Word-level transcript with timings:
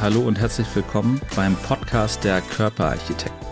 Hallo 0.00 0.20
und 0.20 0.38
herzlich 0.38 0.66
willkommen 0.74 1.20
beim 1.36 1.54
Podcast 1.56 2.24
der 2.24 2.40
Körperarchitekten. 2.40 3.46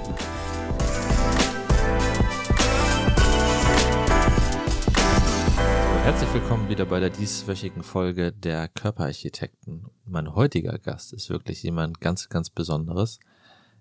Herzlich 6.05 6.33
willkommen 6.33 6.71
wieder 6.71 6.87
bei 6.87 7.01
der 7.01 7.11
dieswöchigen 7.11 7.83
Folge 7.83 8.33
der 8.33 8.69
Körperarchitekten. 8.69 9.89
Mein 10.07 10.35
heutiger 10.35 10.79
Gast 10.79 11.13
ist 11.13 11.29
wirklich 11.29 11.63
jemand 11.63 12.01
ganz, 12.01 12.31
ganz 12.31 12.49
Besonderes. 12.49 13.21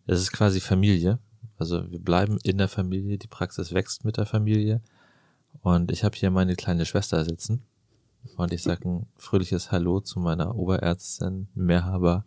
Es 0.06 0.20
ist 0.20 0.34
quasi 0.34 0.60
Familie. 0.60 1.20
Also 1.58 1.90
wir 1.90 2.00
bleiben 2.00 2.38
in 2.44 2.58
der 2.58 2.68
Familie, 2.68 3.18
die 3.18 3.28
Praxis 3.28 3.74
wächst 3.74 4.04
mit 4.04 4.18
der 4.18 4.26
Familie. 4.26 4.82
Und 5.62 5.90
ich 5.90 6.04
habe 6.04 6.18
hier 6.18 6.32
meine 6.32 6.58
kleine 6.58 6.86
Schwester 6.86 7.24
sitzen. 7.24 7.66
Und 8.36 8.52
ich 8.52 8.62
sage 8.62 8.90
ein 8.90 9.06
fröhliches 9.16 9.72
Hallo 9.72 10.02
zu 10.02 10.20
meiner 10.20 10.54
Oberärztin 10.54 11.48
Mehrhaber 11.56 12.26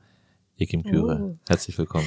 Ekim 0.60 0.82
Küre. 0.82 1.20
Oh. 1.22 1.38
Herzlich 1.48 1.78
willkommen. 1.78 2.06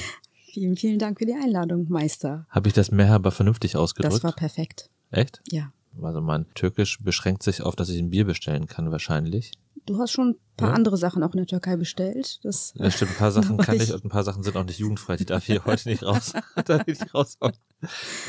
Vielen, 0.51 0.75
vielen 0.75 0.99
Dank 0.99 1.17
für 1.17 1.25
die 1.25 1.33
Einladung, 1.33 1.87
Meister. 1.89 2.45
Habe 2.49 2.67
ich 2.67 2.75
das 2.75 2.91
Mehrhaber 2.91 3.31
vernünftig 3.31 3.75
ausgedrückt? 3.75 4.13
Das 4.13 4.23
war 4.23 4.31
perfekt. 4.31 4.91
Echt? 5.09 5.41
Ja. 5.51 5.73
Also 5.99 6.21
mein 6.21 6.45
Türkisch 6.53 6.99
beschränkt 7.01 7.41
sich 7.41 7.63
auf, 7.63 7.75
dass 7.75 7.89
ich 7.89 7.99
ein 7.99 8.11
Bier 8.11 8.25
bestellen 8.25 8.67
kann 8.67 8.91
wahrscheinlich. 8.91 9.53
Du 9.87 9.97
hast 9.97 10.11
schon 10.11 10.29
ein 10.29 10.35
paar 10.55 10.69
ja. 10.69 10.75
andere 10.75 10.97
Sachen 10.97 11.23
auch 11.23 11.33
in 11.33 11.37
der 11.37 11.47
Türkei 11.47 11.77
bestellt. 11.77 12.39
Das, 12.43 12.73
ja, 12.75 12.91
stimmt, 12.91 13.11
ein 13.11 13.17
paar 13.17 13.31
Sachen 13.31 13.57
kann 13.65 13.75
ich 13.75 13.91
und 13.91 14.05
ein 14.05 14.09
paar 14.09 14.23
Sachen 14.23 14.43
sind 14.43 14.55
auch 14.55 14.63
nicht 14.63 14.77
jugendfrei. 14.77 15.17
Die 15.17 15.25
darf 15.25 15.49
ich 15.49 15.65
heute 15.65 15.89
nicht 15.89 16.03
raus. 16.03 16.33
da 16.65 16.83
nicht 16.85 17.11
raushauen. 17.11 17.53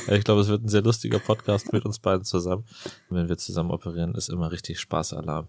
Ich 0.08 0.24
glaube, 0.24 0.40
es 0.40 0.48
wird 0.48 0.64
ein 0.64 0.68
sehr 0.68 0.82
lustiger 0.82 1.18
Podcast 1.18 1.70
mit 1.74 1.84
uns 1.84 1.98
beiden 1.98 2.24
zusammen. 2.24 2.64
Wenn 3.10 3.28
wir 3.28 3.36
zusammen 3.36 3.70
operieren, 3.70 4.14
ist 4.14 4.30
immer 4.30 4.50
richtig 4.50 4.80
Spaßalarm. 4.80 5.48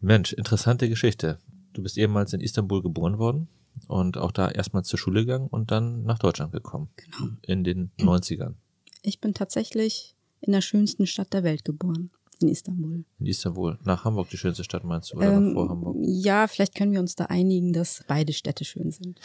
Mensch, 0.00 0.32
interessante 0.32 0.88
Geschichte. 0.88 1.38
Du 1.72 1.82
bist 1.84 1.96
ehemals 1.96 2.32
in 2.32 2.40
Istanbul 2.40 2.82
geboren 2.82 3.18
worden 3.18 3.48
und 3.88 4.16
auch 4.16 4.32
da 4.32 4.50
erstmal 4.50 4.84
zur 4.84 4.98
Schule 4.98 5.20
gegangen 5.20 5.48
und 5.48 5.70
dann 5.70 6.04
nach 6.04 6.18
Deutschland 6.18 6.52
gekommen. 6.52 6.88
Genau. 6.96 7.32
In 7.42 7.64
den 7.64 7.90
90ern. 7.98 8.54
Ich 9.02 9.20
bin 9.20 9.34
tatsächlich 9.34 10.14
in 10.40 10.52
der 10.52 10.60
schönsten 10.60 11.06
Stadt 11.06 11.32
der 11.32 11.44
Welt 11.44 11.64
geboren. 11.64 12.10
In 12.40 12.48
Istanbul. 12.48 13.04
In 13.18 13.26
Istanbul. 13.26 13.78
Nach 13.84 14.04
Hamburg 14.04 14.30
die 14.30 14.38
schönste 14.38 14.64
Stadt 14.64 14.84
meinst 14.84 15.12
du? 15.12 15.18
Oder 15.18 15.34
ähm, 15.34 15.52
vor 15.52 15.68
Hamburg? 15.68 15.96
Ja, 16.00 16.46
vielleicht 16.46 16.74
können 16.74 16.92
wir 16.92 17.00
uns 17.00 17.14
da 17.14 17.26
einigen, 17.26 17.72
dass 17.72 18.02
beide 18.08 18.32
Städte 18.32 18.64
schön 18.64 18.90
sind. 18.90 19.20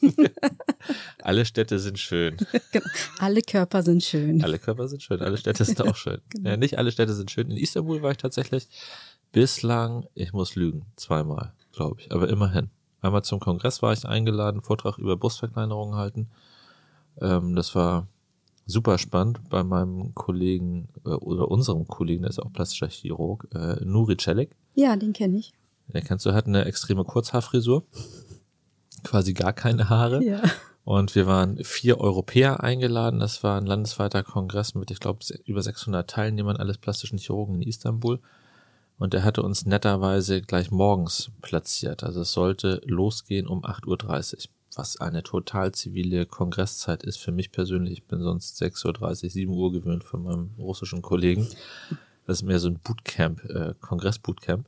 alle 1.22 1.44
Städte 1.44 1.78
sind 1.78 1.98
schön. 1.98 2.36
Genau. 2.72 2.86
Alle 3.18 3.40
Körper 3.42 3.82
sind 3.82 4.04
schön. 4.04 4.42
Alle 4.42 4.58
Körper 4.58 4.88
sind 4.88 5.02
schön. 5.02 5.20
Alle 5.20 5.36
Städte 5.36 5.64
sind 5.64 5.80
auch 5.80 5.96
schön. 5.96 6.20
genau. 6.28 6.50
ja, 6.50 6.56
nicht 6.56 6.78
alle 6.78 6.92
Städte 6.92 7.14
sind 7.14 7.30
schön. 7.30 7.50
In 7.50 7.56
Istanbul 7.56 8.02
war 8.02 8.10
ich 8.12 8.18
tatsächlich 8.18 8.68
bislang, 9.32 10.06
ich 10.14 10.32
muss 10.32 10.54
lügen, 10.54 10.86
zweimal, 10.96 11.54
glaube 11.72 12.00
ich, 12.00 12.12
aber 12.12 12.28
immerhin. 12.28 12.70
Einmal 13.00 13.22
zum 13.22 13.40
Kongress 13.40 13.82
war 13.82 13.92
ich 13.92 14.06
eingeladen, 14.06 14.62
Vortrag 14.62 14.98
über 14.98 15.16
Brustverkleinerungen 15.16 15.96
halten. 15.96 16.28
Ähm, 17.20 17.54
das 17.54 17.74
war 17.74 18.06
super 18.66 18.98
spannend 18.98 19.40
bei 19.48 19.64
meinem 19.64 20.14
Kollegen 20.14 20.88
äh, 21.04 21.10
oder 21.10 21.50
unserem 21.50 21.86
Kollegen, 21.88 22.22
der 22.22 22.30
ist 22.30 22.38
auch 22.38 22.52
plastischer 22.52 22.88
Chirurg, 22.88 23.48
äh, 23.54 23.84
Nuri 23.84 24.16
Celik. 24.16 24.54
Ja, 24.74 24.96
den 24.96 25.12
kenne 25.12 25.38
ich. 25.38 25.52
Den 25.88 26.04
kennst 26.04 26.26
du, 26.26 26.34
hat 26.34 26.46
eine 26.46 26.64
extreme 26.66 27.04
Kurzhaarfrisur. 27.04 27.84
Quasi 29.04 29.32
gar 29.32 29.52
keine 29.52 29.88
Haare. 29.88 30.22
Ja. 30.22 30.42
Und 30.84 31.14
wir 31.14 31.26
waren 31.26 31.62
vier 31.64 32.00
Europäer 32.00 32.62
eingeladen. 32.62 33.20
Das 33.20 33.42
war 33.42 33.58
ein 33.58 33.66
landesweiter 33.66 34.22
Kongress 34.22 34.74
mit, 34.74 34.90
ich 34.90 35.00
glaube, 35.00 35.20
über 35.44 35.62
600 35.62 36.08
Teilnehmern, 36.08 36.56
alles 36.56 36.78
plastischen 36.78 37.18
Chirurgen 37.18 37.56
in 37.56 37.62
Istanbul. 37.62 38.20
Und 38.98 39.14
er 39.14 39.24
hatte 39.24 39.42
uns 39.42 39.64
netterweise 39.64 40.42
gleich 40.42 40.70
morgens 40.70 41.30
platziert. 41.40 42.02
Also 42.02 42.22
es 42.22 42.32
sollte 42.32 42.80
losgehen 42.84 43.46
um 43.46 43.64
8.30 43.64 43.86
Uhr 43.86 44.52
was 44.78 44.96
eine 45.00 45.24
total 45.24 45.72
zivile 45.72 46.24
Kongresszeit 46.24 47.02
ist 47.02 47.18
für 47.18 47.32
mich 47.32 47.50
persönlich. 47.50 47.94
Ich 47.94 48.04
bin 48.04 48.20
sonst 48.20 48.62
6.30 48.62 49.24
Uhr, 49.24 49.30
7 49.30 49.52
Uhr 49.52 49.72
gewöhnt 49.72 50.04
von 50.04 50.22
meinem 50.22 50.50
russischen 50.56 51.02
Kollegen. 51.02 51.48
Das 52.26 52.38
ist 52.38 52.42
mehr 52.44 52.60
so 52.60 52.68
ein 52.68 52.78
Bootcamp, 52.78 53.44
äh, 53.44 53.74
Kongress-Bootcamp. 53.80 54.66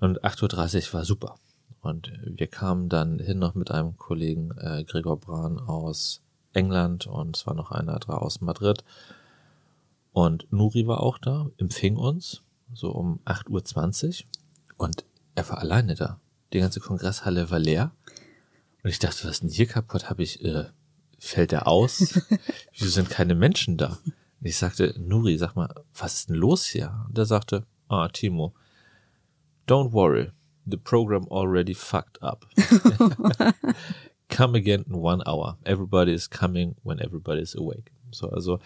Und 0.00 0.22
8.30 0.22 0.88
Uhr 0.88 0.92
war 0.94 1.04
super. 1.04 1.36
Und 1.80 2.12
wir 2.24 2.46
kamen 2.46 2.88
dann 2.88 3.18
hin 3.18 3.38
noch 3.38 3.54
mit 3.54 3.70
einem 3.70 3.96
Kollegen, 3.96 4.50
äh, 4.58 4.84
Gregor 4.84 5.18
Brahn 5.18 5.58
aus 5.58 6.20
England 6.52 7.06
und 7.06 7.36
es 7.36 7.46
war 7.46 7.54
noch 7.54 7.70
einer 7.70 7.98
da 8.00 8.14
aus 8.14 8.40
Madrid. 8.40 8.84
Und 10.12 10.52
Nuri 10.52 10.86
war 10.86 11.00
auch 11.00 11.18
da, 11.18 11.46
empfing 11.56 11.96
uns, 11.96 12.42
so 12.72 12.90
um 12.90 13.20
8.20 13.24 14.24
Uhr. 14.24 14.26
Und 14.76 15.04
er 15.34 15.48
war 15.48 15.58
alleine 15.58 15.94
da. 15.94 16.20
Die 16.52 16.60
ganze 16.60 16.80
Kongresshalle 16.80 17.50
war 17.50 17.58
leer. 17.58 17.92
Und 18.82 18.90
ich 18.90 18.98
dachte, 18.98 19.24
was 19.24 19.32
ist 19.32 19.42
denn 19.42 19.50
hier 19.50 19.66
kaputt? 19.66 20.08
Habe 20.08 20.22
ich, 20.22 20.44
äh, 20.44 20.64
fällt 21.18 21.52
er 21.52 21.66
aus? 21.66 22.20
Wieso 22.72 22.90
sind 22.90 23.10
keine 23.10 23.34
Menschen 23.34 23.76
da? 23.76 23.98
Und 24.40 24.46
ich 24.46 24.56
sagte, 24.56 24.94
Nuri, 24.98 25.36
sag 25.36 25.56
mal, 25.56 25.68
was 25.94 26.14
ist 26.14 26.28
denn 26.28 26.36
los 26.36 26.64
hier? 26.66 27.04
Und 27.08 27.18
er 27.18 27.26
sagte, 27.26 27.66
ah, 27.88 28.08
Timo, 28.08 28.54
don't 29.66 29.92
worry, 29.92 30.30
the 30.64 30.76
program 30.76 31.26
already 31.28 31.74
fucked 31.74 32.22
up. 32.22 32.46
Come 34.28 34.56
again 34.56 34.84
in 34.86 34.94
one 34.94 35.22
hour. 35.26 35.58
Everybody 35.64 36.12
is 36.12 36.28
coming 36.28 36.76
when 36.82 37.00
everybody 37.00 37.40
is 37.40 37.54
awake. 37.56 37.90
So, 38.10 38.28
also 38.30 38.60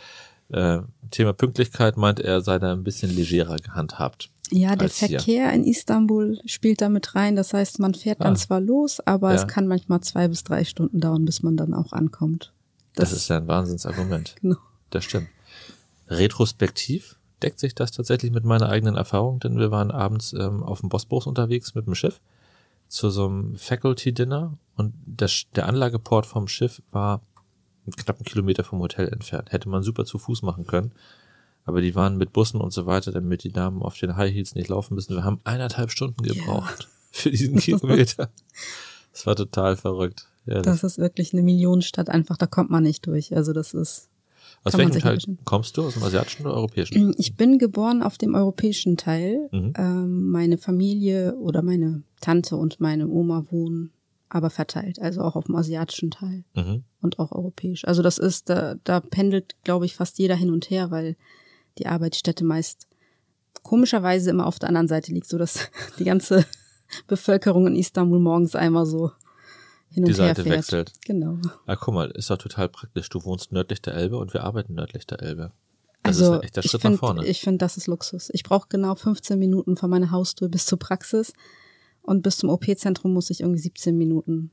äh, 0.52 0.82
Thema 1.10 1.32
Pünktlichkeit 1.32 1.96
meint 1.96 2.20
er, 2.20 2.40
sei 2.40 2.58
da 2.58 2.72
ein 2.72 2.84
bisschen 2.84 3.14
legerer 3.14 3.56
gehandhabt. 3.56 4.30
Ja, 4.50 4.76
der 4.76 4.90
Verkehr 4.90 5.20
hier. 5.20 5.52
in 5.52 5.64
Istanbul 5.64 6.38
spielt 6.44 6.82
da 6.82 6.88
mit 6.88 7.14
rein. 7.14 7.36
Das 7.36 7.54
heißt, 7.54 7.78
man 7.78 7.94
fährt 7.94 8.20
ah. 8.20 8.24
dann 8.24 8.36
zwar 8.36 8.60
los, 8.60 9.00
aber 9.00 9.30
ja. 9.30 9.36
es 9.36 9.48
kann 9.48 9.66
manchmal 9.66 10.00
zwei 10.02 10.28
bis 10.28 10.44
drei 10.44 10.64
Stunden 10.64 11.00
dauern, 11.00 11.24
bis 11.24 11.42
man 11.42 11.56
dann 11.56 11.72
auch 11.72 11.92
ankommt. 11.92 12.52
Das, 12.94 13.10
das 13.10 13.20
ist 13.20 13.28
ja 13.28 13.38
ein 13.38 13.48
Wahnsinnsargument. 13.48 14.36
Genau. 14.42 14.56
Das 14.90 15.04
stimmt. 15.04 15.28
Retrospektiv 16.08 17.16
deckt 17.42 17.58
sich 17.58 17.74
das 17.74 17.92
tatsächlich 17.92 18.30
mit 18.30 18.44
meiner 18.44 18.68
eigenen 18.68 18.94
Erfahrung, 18.94 19.40
denn 19.40 19.58
wir 19.58 19.70
waren 19.70 19.90
abends 19.90 20.34
ähm, 20.34 20.62
auf 20.62 20.80
dem 20.80 20.90
Bosporus 20.90 21.26
unterwegs 21.26 21.74
mit 21.74 21.86
dem 21.86 21.94
Schiff 21.94 22.20
zu 22.88 23.08
so 23.08 23.26
einem 23.26 23.56
Faculty 23.56 24.12
Dinner 24.12 24.58
und 24.76 24.92
das, 25.06 25.44
der 25.56 25.66
Anlageport 25.66 26.26
vom 26.26 26.46
Schiff 26.46 26.82
war 26.90 27.22
einen 27.86 28.24
Kilometer 28.24 28.64
vom 28.64 28.80
Hotel 28.80 29.08
entfernt. 29.08 29.52
Hätte 29.52 29.68
man 29.68 29.82
super 29.82 30.04
zu 30.04 30.18
Fuß 30.18 30.42
machen 30.42 30.66
können. 30.66 30.92
Aber 31.64 31.80
die 31.80 31.94
waren 31.94 32.16
mit 32.16 32.32
Bussen 32.32 32.60
und 32.60 32.72
so 32.72 32.86
weiter, 32.86 33.12
damit 33.12 33.44
die 33.44 33.52
Damen 33.52 33.82
auf 33.82 33.96
den 33.96 34.16
High 34.16 34.32
Heels 34.32 34.54
nicht 34.54 34.68
laufen 34.68 34.94
müssen. 34.94 35.14
Wir 35.14 35.24
haben 35.24 35.40
eineinhalb 35.44 35.90
Stunden 35.90 36.22
gebraucht 36.22 36.82
ja. 36.82 36.88
für 37.10 37.30
diesen 37.30 37.58
Kilometer. 37.58 38.30
Das 39.12 39.26
war 39.26 39.36
total 39.36 39.76
verrückt. 39.76 40.26
Ja, 40.46 40.62
das, 40.62 40.82
ist 40.82 40.96
wirklich 40.96 41.34
eine 41.34 41.42
Millionenstadt 41.42 42.08
einfach, 42.08 42.38
da 42.38 42.46
kommt 42.46 42.70
man 42.70 42.82
nicht 42.82 43.06
durch. 43.06 43.36
Also 43.36 43.52
das 43.52 43.74
ist. 43.74 44.08
Aus 44.64 44.78
welchem 44.78 44.98
Teil 45.00 45.18
kommst 45.44 45.76
du? 45.76 45.82
Aus 45.82 45.92
dem 45.92 46.02
asiatischen 46.02 46.46
oder 46.46 46.54
europäischen? 46.54 47.14
Ich 47.18 47.36
bin 47.36 47.58
geboren 47.58 48.02
auf 48.02 48.16
dem 48.16 48.34
europäischen 48.34 48.96
Teil. 48.96 49.50
Mhm. 49.52 49.74
Ähm, 49.76 50.30
meine 50.30 50.56
Familie 50.56 51.36
oder 51.36 51.60
meine 51.60 52.04
Tante 52.22 52.56
und 52.56 52.80
meine 52.80 53.06
Oma 53.06 53.44
wohnen 53.50 53.92
aber 54.32 54.48
verteilt, 54.48 54.98
also 54.98 55.20
auch 55.20 55.36
auf 55.36 55.44
dem 55.44 55.56
asiatischen 55.56 56.10
Teil 56.10 56.44
mhm. 56.54 56.84
und 57.02 57.18
auch 57.18 57.32
europäisch. 57.32 57.84
Also 57.86 58.02
das 58.02 58.16
ist, 58.16 58.48
da, 58.48 58.76
da 58.82 59.00
pendelt, 59.00 59.56
glaube 59.62 59.84
ich, 59.84 59.94
fast 59.94 60.18
jeder 60.18 60.34
hin 60.34 60.50
und 60.50 60.70
her, 60.70 60.90
weil 60.90 61.16
die 61.78 61.86
Arbeitsstätte 61.86 62.42
meist 62.42 62.86
komischerweise 63.62 64.30
immer 64.30 64.46
auf 64.46 64.58
der 64.58 64.70
anderen 64.70 64.88
Seite 64.88 65.12
liegt, 65.12 65.28
so 65.28 65.36
dass 65.36 65.70
die 65.98 66.04
ganze 66.04 66.46
Bevölkerung 67.08 67.66
in 67.66 67.76
Istanbul 67.76 68.20
morgens 68.20 68.56
einmal 68.56 68.86
so 68.86 69.12
hin 69.90 70.04
und 70.04 70.08
die 70.08 70.22
her 70.22 70.28
Seite 70.28 70.44
fährt. 70.44 70.56
wechselt. 70.56 70.92
Genau. 71.04 71.36
Ah, 71.66 71.76
guck 71.76 71.92
mal, 71.92 72.10
ist 72.12 72.30
doch 72.30 72.38
total 72.38 72.70
praktisch. 72.70 73.10
Du 73.10 73.22
wohnst 73.24 73.52
nördlich 73.52 73.82
der 73.82 73.94
Elbe 73.94 74.16
und 74.16 74.32
wir 74.32 74.44
arbeiten 74.44 74.74
nördlich 74.74 75.06
der 75.06 75.20
Elbe. 75.20 75.52
Das 76.02 76.16
also, 76.16 76.32
ist 76.32 76.38
ein 76.38 76.42
echter 76.44 76.62
Schritt 76.62 76.80
find, 76.80 76.94
nach 76.94 77.00
vorne. 77.00 77.26
Ich 77.26 77.42
finde, 77.42 77.58
das 77.58 77.76
ist 77.76 77.86
Luxus. 77.86 78.30
Ich 78.32 78.44
brauche 78.44 78.68
genau 78.70 78.94
15 78.94 79.38
Minuten 79.38 79.76
von 79.76 79.90
meiner 79.90 80.10
Haustür 80.10 80.48
bis 80.48 80.64
zur 80.64 80.78
Praxis 80.78 81.34
und 82.02 82.22
bis 82.22 82.38
zum 82.38 82.50
OP-Zentrum 82.50 83.12
muss 83.12 83.30
ich 83.30 83.40
irgendwie 83.40 83.60
17 83.60 83.96
Minuten 83.96 84.50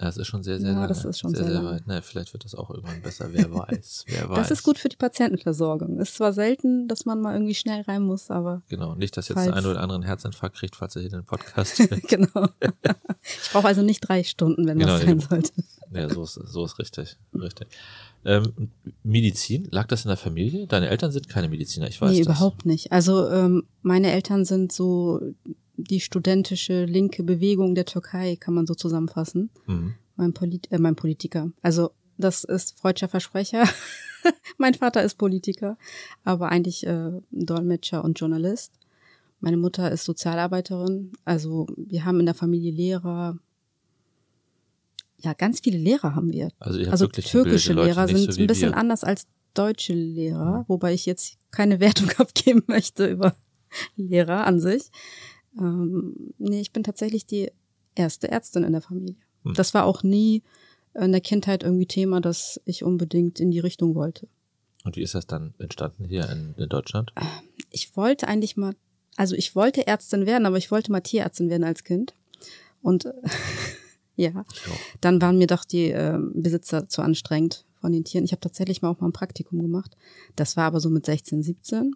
ja, 0.00 0.06
das 0.06 0.16
ist 0.16 0.28
schon 0.28 0.42
sehr, 0.42 0.58
sehr 0.58 0.72
ja, 0.72 0.86
das 0.86 1.04
ist 1.04 1.18
schon 1.18 1.34
sehr, 1.34 1.44
sehr, 1.44 1.60
sehr 1.60 1.64
weit. 1.64 1.86
Naja, 1.86 2.00
vielleicht 2.00 2.32
wird 2.32 2.44
das 2.44 2.54
auch 2.54 2.70
irgendwann 2.70 3.02
besser, 3.02 3.28
wer 3.32 3.52
weiß, 3.54 4.04
wer 4.06 4.30
weiß. 4.30 4.38
Das 4.38 4.50
ist 4.50 4.62
gut 4.62 4.78
für 4.78 4.88
die 4.88 4.96
Patientenversorgung. 4.96 5.98
Ist 5.98 6.14
zwar 6.14 6.32
selten, 6.32 6.88
dass 6.88 7.04
man 7.04 7.20
mal 7.20 7.34
irgendwie 7.34 7.54
schnell 7.54 7.82
rein 7.82 8.02
muss, 8.02 8.30
aber. 8.30 8.62
Genau, 8.68 8.94
nicht, 8.94 9.16
dass 9.16 9.28
jetzt 9.28 9.34
falls... 9.34 9.48
der 9.48 9.56
eine 9.56 9.68
oder 9.68 9.80
andere 9.80 9.96
einen 9.96 10.06
Herzinfarkt 10.06 10.56
kriegt, 10.56 10.76
falls 10.76 10.94
er 10.94 11.02
hier 11.02 11.10
den 11.10 11.24
Podcast 11.24 11.78
hört. 11.90 12.02
genau. 12.08 12.48
Ich 13.20 13.50
brauche 13.52 13.66
also 13.66 13.82
nicht 13.82 14.00
drei 14.00 14.22
Stunden, 14.22 14.66
wenn 14.66 14.78
genau, 14.78 14.94
was 14.94 15.02
sein 15.02 15.20
sollte. 15.20 15.52
Ja, 15.92 16.08
so 16.08 16.22
ist, 16.22 16.34
so 16.34 16.64
ist 16.64 16.78
richtig, 16.78 17.18
richtig. 17.34 17.68
Ähm, 18.24 18.70
Medizin, 19.02 19.68
lag 19.70 19.86
das 19.88 20.04
in 20.04 20.08
der 20.08 20.16
Familie? 20.16 20.66
Deine 20.66 20.88
Eltern 20.88 21.10
sind 21.10 21.28
keine 21.28 21.48
Mediziner, 21.48 21.88
ich 21.88 22.00
weiß 22.00 22.12
Nee, 22.12 22.18
das. 22.18 22.26
überhaupt 22.26 22.64
nicht. 22.64 22.92
Also 22.92 23.28
ähm, 23.28 23.64
meine 23.82 24.12
Eltern 24.12 24.44
sind 24.44 24.72
so 24.72 25.20
die 25.90 26.00
studentische 26.00 26.84
linke 26.84 27.22
Bewegung 27.22 27.74
der 27.74 27.84
Türkei, 27.84 28.36
kann 28.36 28.54
man 28.54 28.66
so 28.66 28.74
zusammenfassen. 28.74 29.50
Mhm. 29.66 29.94
Mein, 30.16 30.32
Polit 30.32 30.70
äh, 30.70 30.78
mein 30.78 30.96
Politiker. 30.96 31.50
Also 31.62 31.90
das 32.16 32.44
ist 32.44 32.78
freudscher 32.78 33.08
Versprecher. 33.08 33.64
mein 34.58 34.74
Vater 34.74 35.02
ist 35.02 35.16
Politiker, 35.16 35.76
aber 36.24 36.50
eigentlich 36.50 36.86
äh, 36.86 37.10
Dolmetscher 37.30 38.04
und 38.04 38.18
Journalist. 38.20 38.72
Meine 39.40 39.56
Mutter 39.56 39.90
ist 39.90 40.04
Sozialarbeiterin. 40.04 41.12
Also 41.24 41.66
wir 41.76 42.04
haben 42.04 42.20
in 42.20 42.26
der 42.26 42.34
Familie 42.34 42.72
Lehrer, 42.72 43.38
ja, 45.18 45.32
ganz 45.32 45.60
viele 45.60 45.78
Lehrer 45.78 46.14
haben 46.14 46.32
wir. 46.32 46.50
Also, 46.58 46.78
also 46.90 47.06
türkische 47.06 47.72
Lehrer 47.72 48.06
sind 48.06 48.32
so 48.32 48.40
ein 48.40 48.46
bisschen 48.46 48.72
wir. 48.72 48.76
anders 48.76 49.02
als 49.02 49.26
deutsche 49.54 49.94
Lehrer, 49.94 50.64
wobei 50.68 50.92
ich 50.92 51.06
jetzt 51.06 51.38
keine 51.50 51.80
Wertung 51.80 52.10
abgeben 52.18 52.62
möchte 52.66 53.06
über 53.06 53.34
Lehrer 53.96 54.46
an 54.46 54.60
sich. 54.60 54.90
Ähm, 55.58 56.32
nee, 56.38 56.60
ich 56.60 56.72
bin 56.72 56.82
tatsächlich 56.82 57.26
die 57.26 57.50
erste 57.94 58.30
Ärztin 58.30 58.64
in 58.64 58.72
der 58.72 58.82
Familie. 58.82 59.16
Hm. 59.44 59.54
Das 59.54 59.74
war 59.74 59.84
auch 59.84 60.02
nie 60.02 60.42
in 60.94 61.12
der 61.12 61.20
Kindheit 61.20 61.62
irgendwie 61.62 61.86
Thema, 61.86 62.20
dass 62.20 62.60
ich 62.64 62.84
unbedingt 62.84 63.40
in 63.40 63.50
die 63.50 63.60
Richtung 63.60 63.94
wollte. 63.94 64.28
Und 64.84 64.96
wie 64.96 65.02
ist 65.02 65.14
das 65.14 65.26
dann 65.26 65.54
entstanden 65.58 66.04
hier 66.04 66.28
in, 66.30 66.54
in 66.56 66.68
Deutschland? 66.68 67.12
Ich 67.70 67.96
wollte 67.96 68.28
eigentlich 68.28 68.56
mal, 68.56 68.74
also 69.16 69.36
ich 69.36 69.54
wollte 69.54 69.86
Ärztin 69.86 70.26
werden, 70.26 70.46
aber 70.46 70.56
ich 70.56 70.70
wollte 70.70 70.90
mal 70.90 71.00
Tierärztin 71.00 71.50
werden 71.50 71.64
als 71.64 71.84
Kind. 71.84 72.14
Und 72.82 73.12
ja, 74.16 74.44
dann 75.00 75.20
waren 75.20 75.38
mir 75.38 75.46
doch 75.46 75.64
die 75.64 75.90
äh, 75.90 76.18
Besitzer 76.34 76.88
zu 76.88 77.02
anstrengend 77.02 77.64
von 77.80 77.92
den 77.92 78.04
Tieren. 78.04 78.24
Ich 78.24 78.32
habe 78.32 78.40
tatsächlich 78.40 78.82
mal 78.82 78.90
auch 78.90 79.00
mal 79.00 79.08
ein 79.08 79.12
Praktikum 79.12 79.60
gemacht. 79.60 79.96
Das 80.36 80.56
war 80.56 80.64
aber 80.64 80.80
so 80.80 80.90
mit 80.90 81.06
16, 81.06 81.42
17. 81.42 81.94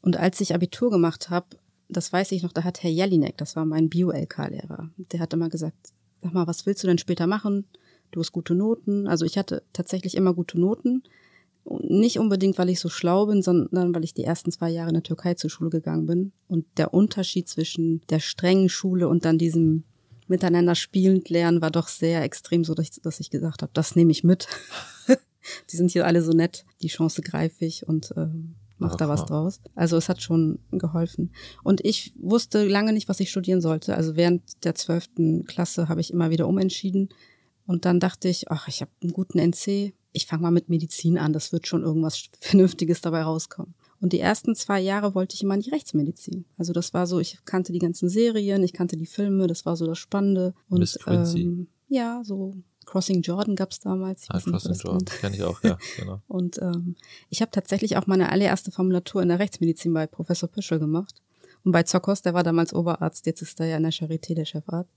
Und 0.00 0.16
als 0.16 0.40
ich 0.40 0.54
Abitur 0.54 0.90
gemacht 0.90 1.30
habe, 1.30 1.46
das 1.92 2.12
weiß 2.12 2.32
ich 2.32 2.42
noch, 2.42 2.52
da 2.52 2.64
hat 2.64 2.82
Herr 2.82 2.90
Jelinek, 2.90 3.36
das 3.36 3.56
war 3.56 3.64
mein 3.64 3.88
Bio-LK-Lehrer, 3.88 4.90
der 4.96 5.20
hat 5.20 5.32
immer 5.32 5.48
gesagt, 5.48 5.76
sag 6.22 6.32
mal, 6.32 6.46
was 6.46 6.66
willst 6.66 6.82
du 6.82 6.86
denn 6.86 6.98
später 6.98 7.26
machen? 7.26 7.66
Du 8.10 8.20
hast 8.20 8.32
gute 8.32 8.54
Noten. 8.54 9.06
Also 9.08 9.24
ich 9.24 9.38
hatte 9.38 9.62
tatsächlich 9.72 10.16
immer 10.16 10.34
gute 10.34 10.60
Noten. 10.60 11.02
Nicht 11.64 12.18
unbedingt, 12.18 12.58
weil 12.58 12.68
ich 12.68 12.80
so 12.80 12.88
schlau 12.88 13.26
bin, 13.26 13.42
sondern 13.42 13.94
weil 13.94 14.04
ich 14.04 14.14
die 14.14 14.24
ersten 14.24 14.52
zwei 14.52 14.70
Jahre 14.70 14.88
in 14.88 14.94
der 14.94 15.02
Türkei 15.02 15.34
zur 15.34 15.50
Schule 15.50 15.70
gegangen 15.70 16.06
bin. 16.06 16.32
Und 16.48 16.66
der 16.76 16.92
Unterschied 16.92 17.48
zwischen 17.48 18.02
der 18.10 18.20
strengen 18.20 18.68
Schule 18.68 19.08
und 19.08 19.24
dann 19.24 19.38
diesem 19.38 19.84
miteinander 20.28 20.74
spielend 20.74 21.28
lernen 21.30 21.60
war 21.60 21.70
doch 21.70 21.88
sehr 21.88 22.22
extrem, 22.22 22.64
so 22.64 22.74
dass 22.74 22.90
ich, 22.90 23.02
dass 23.02 23.20
ich 23.20 23.30
gesagt 23.30 23.62
habe, 23.62 23.72
das 23.74 23.96
nehme 23.96 24.12
ich 24.12 24.24
mit. 24.24 24.48
die 25.70 25.76
sind 25.76 25.90
hier 25.90 26.06
alle 26.06 26.22
so 26.22 26.32
nett, 26.32 26.64
die 26.82 26.88
Chance 26.88 27.22
greife 27.22 27.64
ich 27.64 27.86
und 27.86 28.12
äh, 28.16 28.28
mach 28.78 28.96
da 28.96 29.08
was 29.08 29.24
draus. 29.24 29.60
Also 29.74 29.96
es 29.96 30.08
hat 30.08 30.22
schon 30.22 30.58
geholfen. 30.70 31.32
Und 31.62 31.84
ich 31.84 32.14
wusste 32.18 32.66
lange 32.66 32.92
nicht, 32.92 33.08
was 33.08 33.20
ich 33.20 33.30
studieren 33.30 33.60
sollte. 33.60 33.96
Also 33.96 34.16
während 34.16 34.64
der 34.64 34.74
zwölften 34.74 35.44
Klasse 35.44 35.88
habe 35.88 36.00
ich 36.00 36.12
immer 36.12 36.30
wieder 36.30 36.48
umentschieden. 36.48 37.08
Und 37.66 37.84
dann 37.84 38.00
dachte 38.00 38.28
ich, 38.28 38.50
ach, 38.50 38.68
ich 38.68 38.80
habe 38.80 38.90
einen 39.02 39.12
guten 39.12 39.38
NC. 39.38 39.94
Ich 40.12 40.26
fange 40.26 40.42
mal 40.42 40.50
mit 40.50 40.68
Medizin 40.68 41.16
an. 41.18 41.32
Das 41.32 41.52
wird 41.52 41.66
schon 41.66 41.82
irgendwas 41.82 42.24
Vernünftiges 42.40 43.00
dabei 43.00 43.22
rauskommen. 43.22 43.74
Und 44.00 44.12
die 44.12 44.18
ersten 44.18 44.56
zwei 44.56 44.80
Jahre 44.80 45.14
wollte 45.14 45.36
ich 45.36 45.44
immer 45.44 45.54
in 45.54 45.60
die 45.60 45.70
Rechtsmedizin. 45.70 46.44
Also 46.58 46.72
das 46.72 46.92
war 46.92 47.06
so, 47.06 47.20
ich 47.20 47.38
kannte 47.44 47.72
die 47.72 47.78
ganzen 47.78 48.08
Serien, 48.08 48.64
ich 48.64 48.72
kannte 48.72 48.96
die 48.96 49.06
Filme, 49.06 49.46
das 49.46 49.64
war 49.64 49.76
so 49.76 49.86
das 49.86 49.98
Spannende. 49.98 50.54
Und 50.68 50.80
Miss 50.80 50.98
Quincy. 50.98 51.42
Ähm, 51.42 51.68
ja, 51.88 52.20
so 52.24 52.56
Crossing 52.92 53.22
Jordan 53.22 53.56
gab 53.56 53.70
es 53.70 53.80
damals. 53.80 54.26
Ah, 54.28 54.38
Crossing 54.38 54.74
Jordan, 54.74 55.06
kenne 55.06 55.34
ich 55.34 55.42
auch, 55.42 55.62
ja, 55.62 55.78
genau. 55.98 56.20
Und 56.28 56.60
ähm, 56.60 56.94
ich 57.30 57.40
habe 57.40 57.50
tatsächlich 57.50 57.96
auch 57.96 58.06
meine 58.06 58.28
allererste 58.30 58.70
Formulatur 58.70 59.22
in 59.22 59.28
der 59.28 59.38
Rechtsmedizin 59.38 59.94
bei 59.94 60.06
Professor 60.06 60.46
Püschel 60.46 60.78
gemacht. 60.78 61.14
Und 61.64 61.72
bei 61.72 61.84
Zokos, 61.84 62.20
der 62.20 62.34
war 62.34 62.42
damals 62.42 62.74
Oberarzt, 62.74 63.24
jetzt 63.24 63.40
ist 63.40 63.58
er 63.60 63.66
ja 63.66 63.76
in 63.78 63.82
der 63.82 63.92
Charité 63.92 64.34
der 64.34 64.44
Chefarzt. 64.44 64.92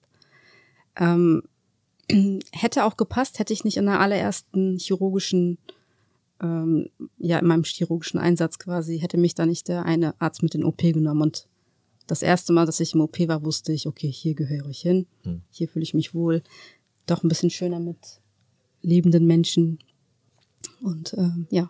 Ähm, 0.98 1.44
hätte 2.52 2.84
auch 2.84 2.98
gepasst, 2.98 3.40
hätte 3.40 3.54
ich 3.54 3.64
nicht 3.64 3.78
in 3.78 3.86
der 3.86 4.02
allerersten 4.02 4.78
chirurgischen 4.78 5.58
ähm, 6.42 6.90
ja 7.18 7.40
in 7.40 7.48
meinem 7.48 7.64
chirurgischen 7.64 8.20
Einsatz 8.20 8.60
quasi, 8.60 9.00
hätte 9.00 9.18
mich 9.18 9.36
da 9.36 9.46
nicht 9.46 9.70
der 9.70 9.86
eine 9.86 10.20
Arzt 10.20 10.44
mit 10.44 10.54
in 10.54 10.66
OP 10.66 10.80
genommen. 10.80 11.22
Und 11.22 11.48
das 12.08 12.22
erste 12.22 12.52
Mal, 12.52 12.66
dass 12.66 12.82
ich 12.82 12.94
im 12.94 13.00
OP 13.00 13.18
war, 13.30 13.46
wusste 13.46 13.72
ich, 13.72 13.88
okay, 13.88 14.12
hier 14.12 14.36
gehöre 14.36 14.68
ich 14.68 14.82
hin, 14.82 15.08
hm. 15.24 15.44
hier 15.50 15.70
fühle 15.70 15.84
ich 15.84 15.94
mich 15.94 16.14
wohl. 16.14 16.44
Doch 17.06 17.24
ein 17.24 17.30
bisschen 17.30 17.50
schöner 17.50 17.80
mit 17.80 18.20
lebenden 18.82 19.26
Menschen. 19.26 19.80
Und 20.82 21.14
ähm, 21.14 21.48
ja. 21.50 21.70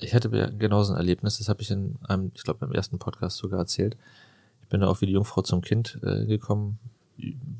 Ich 0.00 0.14
hatte 0.14 0.28
genauso 0.58 0.92
ein 0.92 0.98
Erlebnis, 0.98 1.38
das 1.38 1.48
habe 1.48 1.62
ich 1.62 1.70
in 1.70 1.96
einem, 2.02 2.30
ich 2.34 2.42
glaube, 2.42 2.60
beim 2.60 2.72
ersten 2.72 2.98
Podcast 2.98 3.38
sogar 3.38 3.60
erzählt. 3.60 3.96
Ich 4.62 4.68
bin 4.68 4.80
da 4.80 4.88
auch 4.88 5.00
wie 5.00 5.06
die 5.06 5.12
Jungfrau 5.12 5.40
zum 5.40 5.62
Kind 5.62 5.98
äh, 6.02 6.26
gekommen, 6.26 6.78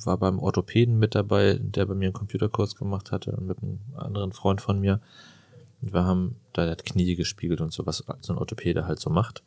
war 0.04 0.18
beim 0.18 0.38
Orthopäden 0.38 0.98
mit 0.98 1.14
dabei, 1.14 1.58
der 1.60 1.86
bei 1.86 1.94
mir 1.94 2.06
einen 2.06 2.12
Computerkurs 2.12 2.76
gemacht 2.76 3.12
hatte 3.12 3.32
und 3.32 3.46
mit 3.46 3.62
einem 3.62 3.80
anderen 3.96 4.32
Freund 4.32 4.60
von 4.60 4.78
mir. 4.78 5.00
Wir 5.80 6.04
haben 6.04 6.36
da 6.52 6.66
das 6.66 6.84
Knie 6.84 7.14
gespiegelt 7.14 7.60
und 7.60 7.72
so, 7.72 7.86
was 7.86 8.04
so 8.20 8.32
ein 8.32 8.38
Orthopäde 8.38 8.86
halt 8.86 9.00
so 9.00 9.10
macht. 9.10 9.42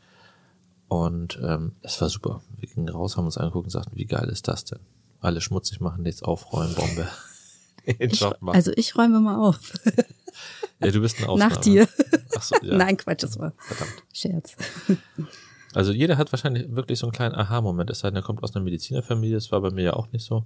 Und 0.88 1.40
ähm, 1.44 1.74
es 1.84 2.02
war 2.02 2.10
super. 2.10 2.42
Wir 2.58 2.68
gingen 2.68 2.90
raus, 2.90 3.16
haben 3.16 3.26
uns 3.26 3.38
angeguckt 3.38 3.68
und 3.68 3.72
sagten, 3.72 3.96
wie 3.96 4.06
geil 4.06 4.28
ist 4.30 4.48
das 4.48 4.66
denn? 4.66 4.80
Alle 5.20 5.40
schmutzig 5.40 5.80
machen, 5.82 6.04
nichts 6.04 6.24
aufräumen, 6.24 6.74
Bombe. 6.74 7.08
Ich, 7.86 8.24
also 8.24 8.72
ich 8.76 8.96
räume 8.98 9.20
mal 9.20 9.38
auf. 9.38 9.74
ja, 10.80 10.92
du 10.92 11.02
bist 11.02 11.20
ein 11.20 11.26
Ausnahme. 11.26 11.54
Nach 11.54 11.62
dir. 11.62 11.88
Ach 12.36 12.42
so, 12.42 12.56
ja. 12.62 12.78
Nein, 12.78 12.98
Quatsch, 12.98 13.24
das 13.24 13.38
war 13.38 13.54
Verdammt. 13.58 14.04
Scherz. 14.14 14.56
Also 15.74 15.92
jeder 15.92 16.18
hat 16.18 16.32
wahrscheinlich 16.34 16.74
wirklich 16.76 17.00
so 17.00 17.06
einen 17.06 17.14
kleinen 17.14 17.36
Aha-Moment. 17.36 17.90
Es 17.90 18.00
sei 18.00 18.10
denn, 18.10 18.18
er 18.18 18.24
kommt 18.24 18.44
aus 18.44 18.56
einer 18.56 18.64
Medizinerfamilie, 18.66 19.36
das 19.36 19.52
war 19.52 19.62
bei 19.62 19.72
mir 19.72 19.84
ja 19.84 19.94
auch 19.94 20.12
nicht 20.12 20.26
so. 20.26 20.44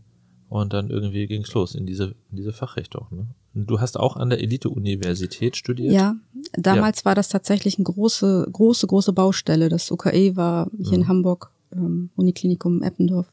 Und 0.48 0.74
dann 0.74 0.90
irgendwie 0.90 1.26
ging's 1.26 1.54
los 1.54 1.74
in 1.74 1.86
diese, 1.86 2.16
in 2.30 2.38
diese 2.38 2.54
Fachrichtung. 2.54 3.08
Ne? 3.10 3.28
Du 3.56 3.80
hast 3.80 4.00
auch 4.00 4.16
an 4.16 4.30
der 4.30 4.40
Elite-Universität 4.42 5.58
studiert? 5.58 5.92
Ja, 5.92 6.16
damals 6.54 7.00
ja. 7.00 7.06
war 7.06 7.16
das 7.16 7.30
tatsächlich 7.30 7.78
eine 7.78 7.86
große, 7.86 8.48
große, 8.52 8.86
große 8.86 9.14
Baustelle. 9.14 9.70
Das 9.70 9.90
UKE 9.90 10.36
war 10.36 10.70
hier 10.78 10.98
mhm. 10.98 11.04
in 11.04 11.08
Hamburg, 11.08 11.52
ähm, 11.74 12.12
Uniklinikum 12.16 12.84
Eppendorf. 12.84 13.32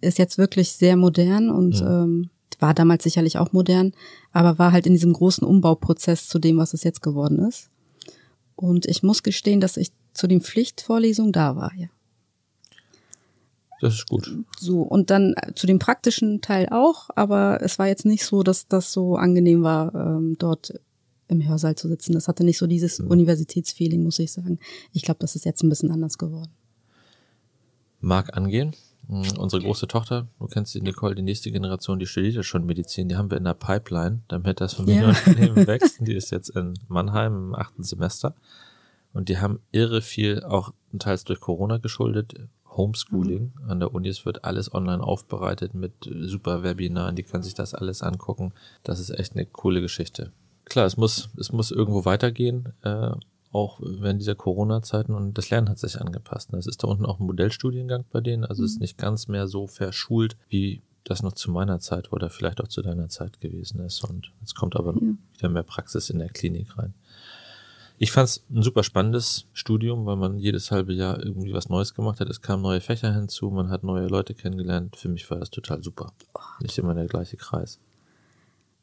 Ist 0.00 0.18
jetzt 0.18 0.38
wirklich 0.38 0.72
sehr 0.72 0.96
modern 0.96 1.50
und 1.50 1.80
mhm. 1.80 1.86
ähm, 1.86 2.30
war 2.62 2.72
damals 2.72 3.02
sicherlich 3.02 3.38
auch 3.38 3.52
modern, 3.52 3.92
aber 4.32 4.58
war 4.58 4.72
halt 4.72 4.86
in 4.86 4.94
diesem 4.94 5.12
großen 5.12 5.46
Umbauprozess 5.46 6.28
zu 6.28 6.38
dem, 6.38 6.56
was 6.56 6.72
es 6.72 6.84
jetzt 6.84 7.02
geworden 7.02 7.40
ist. 7.40 7.68
Und 8.56 8.86
ich 8.86 9.02
muss 9.02 9.22
gestehen, 9.22 9.60
dass 9.60 9.76
ich 9.76 9.90
zu 10.14 10.26
den 10.26 10.40
Pflichtvorlesungen 10.40 11.32
da 11.32 11.56
war, 11.56 11.72
ja. 11.74 11.88
Das 13.80 13.94
ist 13.94 14.08
gut. 14.08 14.32
So, 14.60 14.82
und 14.82 15.10
dann 15.10 15.34
äh, 15.36 15.54
zu 15.54 15.66
dem 15.66 15.80
praktischen 15.80 16.40
Teil 16.40 16.68
auch, 16.70 17.10
aber 17.16 17.58
es 17.62 17.80
war 17.80 17.88
jetzt 17.88 18.06
nicht 18.06 18.24
so, 18.24 18.44
dass 18.44 18.68
das 18.68 18.92
so 18.92 19.16
angenehm 19.16 19.64
war, 19.64 19.92
ähm, 19.94 20.36
dort 20.38 20.72
im 21.26 21.46
Hörsaal 21.46 21.74
zu 21.74 21.88
sitzen. 21.88 22.12
Das 22.12 22.28
hatte 22.28 22.44
nicht 22.44 22.58
so 22.58 22.68
dieses 22.68 23.00
mhm. 23.00 23.08
Universitätsfeeling, 23.08 24.04
muss 24.04 24.20
ich 24.20 24.30
sagen. 24.30 24.60
Ich 24.92 25.02
glaube, 25.02 25.18
das 25.18 25.34
ist 25.34 25.44
jetzt 25.44 25.64
ein 25.64 25.68
bisschen 25.68 25.90
anders 25.90 26.16
geworden. 26.16 26.52
Mag 28.00 28.36
angehen. 28.36 28.72
Mhm, 29.08 29.38
unsere 29.38 29.62
große 29.62 29.88
Tochter, 29.88 30.28
du 30.38 30.46
kennst 30.46 30.74
die 30.74 30.80
Nicole, 30.80 31.14
die 31.14 31.22
nächste 31.22 31.50
Generation, 31.50 31.98
die 31.98 32.06
studiert 32.06 32.34
ja 32.34 32.42
schon 32.42 32.64
Medizin, 32.64 33.08
die 33.08 33.16
haben 33.16 33.30
wir 33.30 33.38
in 33.38 33.44
der 33.44 33.54
Pipeline, 33.54 34.20
damit 34.28 34.60
das 34.60 34.74
Familienunternehmen 34.74 35.56
ja. 35.56 35.66
wächst. 35.66 35.98
Die 36.00 36.14
ist 36.14 36.30
jetzt 36.30 36.50
in 36.50 36.74
Mannheim 36.88 37.34
im 37.34 37.54
achten 37.54 37.82
Semester. 37.82 38.34
Und 39.12 39.28
die 39.28 39.38
haben 39.38 39.60
irre 39.72 40.00
viel, 40.00 40.42
auch 40.42 40.72
teils 40.98 41.24
durch 41.24 41.40
Corona 41.40 41.78
geschuldet, 41.78 42.34
Homeschooling 42.76 43.52
mhm. 43.62 43.70
an 43.70 43.80
der 43.80 43.94
Uni. 43.94 44.08
Es 44.08 44.24
wird 44.24 44.44
alles 44.44 44.72
online 44.72 45.02
aufbereitet 45.02 45.74
mit 45.74 45.92
super 46.10 46.62
Webinaren. 46.62 47.16
Die 47.16 47.22
können 47.22 47.42
sich 47.42 47.54
das 47.54 47.74
alles 47.74 48.02
angucken. 48.02 48.52
Das 48.82 49.00
ist 49.00 49.10
echt 49.10 49.34
eine 49.34 49.44
coole 49.44 49.80
Geschichte. 49.80 50.32
Klar, 50.64 50.86
es 50.86 50.96
muss, 50.96 51.28
es 51.36 51.52
muss 51.52 51.70
irgendwo 51.70 52.04
weitergehen, 52.04 52.72
äh, 52.82 53.10
auch 53.52 53.80
während 53.80 54.20
dieser 54.20 54.34
Corona-Zeiten 54.34 55.14
und 55.14 55.36
das 55.36 55.50
Lernen 55.50 55.68
hat 55.68 55.78
sich 55.78 56.00
angepasst. 56.00 56.52
Es 56.54 56.66
ist 56.66 56.82
da 56.82 56.88
unten 56.88 57.06
auch 57.06 57.20
ein 57.20 57.26
Modellstudiengang 57.26 58.04
bei 58.10 58.20
denen, 58.20 58.44
also 58.44 58.62
mhm. 58.62 58.66
es 58.66 58.72
ist 58.72 58.80
nicht 58.80 58.98
ganz 58.98 59.28
mehr 59.28 59.46
so 59.46 59.66
verschult, 59.66 60.36
wie 60.48 60.82
das 61.04 61.22
noch 61.22 61.32
zu 61.32 61.50
meiner 61.50 61.80
Zeit 61.80 62.12
oder 62.12 62.30
vielleicht 62.30 62.60
auch 62.60 62.68
zu 62.68 62.82
deiner 62.82 63.08
Zeit 63.08 63.40
gewesen 63.40 63.80
ist. 63.80 64.04
Und 64.04 64.32
jetzt 64.40 64.54
kommt 64.54 64.76
aber 64.76 64.94
ja. 64.94 65.00
wieder 65.36 65.48
mehr 65.48 65.62
Praxis 65.62 66.10
in 66.10 66.18
der 66.18 66.28
Klinik 66.28 66.78
rein. 66.78 66.94
Ich 67.98 68.10
fand 68.10 68.28
es 68.28 68.44
ein 68.50 68.62
super 68.62 68.82
spannendes 68.82 69.46
Studium, 69.52 70.06
weil 70.06 70.16
man 70.16 70.38
jedes 70.38 70.70
halbe 70.70 70.92
Jahr 70.92 71.22
irgendwie 71.22 71.52
was 71.52 71.68
Neues 71.68 71.94
gemacht 71.94 72.20
hat. 72.20 72.28
Es 72.28 72.40
kamen 72.40 72.62
neue 72.62 72.80
Fächer 72.80 73.12
hinzu, 73.14 73.50
man 73.50 73.70
hat 73.70 73.84
neue 73.84 74.08
Leute 74.08 74.34
kennengelernt. 74.34 74.96
Für 74.96 75.08
mich 75.08 75.30
war 75.30 75.38
das 75.38 75.50
total 75.50 75.82
super. 75.82 76.12
Nicht 76.60 76.78
immer 76.78 76.94
der 76.94 77.06
gleiche 77.06 77.36
Kreis. 77.36 77.78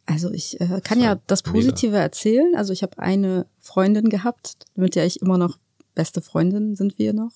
Also 0.10 0.32
ich 0.32 0.60
äh, 0.60 0.82
kann 0.84 1.00
ja 1.00 1.20
das 1.28 1.44
Positive 1.44 1.92
mega. 1.92 2.02
erzählen. 2.02 2.56
Also 2.56 2.74
ich 2.74 2.82
habe 2.82 2.98
eine 2.98 3.46
Freundin 3.60 4.10
gehabt, 4.10 4.66
mit 4.76 4.96
der 4.96 5.06
ich 5.06 5.22
immer 5.22 5.38
noch 5.38 5.58
beste 5.94 6.22
Freundin 6.22 6.76
sind 6.76 6.98
wir 6.98 7.14
noch. 7.14 7.32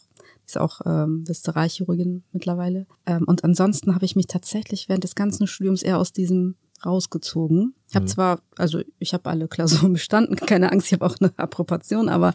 Ist 0.46 0.58
auch 0.58 0.82
ähm, 0.86 1.27
Viszeralchirurgin 1.27 2.24
mittlerweile. 2.32 2.88
Ähm, 3.06 3.25
und 3.27 3.44
ansonsten 3.44 3.94
habe 3.94 4.06
ich 4.06 4.15
mich 4.15 4.27
tatsächlich 4.27 4.89
während 4.89 5.03
des 5.03 5.15
ganzen 5.15 5.48
Studiums 5.48 5.84
eher 5.84 6.00
aus 6.00 6.13
diesem 6.13 6.56
rausgezogen. 6.86 7.74
Ich 7.90 7.96
habe 7.96 8.06
mhm. 8.06 8.10
zwar, 8.10 8.42
also 8.58 8.82
ich 9.00 9.13
habe 9.13 9.30
alle 9.30 9.48
Klausuren 9.48 9.94
bestanden, 9.94 10.36
keine 10.36 10.72
Angst, 10.72 10.88
ich 10.88 10.94
habe 10.94 11.06
auch 11.06 11.18
eine 11.20 11.32
Approbation, 11.38 12.10
aber 12.10 12.34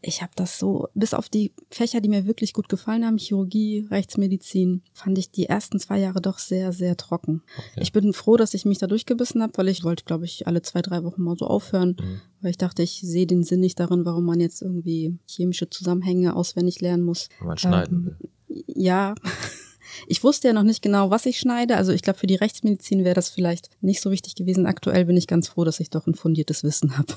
ich 0.00 0.22
habe 0.22 0.30
das 0.36 0.58
so, 0.58 0.88
bis 0.94 1.12
auf 1.12 1.28
die 1.28 1.52
Fächer, 1.70 2.00
die 2.00 2.08
mir 2.08 2.24
wirklich 2.24 2.52
gut 2.52 2.68
gefallen 2.68 3.04
haben, 3.04 3.18
Chirurgie, 3.18 3.86
Rechtsmedizin, 3.90 4.82
fand 4.92 5.18
ich 5.18 5.32
die 5.32 5.46
ersten 5.46 5.80
zwei 5.80 5.98
Jahre 5.98 6.20
doch 6.20 6.38
sehr, 6.38 6.72
sehr 6.72 6.96
trocken. 6.96 7.42
Okay. 7.56 7.80
Ich 7.82 7.92
bin 7.92 8.12
froh, 8.12 8.36
dass 8.36 8.54
ich 8.54 8.64
mich 8.64 8.78
da 8.78 8.86
durchgebissen 8.86 9.42
habe, 9.42 9.52
weil 9.56 9.68
ich 9.68 9.82
wollte, 9.82 10.04
glaube 10.04 10.24
ich, 10.24 10.46
alle 10.46 10.62
zwei, 10.62 10.82
drei 10.82 11.02
Wochen 11.02 11.22
mal 11.22 11.36
so 11.36 11.46
aufhören, 11.46 11.96
mhm. 11.98 12.20
weil 12.40 12.52
ich 12.52 12.58
dachte, 12.58 12.82
ich 12.82 13.00
sehe 13.02 13.26
den 13.26 13.42
Sinn 13.42 13.60
nicht 13.60 13.80
darin, 13.80 14.04
warum 14.04 14.24
man 14.24 14.38
jetzt 14.38 14.62
irgendwie 14.62 15.18
chemische 15.26 15.68
Zusammenhänge 15.68 16.36
auswendig 16.36 16.80
lernen 16.80 17.02
muss. 17.02 17.28
Man 17.40 17.58
schneiden 17.58 18.16
ähm, 18.48 18.62
Ja, 18.66 19.14
Ich 20.06 20.22
wusste 20.22 20.48
ja 20.48 20.54
noch 20.54 20.62
nicht 20.62 20.82
genau, 20.82 21.10
was 21.10 21.26
ich 21.26 21.38
schneide. 21.38 21.76
Also 21.76 21.92
ich 21.92 22.02
glaube, 22.02 22.18
für 22.18 22.26
die 22.26 22.36
Rechtsmedizin 22.36 23.04
wäre 23.04 23.14
das 23.14 23.28
vielleicht 23.28 23.70
nicht 23.80 24.00
so 24.00 24.10
wichtig 24.10 24.34
gewesen. 24.34 24.66
Aktuell 24.66 25.04
bin 25.04 25.16
ich 25.16 25.26
ganz 25.26 25.48
froh, 25.48 25.64
dass 25.64 25.80
ich 25.80 25.90
doch 25.90 26.06
ein 26.06 26.14
fundiertes 26.14 26.64
Wissen 26.64 26.96
habe. 26.96 27.14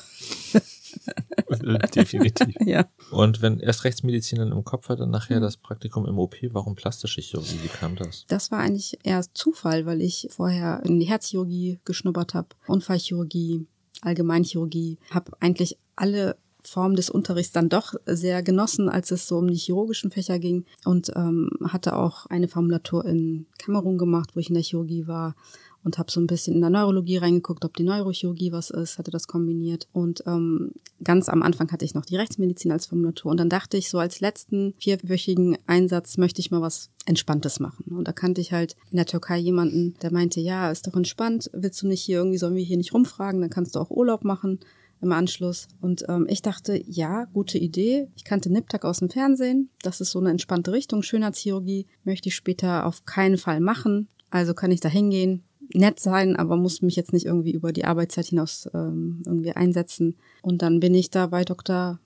Definitiv. 1.95 2.55
ja. 2.65 2.85
Und 3.11 3.41
wenn 3.41 3.59
erst 3.59 3.83
Rechtsmedizin 3.83 4.39
dann 4.39 4.51
im 4.51 4.63
Kopf 4.63 4.89
hat, 4.89 4.99
dann 4.99 5.09
nachher 5.09 5.39
das 5.39 5.57
Praktikum 5.57 6.05
im 6.05 6.17
OP, 6.19 6.35
warum 6.51 6.75
plastische 6.75 7.21
Chirurgie? 7.21 7.59
Wie 7.63 7.67
kam 7.67 7.95
das? 7.95 8.25
Das 8.27 8.51
war 8.51 8.59
eigentlich 8.59 8.99
eher 9.03 9.21
Zufall, 9.33 9.85
weil 9.85 10.01
ich 10.01 10.27
vorher 10.31 10.81
in 10.85 10.99
die 10.99 11.07
Herzchirurgie 11.07 11.79
geschnuppert 11.85 12.33
habe, 12.33 12.49
Unfallchirurgie, 12.67 13.67
Allgemeinchirurgie, 14.01 14.97
habe 15.09 15.31
eigentlich 15.39 15.77
alle 15.95 16.37
Form 16.63 16.95
des 16.95 17.09
Unterrichts 17.09 17.51
dann 17.51 17.69
doch 17.69 17.93
sehr 18.05 18.43
genossen, 18.43 18.89
als 18.89 19.11
es 19.11 19.27
so 19.27 19.37
um 19.37 19.47
die 19.47 19.57
chirurgischen 19.57 20.11
Fächer 20.11 20.39
ging. 20.39 20.65
Und 20.85 21.11
ähm, 21.15 21.49
hatte 21.65 21.95
auch 21.95 22.25
eine 22.27 22.47
Formulatur 22.47 23.05
in 23.05 23.47
Kamerun 23.57 23.97
gemacht, 23.97 24.31
wo 24.35 24.39
ich 24.39 24.49
in 24.49 24.55
der 24.55 24.63
Chirurgie 24.63 25.07
war 25.07 25.35
und 25.83 25.97
habe 25.97 26.11
so 26.11 26.19
ein 26.19 26.27
bisschen 26.27 26.55
in 26.55 26.61
der 26.61 26.69
Neurologie 26.69 27.17
reingeguckt, 27.17 27.65
ob 27.65 27.75
die 27.75 27.83
Neurochirurgie 27.83 28.51
was 28.51 28.69
ist, 28.69 28.97
hatte 28.97 29.11
das 29.11 29.27
kombiniert. 29.27 29.87
Und 29.93 30.23
ähm, 30.27 30.71
ganz 31.03 31.27
am 31.29 31.41
Anfang 31.41 31.71
hatte 31.71 31.85
ich 31.85 31.95
noch 31.95 32.05
die 32.05 32.17
Rechtsmedizin 32.17 32.71
als 32.71 32.85
Formulatur. 32.85 33.31
Und 33.31 33.39
dann 33.39 33.49
dachte 33.49 33.77
ich 33.77 33.89
so 33.89 33.97
als 33.97 34.19
letzten 34.19 34.73
vierwöchigen 34.77 35.57
Einsatz 35.65 36.17
möchte 36.17 36.41
ich 36.41 36.51
mal 36.51 36.61
was 36.61 36.89
Entspanntes 37.05 37.59
machen. 37.59 37.85
Und 37.97 38.07
da 38.07 38.11
kannte 38.11 38.41
ich 38.41 38.51
halt 38.51 38.75
in 38.91 38.97
der 38.97 39.07
Türkei 39.07 39.37
jemanden, 39.37 39.95
der 40.01 40.13
meinte, 40.13 40.39
ja, 40.39 40.69
ist 40.69 40.85
doch 40.85 40.95
entspannt, 40.95 41.49
willst 41.53 41.81
du 41.81 41.87
nicht 41.87 42.01
hier 42.01 42.19
irgendwie, 42.19 42.37
sollen 42.37 42.55
wir 42.55 42.63
hier 42.63 42.77
nicht 42.77 42.93
rumfragen, 42.93 43.41
dann 43.41 43.49
kannst 43.49 43.75
du 43.75 43.79
auch 43.79 43.89
Urlaub 43.89 44.23
machen 44.23 44.59
im 45.01 45.11
Anschluss. 45.11 45.67
Und 45.81 46.05
ähm, 46.07 46.27
ich 46.29 46.41
dachte, 46.41 46.81
ja, 46.85 47.25
gute 47.33 47.57
Idee. 47.57 48.07
Ich 48.15 48.23
kannte 48.23 48.51
Niptak 48.51 48.85
aus 48.85 48.99
dem 48.99 49.09
Fernsehen. 49.09 49.69
Das 49.81 50.01
ist 50.01 50.11
so 50.11 50.19
eine 50.19 50.29
entspannte 50.29 50.71
Richtung. 50.71 51.03
Schönheitschirurgie 51.03 51.87
möchte 52.03 52.29
ich 52.29 52.35
später 52.35 52.85
auf 52.85 53.05
keinen 53.05 53.37
Fall 53.37 53.59
machen. 53.59 54.07
Also 54.29 54.53
kann 54.53 54.71
ich 54.71 54.79
da 54.79 54.89
hingehen, 54.89 55.43
nett 55.73 55.99
sein, 55.99 56.35
aber 56.35 56.55
muss 56.55 56.81
mich 56.81 56.95
jetzt 56.95 57.13
nicht 57.13 57.25
irgendwie 57.25 57.51
über 57.51 57.73
die 57.73 57.85
Arbeitszeit 57.85 58.27
hinaus 58.27 58.69
ähm, 58.73 59.23
irgendwie 59.25 59.51
einsetzen. 59.51 60.15
Und 60.41 60.61
dann 60.61 60.79
bin 60.79 60.93
ich 60.93 61.09
da 61.09 61.27
bei 61.27 61.43
Dr., 61.43 61.99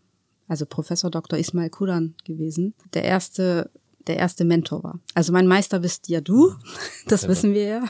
also 0.47 0.65
Professor 0.65 1.11
Dr. 1.11 1.37
Ismail 1.37 1.69
Kuran 1.69 2.15
gewesen. 2.23 2.73
Der 2.93 3.03
erste 3.03 3.69
der 4.07 4.17
erste 4.17 4.45
Mentor 4.45 4.83
war. 4.83 4.99
Also 5.13 5.33
mein 5.33 5.47
Meister 5.47 5.79
bist 5.79 6.09
ja 6.09 6.21
du, 6.21 6.53
das 7.07 7.23
ja, 7.23 7.29
wissen 7.29 7.53
wir 7.53 7.63
ja. 7.63 7.83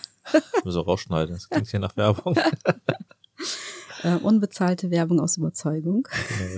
so 0.64 0.82
rausschneiden, 0.82 1.36
das 1.36 1.50
klingt 1.50 1.68
hier 1.68 1.80
nach 1.80 1.98
Werbung. 1.98 2.38
äh, 4.06 4.16
unbezahlte 4.18 4.92
Werbung 4.92 5.20
aus 5.20 5.38
Überzeugung. 5.38 6.08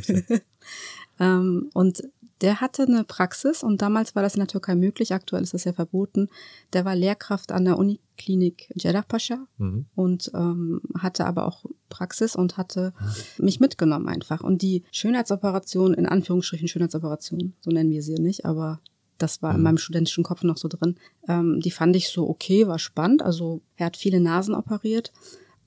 Genau, 0.06 0.22
ähm, 1.20 1.70
und 1.74 2.04
der 2.42 2.62
hatte 2.62 2.84
eine 2.84 3.04
Praxis 3.04 3.64
und 3.64 3.82
damals 3.82 4.16
war 4.16 4.22
das 4.22 4.36
in 4.36 4.42
der 4.42 4.48
Türkei 4.48 4.76
möglich, 4.76 5.14
aktuell 5.14 5.42
ist 5.42 5.56
das 5.56 5.64
ja 5.64 5.74
verboten. 5.74 6.30
Der 6.74 6.86
war 6.86 6.96
Lehrkraft 6.96 7.52
an 7.52 7.66
der 7.66 7.80
Uniklinik 7.80 8.72
Cerrahpaşa 8.78 9.48
mhm. 9.58 9.86
und 9.96 10.30
ähm, 10.36 10.82
hatte 11.00 11.26
aber 11.26 11.48
auch 11.48 11.66
Praxis 11.90 12.36
und 12.36 12.58
hatte 12.58 12.94
mich 13.40 13.60
mitgenommen 13.60 14.08
einfach. 14.08 14.42
Und 14.42 14.62
die 14.62 14.84
Schönheitsoperation, 14.92 15.96
in 15.96 16.06
Anführungsstrichen 16.06 16.68
Schönheitsoperation, 16.68 17.54
so 17.60 17.72
nennen 17.72 17.90
wir 17.92 18.04
sie 18.04 18.16
nicht, 18.16 18.46
aber 18.46 18.82
das 19.18 19.42
war 19.42 19.54
mhm. 19.54 19.58
in 19.58 19.64
meinem 19.64 19.78
studentischen 19.78 20.24
Kopf 20.24 20.44
noch 20.44 20.58
so 20.58 20.68
drin, 20.68 20.96
ähm, 21.28 21.60
die 21.62 21.72
fand 21.72 21.96
ich 21.96 22.10
so 22.10 22.30
okay, 22.30 22.68
war 22.68 22.78
spannend. 22.78 23.24
Also 23.24 23.62
er 23.78 23.88
hat 23.88 23.98
viele 23.98 24.20
Nasen 24.20 24.54
operiert 24.54 25.12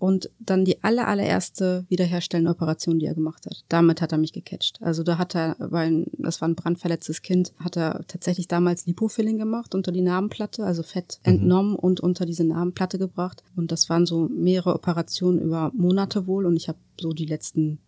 und 0.01 0.31
dann 0.39 0.65
die 0.65 0.83
aller, 0.83 1.07
allererste 1.07 1.85
wiederherstellende 1.89 2.51
Operation, 2.51 2.99
die 2.99 3.07
er 3.07 3.15
gemacht 3.15 3.45
hat. 3.45 3.65
Damit 3.69 4.01
hat 4.01 4.13
er 4.13 4.19
mich 4.19 4.33
gecatcht. 4.33 4.81
Also 4.81 5.03
da 5.03 5.19
hat 5.19 5.37
er, 5.37 5.57
weil 5.59 6.07
das 6.19 6.41
war 6.41 6.49
ein 6.49 6.55
brandverletztes 6.55 7.21
Kind, 7.21 7.53
hat 7.59 7.77
er 7.77 8.05
tatsächlich 8.09 8.49
damals 8.49 8.87
Lipofilling 8.87 9.37
gemacht 9.37 9.75
unter 9.75 9.93
die 9.93 10.01
Narbenplatte, 10.01 10.65
also 10.65 10.83
Fett 10.83 11.21
mhm. 11.25 11.33
entnommen 11.33 11.77
und 11.77 12.01
unter 12.01 12.25
diese 12.25 12.45
Narbenplatte 12.45 12.99
gebracht. 12.99 13.45
Und 13.57 13.73
das 13.73 13.91
waren 13.91 14.07
so 14.07 14.29
mehrere 14.29 14.75
Operationen 14.75 15.39
über 15.39 15.71
Monate 15.75 16.27
wohl. 16.27 16.47
Und 16.47 16.57
ich 16.57 16.69
habe 16.69 16.79
so 16.99 17.13
die 17.13 17.27
letzten 17.27 17.79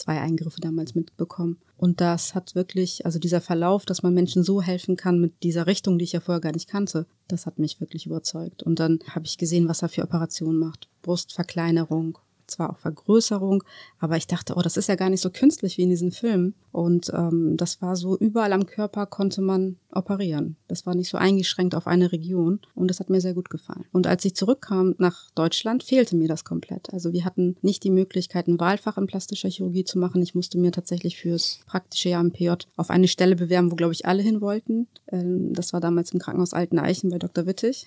zwei 0.00 0.20
Eingriffe 0.20 0.60
damals 0.60 0.94
mitbekommen. 0.94 1.58
Und 1.76 2.00
das 2.00 2.34
hat 2.34 2.54
wirklich, 2.54 3.06
also 3.06 3.18
dieser 3.18 3.40
Verlauf, 3.40 3.86
dass 3.86 4.02
man 4.02 4.12
Menschen 4.12 4.42
so 4.42 4.60
helfen 4.60 4.96
kann 4.96 5.20
mit 5.20 5.42
dieser 5.42 5.66
Richtung, 5.66 5.98
die 5.98 6.04
ich 6.04 6.12
ja 6.12 6.20
vorher 6.20 6.40
gar 6.40 6.52
nicht 6.52 6.68
kannte, 6.68 7.06
das 7.28 7.46
hat 7.46 7.58
mich 7.58 7.80
wirklich 7.80 8.06
überzeugt. 8.06 8.62
Und 8.62 8.80
dann 8.80 8.98
habe 9.08 9.26
ich 9.26 9.38
gesehen, 9.38 9.68
was 9.68 9.82
er 9.82 9.88
für 9.88 10.02
Operationen 10.02 10.58
macht. 10.58 10.88
Brustverkleinerung, 11.02 12.18
zwar 12.50 12.70
auch 12.70 12.78
Vergrößerung, 12.78 13.62
aber 13.98 14.16
ich 14.16 14.26
dachte, 14.26 14.54
oh, 14.56 14.62
das 14.62 14.76
ist 14.76 14.88
ja 14.88 14.96
gar 14.96 15.10
nicht 15.10 15.20
so 15.20 15.30
künstlich 15.30 15.78
wie 15.78 15.82
in 15.82 15.90
diesen 15.90 16.12
Filmen. 16.12 16.54
Und 16.72 17.10
ähm, 17.14 17.56
das 17.56 17.82
war 17.82 17.96
so, 17.96 18.16
überall 18.16 18.52
am 18.52 18.66
Körper 18.66 19.06
konnte 19.06 19.40
man 19.40 19.76
operieren. 19.92 20.56
Das 20.68 20.86
war 20.86 20.94
nicht 20.94 21.08
so 21.08 21.18
eingeschränkt 21.18 21.74
auf 21.74 21.86
eine 21.86 22.12
Region 22.12 22.60
und 22.74 22.88
das 22.88 23.00
hat 23.00 23.10
mir 23.10 23.20
sehr 23.20 23.34
gut 23.34 23.50
gefallen. 23.50 23.86
Und 23.92 24.06
als 24.06 24.24
ich 24.24 24.36
zurückkam 24.36 24.94
nach 24.98 25.30
Deutschland, 25.34 25.82
fehlte 25.82 26.16
mir 26.16 26.28
das 26.28 26.44
komplett. 26.44 26.92
Also 26.92 27.12
wir 27.12 27.24
hatten 27.24 27.56
nicht 27.62 27.82
die 27.82 27.90
Möglichkeit, 27.90 28.46
ein 28.46 28.60
Wahlfach 28.60 28.98
in 28.98 29.06
plastischer 29.06 29.48
Chirurgie 29.48 29.84
zu 29.84 29.98
machen. 29.98 30.22
Ich 30.22 30.34
musste 30.34 30.58
mir 30.58 30.70
tatsächlich 30.70 31.16
fürs 31.16 31.60
praktische 31.66 32.10
Jahr 32.10 32.20
im 32.20 32.32
PJ 32.32 32.50
auf 32.76 32.90
eine 32.90 33.08
Stelle 33.08 33.36
bewerben, 33.36 33.72
wo, 33.72 33.76
glaube 33.76 33.92
ich, 33.92 34.06
alle 34.06 34.22
hin 34.22 34.40
wollten. 34.40 34.86
Ähm, 35.08 35.52
das 35.52 35.72
war 35.72 35.80
damals 35.80 36.12
im 36.12 36.20
Krankenhaus 36.20 36.54
Alten 36.54 36.78
Eichen 36.78 37.10
bei 37.10 37.18
Dr. 37.18 37.46
Wittig. 37.46 37.86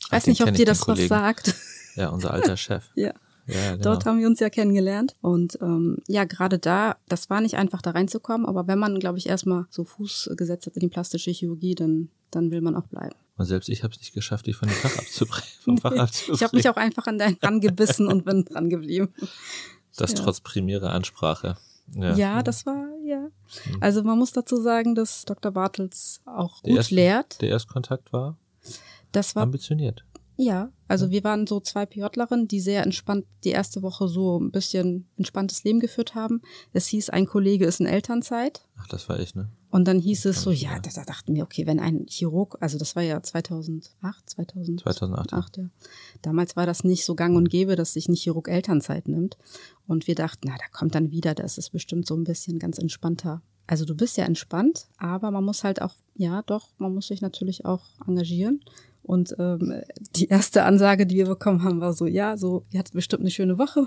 Ich 0.00 0.10
weiß 0.10 0.24
Ach, 0.24 0.26
nicht, 0.28 0.42
ob 0.42 0.54
dir 0.54 0.66
das 0.66 0.86
was 0.88 1.06
sagt. 1.06 1.54
Ja, 1.94 2.08
unser 2.08 2.32
alter 2.32 2.56
Chef. 2.56 2.84
ja. 2.94 3.12
Ja, 3.46 3.72
genau. 3.72 3.82
Dort 3.82 4.06
haben 4.06 4.18
wir 4.18 4.26
uns 4.26 4.40
ja 4.40 4.50
kennengelernt. 4.50 5.16
Und 5.20 5.58
ähm, 5.60 5.98
ja, 6.06 6.24
gerade 6.24 6.58
da, 6.58 6.96
das 7.08 7.30
war 7.30 7.40
nicht 7.40 7.56
einfach 7.56 7.82
da 7.82 7.90
reinzukommen, 7.90 8.46
aber 8.46 8.66
wenn 8.66 8.78
man, 8.78 8.98
glaube 8.98 9.18
ich, 9.18 9.28
erstmal 9.28 9.66
so 9.70 9.84
Fuß 9.84 10.30
gesetzt 10.36 10.66
hat 10.66 10.74
in 10.74 10.80
die 10.80 10.88
plastische 10.88 11.30
Chirurgie, 11.30 11.74
dann, 11.74 12.08
dann 12.30 12.50
will 12.50 12.60
man 12.60 12.76
auch 12.76 12.86
bleiben. 12.86 13.16
Und 13.36 13.46
selbst 13.46 13.68
ich 13.68 13.82
habe 13.82 13.92
es 13.92 14.00
nicht 14.00 14.14
geschafft, 14.14 14.46
dich 14.46 14.56
von 14.56 14.68
dem 14.68 14.76
Fach 14.76 14.96
abzubringen. 14.96 15.48
Vom 15.60 15.78
Fach 15.78 15.92
abzubringen. 15.92 16.36
ich 16.36 16.42
habe 16.42 16.56
mich 16.56 16.68
auch 16.68 16.76
einfach 16.76 17.06
an 17.06 17.18
deinen 17.18 17.38
rangebissen 17.42 18.06
und 18.06 18.24
bin 18.24 18.44
dran 18.44 18.70
geblieben. 18.70 19.12
Das 19.94 20.12
ja. 20.12 20.20
trotz 20.20 20.40
primärer 20.40 20.90
Ansprache. 20.94 21.58
Ja. 21.94 22.14
ja, 22.14 22.42
das 22.42 22.64
war, 22.64 22.88
ja. 23.04 23.28
Hm. 23.64 23.76
Also 23.82 24.02
man 24.02 24.18
muss 24.18 24.32
dazu 24.32 24.56
sagen, 24.56 24.94
dass 24.94 25.26
Dr. 25.26 25.52
Bartels 25.52 26.22
auch 26.24 26.62
der 26.62 26.70
gut 26.70 26.78
erst, 26.78 26.90
lehrt. 26.92 27.42
Der 27.42 27.50
Erstkontakt 27.50 28.10
war 28.10 28.38
das 29.12 29.36
war 29.36 29.42
ambitioniert. 29.42 30.04
Ja, 30.42 30.72
also 30.88 31.10
wir 31.10 31.22
waren 31.22 31.46
so 31.46 31.60
zwei 31.60 31.86
PJlerinnen, 31.86 32.48
die 32.48 32.60
sehr 32.60 32.82
entspannt 32.82 33.26
die 33.44 33.50
erste 33.50 33.80
Woche 33.82 34.08
so 34.08 34.40
ein 34.40 34.50
bisschen 34.50 35.08
entspanntes 35.16 35.62
Leben 35.62 35.78
geführt 35.78 36.16
haben. 36.16 36.42
Es 36.72 36.88
hieß, 36.88 37.10
ein 37.10 37.26
Kollege 37.26 37.64
ist 37.64 37.78
in 37.78 37.86
Elternzeit. 37.86 38.62
Ach, 38.76 38.88
das 38.88 39.08
war 39.08 39.20
ich, 39.20 39.36
ne? 39.36 39.48
Und 39.70 39.86
dann 39.86 40.00
hieß 40.00 40.26
es 40.26 40.42
so, 40.42 40.50
ja, 40.50 40.80
da, 40.80 40.90
da, 40.92 41.04
dachten 41.04 41.34
wir, 41.34 41.44
okay, 41.44 41.66
wenn 41.66 41.78
ein 41.78 42.06
Chirurg, 42.08 42.58
also 42.60 42.76
das 42.76 42.96
war 42.96 43.02
ja 43.04 43.22
2008, 43.22 44.28
2000, 44.28 44.80
2008, 44.80 45.28
2008 45.30 45.56
ja. 45.58 45.64
Damals 46.20 46.56
war 46.56 46.66
das 46.66 46.82
nicht 46.82 47.04
so 47.04 47.14
gang 47.14 47.36
und 47.36 47.48
gäbe, 47.48 47.76
dass 47.76 47.92
sich 47.92 48.08
ein 48.08 48.16
Chirurg 48.16 48.48
Elternzeit 48.48 49.06
nimmt. 49.06 49.38
Und 49.86 50.08
wir 50.08 50.16
dachten, 50.16 50.48
na, 50.48 50.56
da 50.58 50.66
kommt 50.76 50.96
dann 50.96 51.12
wieder, 51.12 51.34
das 51.34 51.56
ist 51.56 51.70
bestimmt 51.70 52.06
so 52.06 52.16
ein 52.16 52.24
bisschen 52.24 52.58
ganz 52.58 52.78
entspannter. 52.78 53.42
Also 53.66 53.84
du 53.84 53.94
bist 53.94 54.16
ja 54.18 54.24
entspannt, 54.24 54.88
aber 54.98 55.30
man 55.30 55.44
muss 55.44 55.64
halt 55.64 55.80
auch, 55.80 55.94
ja, 56.14 56.42
doch, 56.42 56.68
man 56.78 56.92
muss 56.92 57.06
sich 57.06 57.22
natürlich 57.22 57.64
auch 57.64 57.84
engagieren. 58.06 58.60
Und 59.02 59.34
ähm, 59.38 59.82
die 60.14 60.28
erste 60.28 60.62
Ansage, 60.62 61.06
die 61.06 61.16
wir 61.16 61.26
bekommen 61.26 61.64
haben, 61.64 61.80
war 61.80 61.92
so, 61.92 62.06
ja, 62.06 62.36
so, 62.36 62.64
ihr 62.70 62.78
hattet 62.78 62.94
bestimmt 62.94 63.22
eine 63.22 63.30
schöne 63.30 63.58
Woche. 63.58 63.86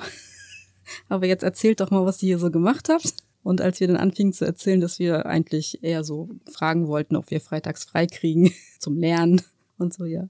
Aber 1.10 1.26
jetzt 1.26 1.44
erzählt 1.44 1.80
doch 1.80 1.92
mal, 1.92 2.06
was 2.06 2.22
ihr 2.22 2.28
hier 2.28 2.40
so 2.40 2.52
gemacht 2.52 2.90
habt. 2.90 3.14
Und 3.44 3.62
als 3.62 3.80
wir 3.80 3.88
dann 3.88 3.98
anfingen 3.98 4.34
zu 4.34 4.44
erzählen, 4.46 4.82
dass 4.82 5.00
wir 5.00 5.26
eigentlich 5.26 5.84
eher 5.84 6.04
so 6.04 6.30
fragen 6.52 6.88
wollten, 6.88 7.16
ob 7.16 7.30
wir 7.30 7.40
freitags 7.40 7.84
frei 7.84 8.08
kriegen 8.08 8.52
zum 8.80 8.98
Lernen 8.98 9.42
und 9.78 9.94
so, 9.94 10.06
ja. 10.06 10.28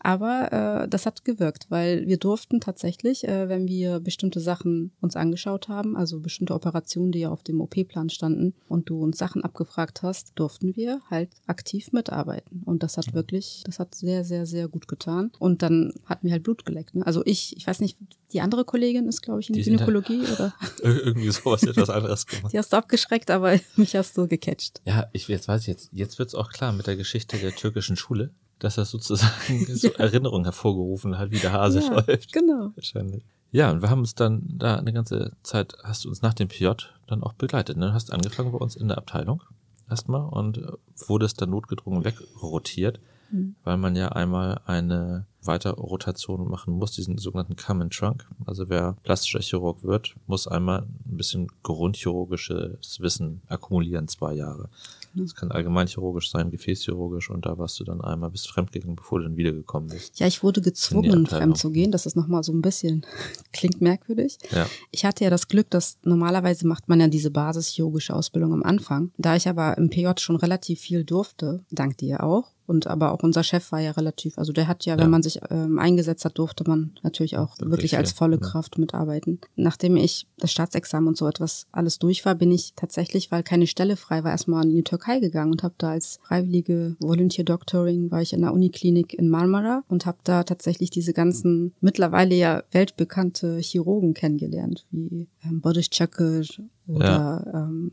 Aber 0.00 0.84
äh, 0.84 0.88
das 0.88 1.06
hat 1.06 1.24
gewirkt, 1.24 1.66
weil 1.68 2.06
wir 2.06 2.18
durften 2.18 2.60
tatsächlich, 2.60 3.26
äh, 3.26 3.48
wenn 3.48 3.66
wir 3.66 4.00
bestimmte 4.00 4.40
Sachen 4.40 4.92
uns 5.00 5.16
angeschaut 5.16 5.68
haben, 5.68 5.96
also 5.96 6.20
bestimmte 6.20 6.54
Operationen, 6.54 7.12
die 7.12 7.20
ja 7.20 7.30
auf 7.30 7.42
dem 7.42 7.60
OP-Plan 7.60 8.10
standen 8.10 8.54
und 8.68 8.88
du 8.90 9.02
uns 9.02 9.18
Sachen 9.18 9.42
abgefragt 9.42 10.02
hast, 10.02 10.32
durften 10.34 10.76
wir 10.76 11.00
halt 11.10 11.30
aktiv 11.46 11.92
mitarbeiten. 11.92 12.62
Und 12.64 12.82
das 12.82 12.96
hat 12.96 13.14
wirklich, 13.14 13.62
das 13.64 13.78
hat 13.78 13.94
sehr, 13.94 14.24
sehr, 14.24 14.46
sehr 14.46 14.68
gut 14.68 14.88
getan. 14.88 15.32
Und 15.38 15.62
dann 15.62 15.92
hatten 16.04 16.26
wir 16.26 16.32
halt 16.32 16.42
Blut 16.42 16.64
geleckt. 16.64 16.94
Ne? 16.94 17.06
Also 17.06 17.22
ich, 17.24 17.56
ich 17.56 17.66
weiß 17.66 17.80
nicht, 17.80 17.98
die 18.32 18.40
andere 18.40 18.64
Kollegin 18.64 19.06
ist, 19.06 19.22
glaube 19.22 19.40
ich, 19.40 19.48
in 19.48 19.54
die 19.54 19.62
Gynäkologie 19.62 20.22
oder 20.32 20.54
irgendwie 20.82 21.30
sowas 21.30 21.62
etwas 21.62 21.90
anderes 21.90 22.26
gemacht. 22.26 22.52
Die 22.52 22.58
hast 22.58 22.72
du 22.72 22.76
abgeschreckt, 22.76 23.30
aber 23.30 23.58
mich 23.76 23.96
hast 23.96 24.16
du 24.18 24.26
gecatcht. 24.26 24.82
Ja, 24.84 25.08
ich 25.12 25.28
jetzt 25.28 25.48
weiß 25.48 25.62
ich 25.62 25.68
jetzt, 25.68 25.88
jetzt 25.92 26.18
wird's 26.18 26.34
auch 26.34 26.50
klar 26.50 26.72
mit 26.72 26.86
der 26.86 26.96
Geschichte 26.96 27.38
der 27.38 27.54
türkischen 27.54 27.96
Schule 27.96 28.30
dass 28.58 28.76
das 28.76 28.90
sozusagen 28.90 29.66
so 29.74 29.88
Erinnerungen 29.94 30.44
hervorgerufen 30.44 31.18
hat, 31.18 31.30
wie 31.30 31.38
der 31.38 31.52
Hase 31.52 31.80
ja, 31.80 31.92
läuft. 31.92 32.32
Genau. 32.32 32.70
Wahrscheinlich. 32.74 33.24
Ja, 33.52 33.70
und 33.70 33.82
wir 33.82 33.90
haben 33.90 34.00
uns 34.00 34.14
dann 34.14 34.42
da 34.48 34.76
eine 34.76 34.92
ganze 34.92 35.32
Zeit, 35.42 35.76
hast 35.82 36.04
du 36.04 36.08
uns 36.08 36.22
nach 36.22 36.34
dem 36.34 36.48
PJ 36.48 36.68
dann 37.06 37.22
auch 37.22 37.34
begleitet. 37.34 37.76
Ne? 37.76 37.86
Du 37.86 37.92
hast 37.92 38.12
angefangen 38.12 38.52
bei 38.52 38.58
uns 38.58 38.76
in 38.76 38.88
der 38.88 38.98
Abteilung 38.98 39.42
erstmal 39.88 40.28
und 40.28 40.60
wurdest 41.06 41.40
dann 41.40 41.50
notgedrungen 41.50 42.04
wegrotiert. 42.04 43.00
mhm. 43.30 43.56
weil 43.64 43.76
man 43.76 43.96
ja 43.96 44.08
einmal 44.10 44.60
eine 44.66 45.26
Weiterrotation 45.42 46.48
machen 46.48 46.74
muss, 46.74 46.92
diesen 46.92 47.18
sogenannten 47.18 47.56
Common 47.56 47.90
Trunk. 47.90 48.26
Also 48.44 48.68
wer 48.68 48.96
plastischer 49.02 49.40
Chirurg 49.40 49.82
wird, 49.82 50.14
muss 50.26 50.48
einmal 50.48 50.82
ein 50.82 51.16
bisschen 51.16 51.48
grundchirurgisches 51.62 53.00
Wissen 53.00 53.42
akkumulieren, 53.48 54.08
zwei 54.08 54.34
Jahre. 54.34 54.68
Das 55.16 55.34
kann 55.34 55.50
allgemeinchirurgisch 55.50 56.30
sein, 56.30 56.50
gefäßchirurgisch 56.50 57.30
und 57.30 57.46
da 57.46 57.58
warst 57.58 57.80
du 57.80 57.84
dann 57.84 58.00
einmal 58.00 58.30
bis 58.30 58.46
fremdgegangen, 58.46 58.96
bevor 58.96 59.18
du 59.18 59.24
dann 59.24 59.36
wiedergekommen 59.36 59.88
bist. 59.88 60.18
Ja, 60.20 60.26
ich 60.26 60.42
wurde 60.42 60.60
gezwungen, 60.60 61.26
fremd 61.26 61.56
zu 61.56 61.70
gehen. 61.70 61.90
Das 61.90 62.06
ist 62.06 62.16
nochmal 62.16 62.42
so 62.42 62.52
ein 62.52 62.62
bisschen, 62.62 63.04
klingt 63.52 63.80
merkwürdig. 63.80 64.38
Ja. 64.50 64.66
Ich 64.90 65.04
hatte 65.04 65.24
ja 65.24 65.30
das 65.30 65.48
Glück, 65.48 65.70
dass 65.70 65.98
normalerweise 66.02 66.66
macht 66.66 66.88
man 66.88 67.00
ja 67.00 67.08
diese 67.08 67.30
basischirurgische 67.30 68.14
Ausbildung 68.14 68.52
am 68.52 68.62
Anfang. 68.62 69.10
Da 69.16 69.36
ich 69.36 69.48
aber 69.48 69.78
im 69.78 69.90
PJ 69.90 70.08
schon 70.18 70.36
relativ 70.36 70.80
viel 70.80 71.04
durfte, 71.04 71.64
dank 71.70 71.98
dir 71.98 72.22
auch, 72.22 72.52
und 72.66 72.86
aber 72.86 73.12
auch 73.12 73.22
unser 73.22 73.42
Chef 73.42 73.72
war 73.72 73.80
ja 73.80 73.92
relativ, 73.92 74.38
also 74.38 74.52
der 74.52 74.68
hat 74.68 74.84
ja, 74.84 74.96
ja. 74.96 75.02
wenn 75.02 75.10
man 75.10 75.22
sich 75.22 75.40
ähm, 75.50 75.78
eingesetzt 75.78 76.24
hat, 76.24 76.38
durfte 76.38 76.64
man 76.66 76.92
natürlich 77.02 77.36
auch 77.36 77.58
wirklich, 77.58 77.70
wirklich 77.70 77.96
als 77.96 78.12
volle 78.12 78.36
ja. 78.36 78.42
Kraft 78.42 78.78
mitarbeiten. 78.78 79.40
Nachdem 79.56 79.96
ich 79.96 80.26
das 80.38 80.52
Staatsexamen 80.52 81.08
und 81.08 81.16
so 81.16 81.26
etwas 81.28 81.66
alles 81.72 81.98
durch 81.98 82.24
war, 82.24 82.34
bin 82.34 82.52
ich 82.52 82.72
tatsächlich, 82.76 83.30
weil 83.30 83.42
keine 83.42 83.66
Stelle 83.66 83.96
frei 83.96 84.24
war, 84.24 84.32
erstmal 84.32 84.64
in 84.64 84.74
die 84.74 84.82
Türkei 84.82 85.20
gegangen 85.20 85.52
und 85.52 85.62
habe 85.62 85.74
da 85.78 85.90
als 85.90 86.18
freiwillige 86.22 86.96
Volunteer 87.00 87.44
Doctoring 87.44 88.10
war 88.10 88.22
ich 88.22 88.32
in 88.32 88.42
der 88.42 88.52
Uniklinik 88.52 89.14
in 89.14 89.28
Marmara 89.28 89.84
und 89.88 90.06
habe 90.06 90.18
da 90.24 90.44
tatsächlich 90.44 90.90
diese 90.90 91.12
ganzen 91.12 91.72
mittlerweile 91.80 92.34
ja 92.34 92.62
weltbekannte 92.72 93.58
Chirurgen 93.58 94.14
kennengelernt, 94.14 94.86
wie 94.90 95.28
ähm, 95.44 95.60
Boris 95.60 95.90
Çakır 95.90 96.46
oder 96.86 97.44
ja. 97.52 97.64
ähm, 97.64 97.92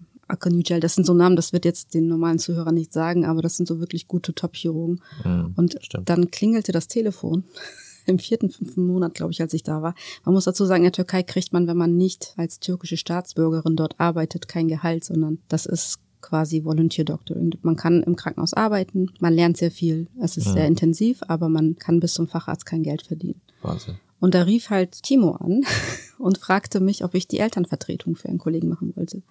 Yücel, 0.51 0.80
das 0.80 0.96
sind 0.96 1.06
so 1.06 1.13
Namen, 1.13 1.36
das 1.36 1.53
wird 1.53 1.65
jetzt 1.65 1.94
den 1.94 2.08
normalen 2.08 2.39
Zuhörern 2.39 2.75
nicht 2.75 2.94
sagen, 2.94 3.25
aber 3.25 3.42
das 3.42 3.58
sind 3.58 3.68
so 3.68 3.80
wirklich 3.80 4.08
gute 4.08 4.34
Top-Chirurgen. 4.34 5.01
Mhm, 5.24 5.53
und 5.56 5.77
stimmt. 5.82 6.10
dann 6.10 6.32
klingelte 6.32 6.72
das 6.72 6.88
Telefon 6.88 7.44
im 8.06 8.20
vierten, 8.20 8.50
fünften 8.50 8.86
Monat, 8.86 9.13
glaube 9.13 9.32
ich, 9.32 9.42
als 9.42 9.53
ich 9.53 9.63
da 9.63 9.82
war. 9.82 9.96
Man 10.25 10.34
muss 10.34 10.46
dazu 10.46 10.65
sagen, 10.65 10.82
in 10.82 10.92
der 10.92 10.92
Türkei 10.92 11.24
kriegt 11.24 11.53
man, 11.53 11.68
wenn 11.68 11.77
man 11.77 11.96
nicht 11.96 12.34
als 12.38 12.60
türkische 12.60 12.98
Staatsbürgerin 12.98 13.75
dort 13.75 14.00
arbeitet, 14.00 14.48
kein 14.48 14.68
Gehalt, 14.68 15.03
sondern 15.03 15.39
das 15.48 15.65
ist 15.65 16.00
quasi 16.22 16.63
Volunteer 16.63 17.06
Doctoring. 17.06 17.51
Man 17.62 17.75
kann 17.75 18.01
im 18.01 18.15
Krankenhaus 18.15 18.53
arbeiten, 18.53 19.12
man 19.20 19.34
lernt 19.34 19.58
sehr 19.58 19.72
viel. 19.72 20.08
Es 20.22 20.38
ist 20.38 20.48
mhm. 20.48 20.53
sehr 20.53 20.68
intensiv, 20.68 21.22
aber 21.27 21.50
man 21.50 21.75
kann 21.75 22.00
bis 22.00 22.13
zum 22.13 22.27
Facharzt 22.27 22.65
kein 22.65 22.82
Geld 22.82 23.03
verdienen. 23.03 23.42
Wahnsinn. 23.62 23.96
Und 24.20 24.36
da 24.36 24.44
rief 24.44 24.70
halt 24.70 25.03
Timo 25.03 25.32
an 25.32 25.63
und 26.18 26.38
fragte 26.38 26.80
mich, 26.80 27.03
ob 27.03 27.13
ich 27.13 27.27
die 27.27 27.39
Elternvertretung 27.39 28.15
für 28.15 28.30
einen 28.30 28.38
Kollegen 28.38 28.70
machen 28.70 28.96
wollte. 28.96 29.22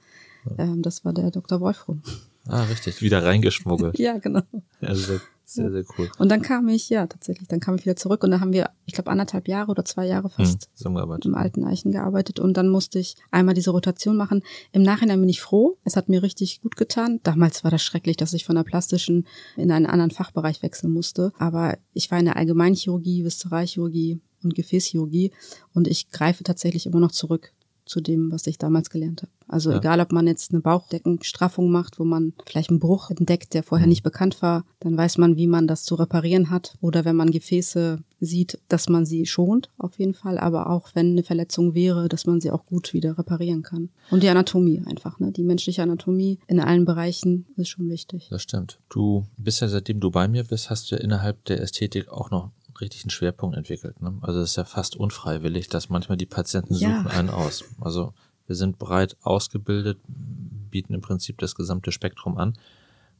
Ähm, 0.58 0.82
das 0.82 1.04
war 1.04 1.12
der 1.12 1.30
Dr. 1.30 1.60
Wolfram. 1.60 2.02
Ah, 2.46 2.64
richtig, 2.64 3.02
wieder 3.02 3.24
reingeschmuggelt. 3.24 3.98
ja, 3.98 4.18
genau. 4.18 4.42
Ja, 4.80 4.94
sehr, 4.94 5.20
sehr, 5.44 5.70
sehr 5.70 5.84
cool. 5.96 6.10
Und 6.18 6.28
dann 6.28 6.42
kam 6.42 6.68
ich, 6.68 6.88
ja, 6.90 7.06
tatsächlich, 7.06 7.46
dann 7.46 7.60
kam 7.60 7.76
ich 7.76 7.84
wieder 7.84 7.94
zurück 7.94 8.24
und 8.24 8.32
da 8.32 8.40
haben 8.40 8.52
wir, 8.52 8.70
ich 8.84 8.94
glaube, 8.94 9.10
anderthalb 9.10 9.46
Jahre 9.46 9.70
oder 9.70 9.84
zwei 9.84 10.06
Jahre 10.06 10.28
fast 10.28 10.68
hm, 10.82 10.96
im 10.96 11.34
alten 11.34 11.64
Eichen 11.64 11.92
gearbeitet 11.92 12.40
und 12.40 12.56
dann 12.56 12.68
musste 12.68 12.98
ich 12.98 13.14
einmal 13.30 13.54
diese 13.54 13.70
Rotation 13.70 14.16
machen. 14.16 14.42
Im 14.72 14.82
Nachhinein 14.82 15.20
bin 15.20 15.28
ich 15.28 15.40
froh. 15.40 15.78
Es 15.84 15.94
hat 15.94 16.08
mir 16.08 16.22
richtig 16.22 16.62
gut 16.62 16.76
getan. 16.76 17.20
Damals 17.22 17.62
war 17.62 17.70
das 17.70 17.82
schrecklich, 17.82 18.16
dass 18.16 18.32
ich 18.32 18.44
von 18.44 18.56
der 18.56 18.64
plastischen 18.64 19.26
in 19.56 19.70
einen 19.70 19.86
anderen 19.86 20.10
Fachbereich 20.10 20.62
wechseln 20.62 20.92
musste. 20.92 21.32
Aber 21.38 21.78
ich 21.92 22.10
war 22.10 22.18
in 22.18 22.24
der 22.24 22.36
Allgemeinchirurgie, 22.36 23.24
Viszeralchirurgie 23.24 24.20
und 24.42 24.56
Gefäßchirurgie 24.56 25.30
und 25.74 25.86
ich 25.86 26.10
greife 26.10 26.42
tatsächlich 26.42 26.86
immer 26.86 26.98
noch 26.98 27.12
zurück 27.12 27.52
zu 27.84 28.00
dem, 28.00 28.30
was 28.30 28.46
ich 28.46 28.58
damals 28.58 28.90
gelernt 28.90 29.22
habe. 29.22 29.32
Also 29.48 29.70
ja. 29.70 29.78
egal, 29.78 30.00
ob 30.00 30.12
man 30.12 30.26
jetzt 30.26 30.52
eine 30.52 30.60
Bauchdeckenstraffung 30.60 31.70
macht, 31.70 31.98
wo 31.98 32.04
man 32.04 32.32
vielleicht 32.46 32.70
einen 32.70 32.78
Bruch 32.78 33.10
entdeckt, 33.10 33.54
der 33.54 33.62
vorher 33.62 33.86
mhm. 33.86 33.90
nicht 33.90 34.02
bekannt 34.02 34.40
war, 34.40 34.64
dann 34.80 34.96
weiß 34.96 35.18
man, 35.18 35.36
wie 35.36 35.46
man 35.46 35.66
das 35.66 35.84
zu 35.84 35.94
reparieren 35.94 36.48
hat. 36.48 36.74
Oder 36.80 37.04
wenn 37.04 37.16
man 37.16 37.30
Gefäße 37.30 37.98
sieht, 38.20 38.58
dass 38.68 38.88
man 38.88 39.04
sie 39.04 39.26
schont, 39.26 39.68
auf 39.78 39.98
jeden 39.98 40.14
Fall. 40.14 40.38
Aber 40.38 40.70
auch 40.70 40.90
wenn 40.94 41.12
eine 41.12 41.22
Verletzung 41.22 41.74
wäre, 41.74 42.08
dass 42.08 42.24
man 42.24 42.40
sie 42.40 42.50
auch 42.50 42.64
gut 42.64 42.94
wieder 42.94 43.18
reparieren 43.18 43.62
kann. 43.62 43.90
Und 44.10 44.22
die 44.22 44.28
Anatomie 44.28 44.82
einfach, 44.86 45.18
ne? 45.18 45.32
Die 45.32 45.44
menschliche 45.44 45.82
Anatomie 45.82 46.38
in 46.46 46.60
allen 46.60 46.84
Bereichen 46.84 47.46
ist 47.56 47.68
schon 47.68 47.90
wichtig. 47.90 48.28
Das 48.30 48.42
stimmt. 48.42 48.78
Du 48.88 49.26
bist 49.36 49.60
ja, 49.60 49.68
seitdem 49.68 50.00
du 50.00 50.10
bei 50.10 50.28
mir 50.28 50.44
bist, 50.44 50.70
hast 50.70 50.90
du 50.90 50.96
ja 50.96 51.02
innerhalb 51.02 51.44
der 51.44 51.60
Ästhetik 51.60 52.08
auch 52.08 52.30
noch 52.30 52.52
richtigen 52.80 53.10
Schwerpunkt 53.10 53.56
entwickelt. 53.56 54.00
Ne? 54.00 54.18
Also 54.20 54.40
es 54.40 54.50
ist 54.50 54.56
ja 54.56 54.64
fast 54.64 54.96
unfreiwillig, 54.96 55.68
dass 55.68 55.88
manchmal 55.88 56.18
die 56.18 56.26
Patienten 56.26 56.74
suchen 56.74 57.06
ja. 57.06 57.10
einen 57.10 57.30
aus. 57.30 57.64
Also 57.80 58.14
wir 58.46 58.56
sind 58.56 58.78
breit 58.78 59.16
ausgebildet, 59.22 59.98
bieten 60.06 60.94
im 60.94 61.00
Prinzip 61.00 61.38
das 61.38 61.54
gesamte 61.54 61.92
Spektrum 61.92 62.36
an. 62.36 62.54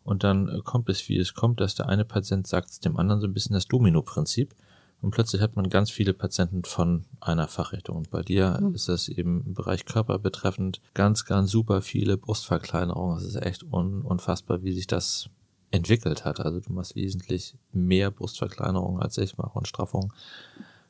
Und 0.05 0.25
dann 0.25 0.49
äh, 0.49 0.61
kommt 0.65 0.89
es, 0.89 1.09
wie 1.09 1.19
es 1.19 1.35
kommt, 1.35 1.61
dass 1.61 1.75
der 1.75 1.89
eine 1.89 2.05
Patient 2.05 2.47
sagt 2.47 2.71
es 2.71 2.81
dem 2.81 2.97
anderen 2.97 3.21
so 3.21 3.27
ein 3.27 3.33
bisschen 3.33 3.55
das 3.55 3.67
Domino-Prinzip. 3.67 4.55
Und 5.01 5.11
plötzlich 5.11 5.43
hat 5.43 5.57
man 5.57 5.69
ganz 5.69 5.91
viele 5.91 6.15
Patienten 6.15 6.65
von 6.65 7.05
einer 7.21 7.49
Fachrichtung. 7.49 7.97
Und 7.97 8.11
bei 8.11 8.23
dir 8.23 8.59
mhm. 8.61 8.75
ist 8.75 8.89
das 8.89 9.09
eben 9.09 9.45
im 9.45 9.55
Bereich 9.55 9.85
Körper 9.85 10.19
betreffend 10.19 10.81
ganz, 10.95 11.25
ganz 11.25 11.51
super 11.51 11.83
viele 11.83 12.17
Brustverkleinerungen. 12.17 13.19
Es 13.19 13.25
ist 13.25 13.37
echt 13.37 13.65
un 13.65 14.03
unfassbar, 14.03 14.63
wie 14.63 14.73
sich 14.73 14.87
das 14.87 15.29
entwickelt 15.73 16.25
hat. 16.25 16.41
Also 16.41 16.61
du 16.61 16.73
machst 16.73 16.95
wesentlich 16.95 17.57
mehr 17.73 18.11
Brustverkleinerung 18.11 19.01
als 19.01 19.19
ich 19.19 19.37
mache 19.39 19.59
und 19.59 19.67
Straffung. 19.67 20.13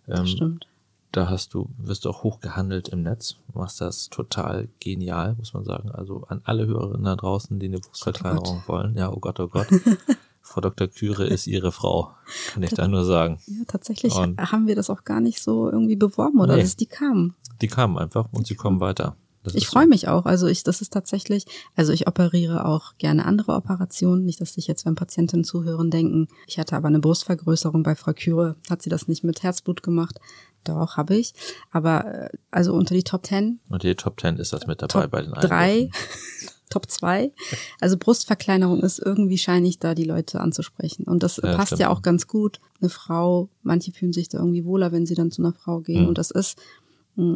Ähm, 0.08 0.26
stimmt. 0.26 0.66
Da 1.12 1.28
hast 1.28 1.52
du, 1.52 1.68
wirst 1.76 2.04
du 2.04 2.10
auch 2.10 2.22
hoch 2.22 2.40
gehandelt 2.40 2.88
im 2.88 3.02
Netz, 3.02 3.36
machst 3.52 3.82
das 3.82 4.08
total 4.08 4.68
genial, 4.80 5.34
muss 5.36 5.52
man 5.52 5.64
sagen. 5.64 5.90
Also 5.90 6.24
an 6.28 6.40
alle 6.44 6.66
Hörerinnen 6.66 7.04
da 7.04 7.16
draußen, 7.16 7.58
die 7.58 7.66
eine 7.66 7.80
Brustverkleinerung 7.80 8.62
oh 8.64 8.68
wollen. 8.68 8.96
Ja, 8.96 9.12
oh 9.12 9.20
Gott, 9.20 9.38
oh 9.38 9.48
Gott. 9.48 9.68
Frau 10.40 10.60
Dr. 10.60 10.88
Küre 10.88 11.26
ist 11.26 11.46
ihre 11.46 11.70
Frau, 11.70 12.10
kann 12.52 12.62
ich 12.62 12.70
da 12.70 12.88
nur 12.88 13.04
sagen. 13.04 13.38
Ja, 13.46 13.64
tatsächlich 13.68 14.14
und 14.16 14.40
haben 14.40 14.66
wir 14.66 14.74
das 14.74 14.90
auch 14.90 15.04
gar 15.04 15.20
nicht 15.20 15.40
so 15.40 15.70
irgendwie 15.70 15.96
beworben 15.96 16.40
oder 16.40 16.56
nee, 16.56 16.62
dass 16.62 16.76
die 16.76 16.86
kamen. 16.86 17.36
Die 17.60 17.68
kamen 17.68 17.96
einfach 17.96 18.28
und 18.32 18.46
sie 18.46 18.56
kommen 18.56 18.80
weiter. 18.80 19.16
Das 19.42 19.54
ich 19.54 19.66
freue 19.66 19.84
so. 19.84 19.88
mich 19.88 20.08
auch. 20.08 20.24
Also 20.24 20.46
ich, 20.46 20.62
das 20.62 20.80
ist 20.80 20.92
tatsächlich, 20.92 21.46
also 21.74 21.92
ich 21.92 22.06
operiere 22.06 22.64
auch 22.64 22.96
gerne 22.98 23.24
andere 23.24 23.52
Operationen. 23.52 24.24
Nicht, 24.24 24.40
dass 24.40 24.54
sich 24.54 24.66
jetzt, 24.66 24.86
wenn 24.86 24.94
Patientinnen 24.94 25.44
zuhören, 25.44 25.90
denken, 25.90 26.28
ich 26.46 26.58
hatte 26.58 26.76
aber 26.76 26.88
eine 26.88 27.00
Brustvergrößerung 27.00 27.82
bei 27.82 27.96
Frau 27.96 28.12
Küre, 28.12 28.56
hat 28.70 28.82
sie 28.82 28.90
das 28.90 29.08
nicht 29.08 29.24
mit 29.24 29.42
Herzblut 29.42 29.82
gemacht. 29.82 30.20
Doch, 30.64 30.96
habe 30.96 31.16
ich. 31.16 31.34
Aber 31.70 32.06
äh, 32.06 32.28
also 32.50 32.74
unter 32.74 32.94
die 32.94 33.02
Top 33.02 33.24
Ten. 33.24 33.60
Und 33.68 33.82
die 33.82 33.94
Top 33.94 34.16
Ten 34.16 34.36
ist 34.36 34.52
das 34.52 34.66
mit 34.66 34.80
dabei 34.80 35.02
Top 35.02 35.10
bei 35.10 35.22
den 35.22 35.32
Drei, 35.32 35.90
Top 36.70 36.90
zwei. 36.90 37.32
Also 37.80 37.98
Brustverkleinerung 37.98 38.80
ist 38.80 38.98
irgendwie 38.98 39.38
scheinig, 39.38 39.78
da 39.78 39.94
die 39.94 40.04
Leute 40.04 40.40
anzusprechen. 40.40 41.04
Und 41.04 41.22
das 41.22 41.36
ja, 41.36 41.54
passt 41.54 41.68
stimmt. 41.68 41.80
ja 41.80 41.90
auch 41.90 42.00
ganz 42.00 42.26
gut. 42.26 42.60
Eine 42.80 42.88
Frau, 42.88 43.50
manche 43.62 43.92
fühlen 43.92 44.12
sich 44.12 44.28
da 44.28 44.38
irgendwie 44.38 44.64
wohler, 44.64 44.90
wenn 44.90 45.04
sie 45.04 45.14
dann 45.14 45.30
zu 45.30 45.42
einer 45.42 45.52
Frau 45.52 45.80
gehen. 45.80 46.02
Mhm. 46.02 46.08
Und 46.08 46.18
das 46.18 46.30
ist 46.30 46.56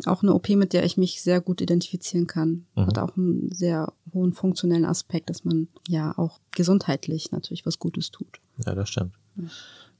auch 0.06 0.22
eine 0.22 0.32
OP, 0.34 0.48
mit 0.50 0.72
der 0.72 0.84
ich 0.84 0.96
mich 0.96 1.22
sehr 1.22 1.40
gut 1.40 1.60
identifizieren 1.60 2.26
kann. 2.26 2.66
Mhm. 2.74 2.86
Hat 2.86 2.98
auch 2.98 3.16
einen 3.16 3.52
sehr 3.52 3.92
hohen 4.12 4.32
funktionellen 4.32 4.84
Aspekt, 4.84 5.28
dass 5.30 5.44
man 5.44 5.68
ja 5.88 6.16
auch 6.16 6.40
gesundheitlich 6.52 7.32
natürlich 7.32 7.66
was 7.66 7.78
Gutes 7.78 8.10
tut. 8.10 8.40
Ja, 8.64 8.74
das 8.74 8.88
stimmt. 8.88 9.12
Ja. 9.36 9.44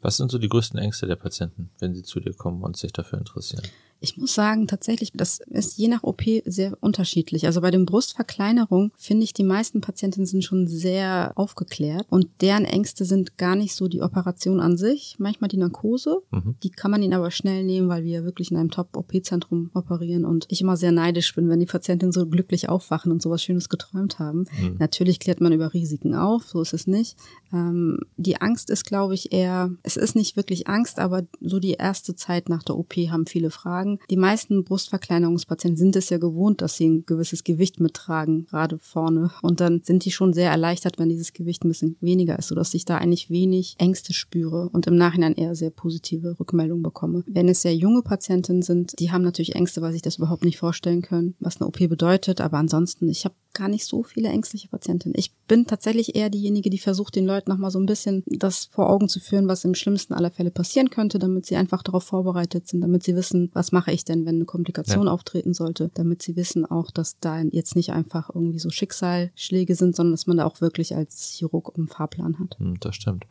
Was 0.01 0.17
sind 0.17 0.31
so 0.31 0.39
die 0.39 0.49
größten 0.49 0.79
Ängste 0.79 1.07
der 1.07 1.17
Patienten, 1.17 1.71
wenn 1.79 1.95
sie 1.95 2.03
zu 2.03 2.21
dir 2.21 2.33
kommen 2.33 2.62
und 2.62 2.77
sich 2.77 2.93
dafür 2.93 3.19
interessieren? 3.19 3.65
Ich 4.00 4.16
muss 4.16 4.35
sagen, 4.35 4.66
tatsächlich, 4.66 5.12
das 5.12 5.40
ist 5.46 5.78
je 5.78 5.88
nach 5.88 6.02
OP 6.02 6.22
sehr 6.44 6.76
unterschiedlich. 6.80 7.46
Also 7.46 7.61
bei 7.61 7.70
den 7.70 7.87
Brustverkleinerungen 7.87 8.92
finde 8.96 9.24
ich, 9.24 9.32
die 9.32 9.44
meisten 9.44 9.80
Patientinnen 9.80 10.26
sind 10.26 10.44
schon 10.44 10.66
sehr 10.66 11.32
aufgeklärt 11.35 12.06
und 12.11 12.28
deren 12.40 12.64
Ängste 12.64 13.04
sind 13.04 13.38
gar 13.38 13.56
nicht 13.56 13.74
so 13.74 13.88
die 13.88 14.02
Operation 14.02 14.61
an 14.61 14.76
sich, 14.76 15.16
manchmal 15.18 15.48
die 15.48 15.56
Narkose. 15.56 16.18
Mhm. 16.30 16.56
Die 16.62 16.70
kann 16.70 16.90
man 16.90 17.02
ihnen 17.02 17.14
aber 17.14 17.30
schnell 17.30 17.64
nehmen, 17.64 17.88
weil 17.88 18.04
wir 18.04 18.24
wirklich 18.24 18.50
in 18.50 18.56
einem 18.56 18.70
Top-OP-Zentrum 18.70 19.70
operieren 19.74 20.24
und 20.24 20.46
ich 20.50 20.61
immer 20.61 20.76
sehr 20.76 20.92
neidisch 20.92 21.35
bin, 21.35 21.48
wenn 21.48 21.61
die 21.61 21.66
Patientinnen 21.66 22.12
so 22.12 22.26
glücklich 22.26 22.68
aufwachen 22.68 23.12
und 23.12 23.22
sowas 23.22 23.42
Schönes 23.42 23.68
geträumt 23.68 24.18
haben. 24.18 24.46
Mhm. 24.61 24.76
Natürlich 24.78 25.20
klärt 25.20 25.40
man 25.40 25.52
über 25.52 25.72
Risiken 25.72 26.14
auf, 26.14 26.44
so 26.44 26.61
ist 26.61 26.74
es 26.74 26.87
nicht. 26.87 27.16
Ähm, 27.52 28.00
die 28.16 28.40
Angst 28.40 28.70
ist, 28.70 28.85
glaube 28.85 29.14
ich, 29.14 29.32
eher, 29.32 29.70
es 29.82 29.96
ist 29.96 30.16
nicht 30.16 30.37
wirklich 30.37 30.68
Angst, 30.68 30.98
aber 30.98 31.22
so 31.40 31.59
die 31.59 31.72
erste 31.72 32.14
Zeit 32.14 32.48
nach 32.48 32.62
der 32.62 32.76
OP 32.76 32.94
haben 32.94 33.26
viele 33.26 33.50
Fragen 33.50 33.86
tragen. 33.87 33.99
Die 34.11 34.16
meisten 34.16 34.64
Brustverkleinerungspatienten 34.64 35.77
sind 35.77 35.96
es 35.96 36.11
ja 36.11 36.18
gewohnt, 36.18 36.62
dass 36.62 36.77
sie 36.77 36.88
ein 36.88 37.07
gewisses 37.07 37.44
Gewicht 37.44 37.81
mittragen, 37.81 38.46
gerade 38.46 38.79
vorne. 38.79 39.31
Und 39.42 39.61
dann 39.61 39.83
sind 39.85 40.05
die 40.05 40.11
schon 40.11 40.33
sehr 40.33 40.51
erleichtert, 40.51 40.99
wenn 40.99 41.09
dieses 41.09 41.33
Gewicht 41.33 41.64
ein 41.64 41.68
bisschen 41.68 41.96
weniger 42.01 42.38
ist, 42.38 42.49
sodass 42.49 42.75
ich 42.75 42.85
da 42.85 42.99
eigentlich 42.99 43.31
wenig 43.31 43.77
Ängste 43.79 44.12
spüre 44.12 44.68
und 44.72 44.87
im 44.87 44.96
Nachhinein 44.96 45.35
eher 45.35 45.55
sehr 45.55 45.70
positive 45.70 46.38
Rückmeldungen 46.38 46.83
bekomme. 46.83 47.25
Wenn 47.27 47.49
es 47.49 47.62
sehr 47.62 47.75
junge 47.75 48.03
Patientinnen 48.03 48.62
sind, 48.62 48.99
die 48.99 49.11
haben 49.11 49.22
natürlich 49.22 49.55
Ängste, 49.55 49.83
weil 49.83 49.92
sich 49.92 50.03
das 50.03 50.16
überhaupt 50.16 50.44
nicht 50.44 50.59
vorstellen 50.59 51.03
können, 51.03 51.35
was 51.40 51.61
eine 51.61 51.68
OP 51.68 51.79
bedeutet. 51.88 52.40
Aber 52.40 52.59
ansonsten, 52.59 53.09
ich 53.09 53.25
habe 53.25 53.35
gar 53.57 53.68
nicht 53.68 53.87
so 53.87 54.03
viele 54.03 54.29
ängstliche 54.29 54.68
Patientinnen. 54.68 55.18
Ich 55.18 55.35
bin 55.49 55.66
tatsächlich 55.66 56.14
eher 56.14 56.29
diejenige, 56.29 56.68
die 56.68 56.79
versucht, 56.79 57.16
den 57.16 57.27
Leuten 57.27 57.51
nochmal 57.51 57.70
so 57.70 57.81
ein 57.81 57.87
bisschen 57.87 58.22
das 58.27 58.66
vor 58.66 58.90
Augen 58.90 59.09
zu 59.09 59.18
führen, 59.18 59.49
was 59.49 59.64
im 59.64 59.75
schlimmsten 59.75 60.12
aller 60.12 60.31
Fälle 60.31 60.51
passieren 60.51 60.90
könnte, 60.90 61.18
damit 61.18 61.46
sie 61.46 61.57
einfach 61.57 61.83
darauf 61.83 62.05
vorbereitet 62.05 62.68
sind, 62.68 62.83
damit 62.83 63.03
sie 63.03 63.16
wissen, 63.16 63.51
was 63.55 63.72
mache 63.77 63.93
ich 63.93 64.07
denn, 64.07 64.25
wenn 64.25 64.37
eine 64.37 64.47
Komplikation 64.47 65.05
ja. 65.05 65.12
auftreten 65.12 65.53
sollte, 65.53 65.91
damit 65.93 66.23
sie 66.23 66.35
wissen 66.35 66.65
auch, 66.65 66.91
dass 66.91 67.19
da 67.21 67.43
jetzt 67.43 67.77
nicht 67.77 67.93
einfach 67.93 68.31
irgendwie 68.35 68.59
so 68.59 68.71
Schicksalsschläge 68.71 69.75
sind, 69.75 69.95
sondern 69.95 70.15
dass 70.15 70.27
man 70.27 70.39
da 70.39 70.47
auch 70.47 70.62
wirklich 70.62 70.97
als 70.97 71.35
Chirurg 71.37 71.75
einen 71.77 71.87
Fahrplan 71.87 72.39
hat. 72.39 72.59
Hm, 72.59 72.81
das 72.81 72.97
stimmt. 72.97 73.27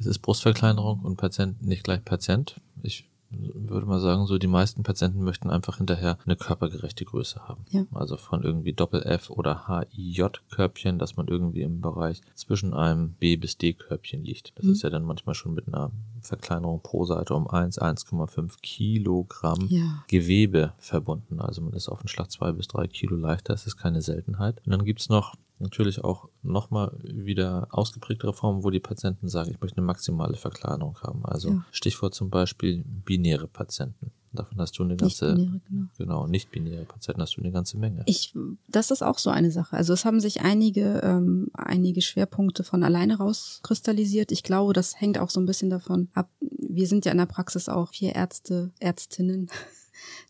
Es 0.00 0.06
ist 0.06 0.18
Brustverkleinerung 0.18 1.02
und 1.02 1.16
Patient 1.16 1.64
nicht 1.64 1.84
gleich 1.84 2.04
Patient. 2.04 2.60
Ich 2.82 3.08
würde 3.30 3.86
mal 3.86 4.00
sagen, 4.00 4.26
so 4.26 4.38
die 4.38 4.46
meisten 4.46 4.82
Patienten 4.82 5.22
möchten 5.22 5.50
einfach 5.50 5.78
hinterher 5.78 6.18
eine 6.24 6.36
körpergerechte 6.36 7.04
Größe 7.04 7.46
haben. 7.46 7.64
Ja. 7.70 7.84
Also 7.92 8.16
von 8.16 8.42
irgendwie 8.42 8.72
Doppel-F 8.72 9.30
oder 9.30 9.66
HIJ-Körbchen, 9.68 10.98
dass 10.98 11.16
man 11.16 11.28
irgendwie 11.28 11.62
im 11.62 11.80
Bereich 11.80 12.22
zwischen 12.34 12.72
einem 12.72 13.12
B 13.12 13.36
bis 13.36 13.58
D-Körbchen 13.58 14.24
liegt. 14.24 14.52
Das 14.56 14.64
mhm. 14.64 14.72
ist 14.72 14.82
ja 14.82 14.90
dann 14.90 15.04
manchmal 15.04 15.34
schon 15.34 15.54
mit 15.54 15.68
einer 15.68 15.90
Verkleinerung 16.22 16.80
pro 16.82 17.04
Seite 17.04 17.34
um 17.34 17.48
1, 17.48 17.80
1,5 17.80 18.60
Kilogramm 18.62 19.66
ja. 19.68 20.04
Gewebe 20.08 20.72
verbunden. 20.78 21.40
Also 21.40 21.60
man 21.60 21.74
ist 21.74 21.88
auf 21.88 22.00
den 22.00 22.08
Schlag 22.08 22.30
zwei 22.30 22.52
bis 22.52 22.68
drei 22.68 22.86
Kilo 22.86 23.16
leichter. 23.16 23.52
Das 23.52 23.66
ist 23.66 23.76
keine 23.76 24.00
Seltenheit. 24.00 24.60
Und 24.64 24.72
dann 24.72 24.84
gibt's 24.84 25.08
noch 25.08 25.34
natürlich 25.58 26.04
auch 26.04 26.28
nochmal 26.42 26.96
wieder 27.02 27.68
ausgeprägtere 27.70 28.32
Formen, 28.32 28.64
wo 28.64 28.70
die 28.70 28.80
Patienten 28.80 29.28
sagen, 29.28 29.50
ich 29.50 29.60
möchte 29.60 29.78
eine 29.78 29.86
maximale 29.86 30.36
Verkleinerung 30.36 30.98
haben. 31.00 31.24
Also 31.24 31.50
ja. 31.50 31.64
Stichwort 31.72 32.14
zum 32.14 32.30
Beispiel 32.30 32.84
binäre 32.86 33.48
Patienten. 33.48 34.12
Davon 34.32 34.60
hast 34.60 34.78
du 34.78 34.82
eine 34.82 34.96
ganze, 34.96 35.34
nicht 35.34 35.36
binäre, 35.36 35.60
genau. 35.68 35.86
genau, 35.96 36.26
nicht 36.26 36.50
binäre 36.50 36.84
Patienten 36.84 37.22
hast 37.22 37.36
du 37.36 37.40
eine 37.40 37.50
ganze 37.50 37.78
Menge. 37.78 38.02
Ich, 38.06 38.34
das 38.68 38.90
ist 38.90 39.02
auch 39.02 39.18
so 39.18 39.30
eine 39.30 39.50
Sache. 39.50 39.74
Also 39.74 39.94
es 39.94 40.04
haben 40.04 40.20
sich 40.20 40.42
einige, 40.42 41.00
ähm, 41.02 41.48
einige 41.54 42.02
Schwerpunkte 42.02 42.62
von 42.62 42.82
alleine 42.82 43.16
rauskristallisiert. 43.16 44.30
Ich 44.30 44.42
glaube, 44.42 44.74
das 44.74 45.00
hängt 45.00 45.18
auch 45.18 45.30
so 45.30 45.40
ein 45.40 45.46
bisschen 45.46 45.70
davon 45.70 46.08
ab. 46.12 46.28
Wir 46.40 46.86
sind 46.86 47.06
ja 47.06 47.12
in 47.12 47.18
der 47.18 47.26
Praxis 47.26 47.68
auch 47.68 47.88
vier 47.88 48.14
Ärzte, 48.14 48.70
Ärztinnen 48.80 49.48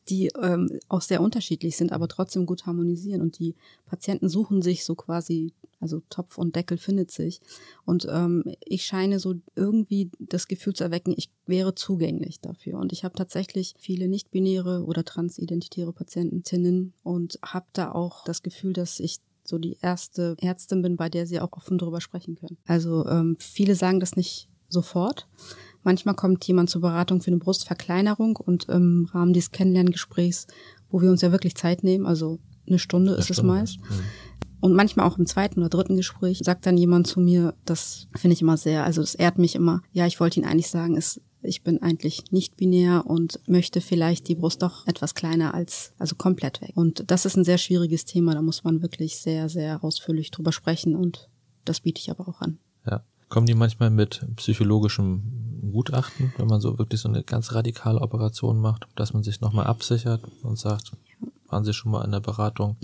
die 0.08 0.30
ähm, 0.40 0.78
auch 0.88 1.02
sehr 1.02 1.20
unterschiedlich 1.20 1.76
sind, 1.76 1.92
aber 1.92 2.08
trotzdem 2.08 2.46
gut 2.46 2.66
harmonisieren. 2.66 3.20
Und 3.20 3.38
die 3.38 3.54
Patienten 3.86 4.28
suchen 4.28 4.62
sich 4.62 4.84
so 4.84 4.94
quasi, 4.94 5.52
also 5.80 6.02
Topf 6.10 6.38
und 6.38 6.56
Deckel 6.56 6.78
findet 6.78 7.10
sich. 7.10 7.40
Und 7.84 8.06
ähm, 8.10 8.44
ich 8.64 8.84
scheine 8.86 9.18
so 9.18 9.34
irgendwie 9.54 10.10
das 10.18 10.48
Gefühl 10.48 10.74
zu 10.74 10.84
erwecken, 10.84 11.14
ich 11.16 11.30
wäre 11.46 11.74
zugänglich 11.74 12.40
dafür. 12.40 12.78
Und 12.78 12.92
ich 12.92 13.04
habe 13.04 13.14
tatsächlich 13.14 13.74
viele 13.78 14.08
nicht-binäre 14.08 14.84
oder 14.84 15.04
transidentitäre 15.04 15.92
Patientinnen 15.92 16.94
und 17.02 17.38
habe 17.42 17.66
da 17.72 17.92
auch 17.92 18.24
das 18.24 18.42
Gefühl, 18.42 18.72
dass 18.72 19.00
ich 19.00 19.18
so 19.44 19.58
die 19.58 19.78
erste 19.80 20.36
Ärztin 20.40 20.82
bin, 20.82 20.96
bei 20.96 21.08
der 21.08 21.26
sie 21.26 21.40
auch 21.40 21.52
offen 21.52 21.78
darüber 21.78 22.00
sprechen 22.00 22.36
können. 22.36 22.58
Also 22.66 23.06
ähm, 23.06 23.36
viele 23.40 23.74
sagen 23.74 23.98
das 23.98 24.14
nicht 24.14 24.48
sofort. 24.68 25.26
Manchmal 25.88 26.16
kommt 26.16 26.46
jemand 26.46 26.68
zur 26.68 26.82
Beratung 26.82 27.22
für 27.22 27.28
eine 27.30 27.38
Brustverkleinerung 27.38 28.36
und 28.36 28.66
im 28.66 29.08
Rahmen 29.10 29.32
dieses 29.32 29.52
Kennenlerngesprächs, 29.52 30.46
wo 30.90 31.00
wir 31.00 31.10
uns 31.10 31.22
ja 31.22 31.32
wirklich 31.32 31.54
Zeit 31.54 31.82
nehmen, 31.82 32.04
also 32.04 32.40
eine 32.66 32.78
Stunde 32.78 33.12
eine 33.12 33.20
ist 33.20 33.32
Stunde. 33.32 33.40
es 33.40 33.46
meist. 33.46 33.80
Mhm. 33.80 34.04
Und 34.60 34.74
manchmal 34.74 35.06
auch 35.06 35.16
im 35.16 35.24
zweiten 35.24 35.60
oder 35.60 35.70
dritten 35.70 35.96
Gespräch 35.96 36.40
sagt 36.44 36.66
dann 36.66 36.76
jemand 36.76 37.06
zu 37.06 37.20
mir, 37.20 37.54
das 37.64 38.06
finde 38.14 38.34
ich 38.34 38.42
immer 38.42 38.58
sehr, 38.58 38.84
also 38.84 39.00
das 39.00 39.14
ehrt 39.14 39.38
mich 39.38 39.54
immer. 39.54 39.80
Ja, 39.90 40.06
ich 40.06 40.20
wollte 40.20 40.38
Ihnen 40.38 40.46
eigentlich 40.46 40.68
sagen, 40.68 40.94
es, 40.94 41.22
ich 41.40 41.62
bin 41.62 41.80
eigentlich 41.80 42.32
nicht 42.32 42.58
binär 42.58 43.06
und 43.06 43.40
möchte 43.48 43.80
vielleicht 43.80 44.28
die 44.28 44.34
Brust 44.34 44.60
doch 44.60 44.86
etwas 44.86 45.14
kleiner 45.14 45.54
als, 45.54 45.94
also 45.98 46.16
komplett 46.16 46.60
weg. 46.60 46.72
Und 46.74 47.10
das 47.10 47.24
ist 47.24 47.38
ein 47.38 47.44
sehr 47.44 47.56
schwieriges 47.56 48.04
Thema, 48.04 48.34
da 48.34 48.42
muss 48.42 48.62
man 48.62 48.82
wirklich 48.82 49.16
sehr, 49.16 49.48
sehr 49.48 49.82
ausführlich 49.82 50.32
drüber 50.32 50.52
sprechen 50.52 50.94
und 50.94 51.30
das 51.64 51.80
biete 51.80 52.02
ich 52.02 52.10
aber 52.10 52.28
auch 52.28 52.42
an. 52.42 52.58
Ja. 52.84 53.02
Kommen 53.30 53.46
die 53.46 53.54
manchmal 53.54 53.88
mit 53.88 54.26
psychologischem 54.36 55.47
Gutachten, 55.72 56.32
wenn 56.36 56.46
man 56.46 56.60
so 56.60 56.78
wirklich 56.78 57.00
so 57.00 57.08
eine 57.08 57.22
ganz 57.22 57.52
radikale 57.52 58.00
Operation 58.00 58.60
macht, 58.60 58.86
dass 58.96 59.12
man 59.12 59.22
sich 59.22 59.40
nochmal 59.40 59.66
absichert 59.66 60.22
und 60.42 60.58
sagt, 60.58 60.92
waren 61.48 61.64
Sie 61.64 61.72
schon 61.72 61.92
mal 61.92 62.04
in 62.04 62.12
der 62.12 62.20
Beratung? 62.20 62.76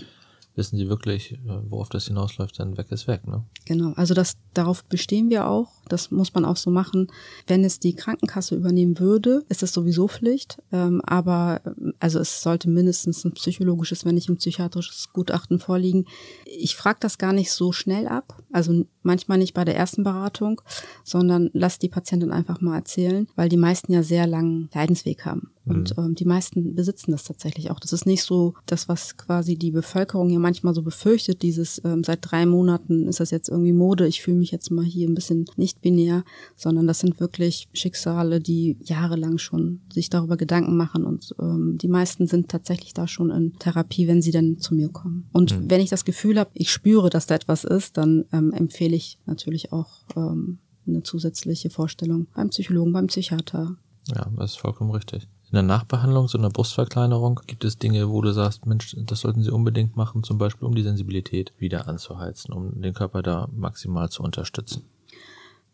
wissen 0.57 0.77
sie 0.77 0.89
wirklich, 0.89 1.33
äh, 1.33 1.39
worauf 1.69 1.89
das 1.89 2.07
hinausläuft, 2.07 2.59
dann 2.59 2.77
weg 2.77 2.91
ist 2.91 3.07
weg. 3.07 3.27
Ne? 3.27 3.45
Genau, 3.65 3.93
also 3.95 4.15
das 4.15 4.37
darauf 4.53 4.85
bestehen 4.85 5.31
wir 5.31 5.49
auch. 5.49 5.69
Das 5.89 6.11
muss 6.11 6.35
man 6.35 6.45
auch 6.45 6.57
so 6.57 6.71
machen. 6.71 7.09
Wenn 7.47 7.65
es 7.65 7.81
die 7.81 7.95
Krankenkasse 7.95 8.55
übernehmen 8.55 8.99
würde, 8.99 9.45
ist 9.49 9.63
es 9.63 9.73
sowieso 9.73 10.09
Pflicht. 10.09 10.63
Ähm, 10.73 11.01
aber 11.05 11.61
also 12.01 12.19
es 12.19 12.43
sollte 12.43 12.69
mindestens 12.69 13.25
ein 13.25 13.33
psychologisches, 13.33 14.05
wenn 14.05 14.15
nicht 14.15 14.29
ein 14.29 14.37
psychiatrisches 14.37 15.11
Gutachten 15.13 15.59
vorliegen. 15.59 16.07
Ich 16.45 16.77
frage 16.77 16.99
das 17.01 17.19
gar 17.19 17.33
nicht 17.33 17.53
so 17.53 17.73
schnell 17.73 18.07
ab. 18.07 18.43
Also 18.53 18.87
manchmal 19.03 19.39
nicht 19.39 19.55
bei 19.55 19.65
der 19.65 19.77
ersten 19.77 20.03
Beratung, 20.03 20.61
sondern 21.05 21.51
lass 21.53 21.79
die 21.79 21.89
Patientin 21.89 22.31
einfach 22.31 22.61
mal 22.61 22.77
erzählen, 22.77 23.29
weil 23.37 23.49
die 23.49 23.57
meisten 23.57 23.93
ja 23.93 24.03
sehr 24.03 24.27
langen 24.27 24.71
Leidensweg 24.75 25.25
haben. 25.25 25.51
Und 25.67 25.97
mhm. 25.97 26.05
ähm, 26.05 26.15
die 26.15 26.27
meisten 26.27 26.75
besitzen 26.75 27.13
das 27.13 27.25
tatsächlich 27.25 27.71
auch. 27.71 27.81
Das 27.81 27.93
ist 27.93 28.07
nicht 28.07 28.23
so 28.23 28.55
das, 28.67 28.89
was 28.89 29.17
quasi 29.17 29.57
die 29.57 29.71
Bevölkerung 29.71 30.29
ja 30.29 30.39
manchmal 30.39 30.75
so 30.75 30.83
befürchtet, 30.83 31.43
dieses 31.43 31.81
ähm, 31.85 32.05
seit 32.05 32.19
drei 32.23 32.45
Monaten 32.45 33.09
ist 33.09 33.21
das 33.21 33.31
jetzt 33.31 33.49
irgendwie 33.49 33.73
Mode, 33.73 34.07
ich 34.07 34.21
fühle 34.21 34.37
mich 34.37 34.51
jetzt 34.51 34.71
mal 34.71 34.85
hier 34.85 35.09
ein 35.09 35.15
bisschen 35.15 35.47
nicht 35.57 35.74
binär, 35.81 36.25
sondern 36.57 36.87
das 36.87 37.01
sind 37.01 37.21
wirklich 37.21 37.69
Schicksale, 37.73 38.41
die 38.41 38.77
jahrelang 38.83 39.39
schon 39.39 39.81
sich 39.93 40.11
darüber 40.11 40.37
Gedanken 40.37 40.77
machen 40.77 41.05
und 41.05 41.35
ähm, 41.41 41.79
die 41.81 41.89
meisten 41.89 42.27
sind 42.27 42.49
tatsächlich 42.49 42.95
da 42.95 43.07
schon 43.07 43.31
in 43.31 43.59
Therapie, 43.59 44.09
wenn 44.09 44.23
sie 44.23 44.31
dann 44.31 44.59
zu 44.59 44.75
mir 44.75 44.89
kommen. 44.89 45.29
Und 45.33 45.59
mhm. 45.59 45.71
wenn 45.71 45.81
ich 45.81 45.91
das 45.91 46.05
Gefühl 46.05 46.39
habe, 46.39 46.51
ich 46.55 46.71
spüre, 46.71 47.11
dass 47.11 47.27
da 47.27 47.35
etwas 47.35 47.65
ist, 47.65 47.97
dann 47.97 48.25
ähm, 48.33 48.53
empfehle 48.53 48.97
ich 48.97 49.19
natürlich 49.27 49.73
auch 49.73 50.05
ähm, 50.17 50.59
eine 50.87 51.03
zusätzliche 51.03 51.71
Vorstellung 51.71 52.27
beim 52.35 52.51
Psychologen, 52.51 52.93
beim 52.93 53.07
Psychiater. 53.07 53.77
Ja, 54.15 54.27
das 54.37 54.53
ist 54.53 54.59
vollkommen 54.59 54.91
richtig 54.91 55.29
in 55.55 55.69
der 55.69 55.77
Nachbehandlung, 55.77 56.27
so 56.27 56.37
einer 56.37 56.51
Brustverkleinerung, 56.51 57.41
gibt 57.47 57.65
es 57.65 57.79
Dinge, 57.79 58.11
wo 58.11 58.21
du 58.21 58.33
sagst, 58.33 58.67
Mensch, 58.67 58.97
das 58.99 59.21
sollten 59.21 59.41
sie 59.41 59.53
unbedingt 59.53 59.97
machen, 59.97 60.25
zum 60.25 60.37
Beispiel 60.37 60.67
um 60.67 60.75
die 60.75 60.83
Sensibilität 60.83 61.53
wieder 61.59 61.87
anzuheizen, 61.87 62.53
um 62.53 62.83
den 62.83 62.93
Körper 62.93 63.23
da 63.23 63.49
maximal 63.55 64.11
zu 64.11 64.25
unterstützen? 64.25 64.83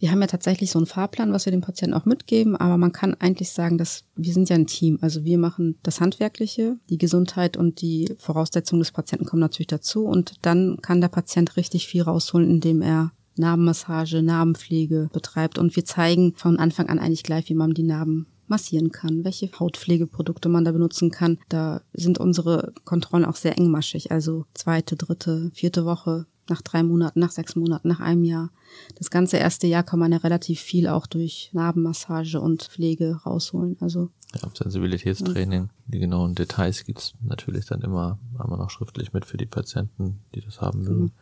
Wir 0.01 0.11
haben 0.11 0.23
ja 0.23 0.27
tatsächlich 0.27 0.71
so 0.71 0.79
einen 0.79 0.87
Fahrplan, 0.87 1.33
was 1.35 1.45
wir 1.45 1.51
dem 1.51 1.61
Patienten 1.61 1.95
auch 1.95 2.07
mitgeben, 2.07 2.57
aber 2.57 2.79
man 2.79 2.91
kann 2.91 3.15
eigentlich 3.21 3.51
sagen, 3.51 3.77
dass 3.77 4.05
wir 4.17 4.33
sind 4.33 4.49
ja 4.49 4.57
ein 4.57 4.67
Team. 4.67 4.99
Also 5.03 5.25
wir 5.25 5.37
machen 5.37 5.77
das 5.83 6.01
Handwerkliche, 6.01 6.79
die 6.89 6.97
Gesundheit 6.97 7.59
und 7.59 7.83
die 7.83 8.11
Voraussetzungen 8.19 8.81
des 8.81 8.93
Patienten 8.93 9.27
kommen 9.27 9.41
natürlich 9.41 9.67
dazu 9.67 10.07
und 10.07 10.35
dann 10.41 10.79
kann 10.81 11.03
der 11.03 11.09
Patient 11.09 11.55
richtig 11.59 11.87
viel 11.87 12.01
rausholen, 12.01 12.49
indem 12.49 12.81
er 12.81 13.13
Narbenmassage, 13.37 14.23
Narbenpflege 14.23 15.11
betreibt 15.13 15.59
und 15.59 15.77
wir 15.77 15.85
zeigen 15.85 16.33
von 16.35 16.59
Anfang 16.59 16.89
an 16.89 16.99
eigentlich 16.99 17.23
gleich, 17.23 17.51
wie 17.51 17.55
man 17.55 17.75
die 17.75 17.83
Narben 17.83 18.27
massieren 18.51 18.91
kann, 18.91 19.25
welche 19.25 19.51
Hautpflegeprodukte 19.59 20.49
man 20.49 20.65
da 20.65 20.73
benutzen 20.73 21.11
kann. 21.11 21.39
Da 21.49 21.83
sind 21.93 22.19
unsere 22.19 22.73
Kontrollen 22.85 23.25
auch 23.25 23.37
sehr 23.37 23.57
engmaschig, 23.57 24.11
also 24.11 24.45
zweite, 24.55 24.97
dritte, 24.97 25.51
vierte 25.55 25.85
Woche, 25.85 26.27
nach 26.51 26.63
drei 26.63 26.83
Monaten, 26.83 27.21
nach 27.21 27.31
sechs 27.31 27.57
Monaten, 27.57 27.89
nach 27.89 28.01
einem 28.01 28.25
Jahr. 28.25 28.51
Das 28.97 29.11
ganze 29.11 29.39
erste 29.39 29.67
Jahr 29.67 29.83
kann 29.83 29.99
man 29.99 30.13
ja 30.13 30.19
relativ 30.19 30.61
viel 30.61 30.89
auch 30.89 31.07
durch 31.07 31.51
Narbenmassage 31.53 32.41
und 32.41 32.65
Pflege 32.65 33.21
rausholen. 33.25 33.77
Also 33.81 34.11
ja, 34.35 34.49
Sensibilitätstraining, 34.53 35.63
ja. 35.65 35.69
die 35.87 35.99
genauen 35.99 36.35
Details 36.35 36.85
gibt's 36.85 37.15
natürlich 37.23 37.67
dann 37.67 37.81
immer 37.81 38.19
einmal 38.39 38.59
noch 38.59 38.71
schriftlich 38.71 39.13
mit 39.13 39.25
für 39.25 39.37
die 39.37 39.47
Patienten, 39.47 40.21
die 40.35 40.41
das 40.41 40.61
haben 40.61 40.83
mögen, 40.83 41.03
mhm. 41.03 41.13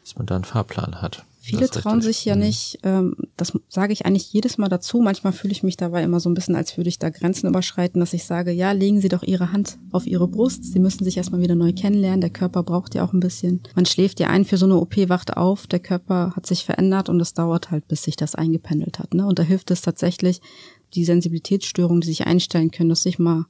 dass 0.00 0.16
man 0.16 0.26
da 0.26 0.34
einen 0.36 0.44
Fahrplan 0.44 1.00
hat. 1.02 1.24
Viele 1.42 1.70
trauen 1.70 2.02
sich 2.02 2.26
ja 2.26 2.34
mhm. 2.34 2.42
nicht, 2.42 2.78
ähm, 2.82 3.16
das 3.38 3.58
sage 3.70 3.94
ich 3.94 4.04
eigentlich 4.04 4.30
jedes 4.30 4.58
Mal 4.58 4.68
dazu. 4.68 5.00
Manchmal 5.00 5.32
fühle 5.32 5.52
ich 5.52 5.62
mich 5.62 5.78
dabei 5.78 6.02
immer 6.02 6.20
so 6.20 6.28
ein 6.28 6.34
bisschen, 6.34 6.54
als 6.54 6.76
würde 6.76 6.90
ich 6.90 6.98
da 6.98 7.08
Grenzen 7.08 7.48
überschreiten, 7.48 7.98
dass 7.98 8.12
ich 8.12 8.24
sage, 8.24 8.52
ja, 8.52 8.72
legen 8.72 9.00
Sie 9.00 9.08
doch 9.08 9.22
Ihre 9.22 9.50
Hand 9.50 9.78
auf 9.90 10.06
Ihre 10.06 10.28
Brust. 10.28 10.64
Sie 10.64 10.78
müssen 10.78 11.02
sich 11.02 11.16
erstmal 11.16 11.40
wieder 11.40 11.54
neu 11.54 11.72
kennenlernen. 11.72 12.20
Der 12.20 12.28
Körper 12.28 12.62
braucht 12.62 12.94
ja 12.94 13.02
auch 13.02 13.14
ein 13.14 13.20
bisschen. 13.20 13.62
Man 13.74 13.86
schläft 13.86 14.20
ja 14.20 14.28
ein 14.28 14.44
für 14.44 14.58
so 14.58 14.66
eine 14.66 14.76
OP, 14.76 14.96
wacht 15.08 15.38
auf, 15.38 15.66
der 15.66 15.80
Körper 15.80 16.34
hat 16.36 16.44
sich 16.44 16.66
verändert 16.66 17.08
und 17.08 17.18
es 17.20 17.32
dauert 17.32 17.70
halt, 17.70 17.88
bis 17.88 18.02
sich 18.02 18.16
das 18.16 18.34
eingependelt 18.34 18.98
hat. 18.98 19.14
Ne? 19.14 19.24
Und 19.24 19.38
da 19.38 19.42
hilft 19.42 19.70
es 19.70 19.80
tatsächlich, 19.80 20.42
die 20.92 21.04
Sensibilitätsstörungen, 21.06 22.02
die 22.02 22.08
sich 22.08 22.26
einstellen 22.26 22.70
können, 22.70 22.90
dass 22.90 23.02
sich 23.02 23.18
mal 23.18 23.46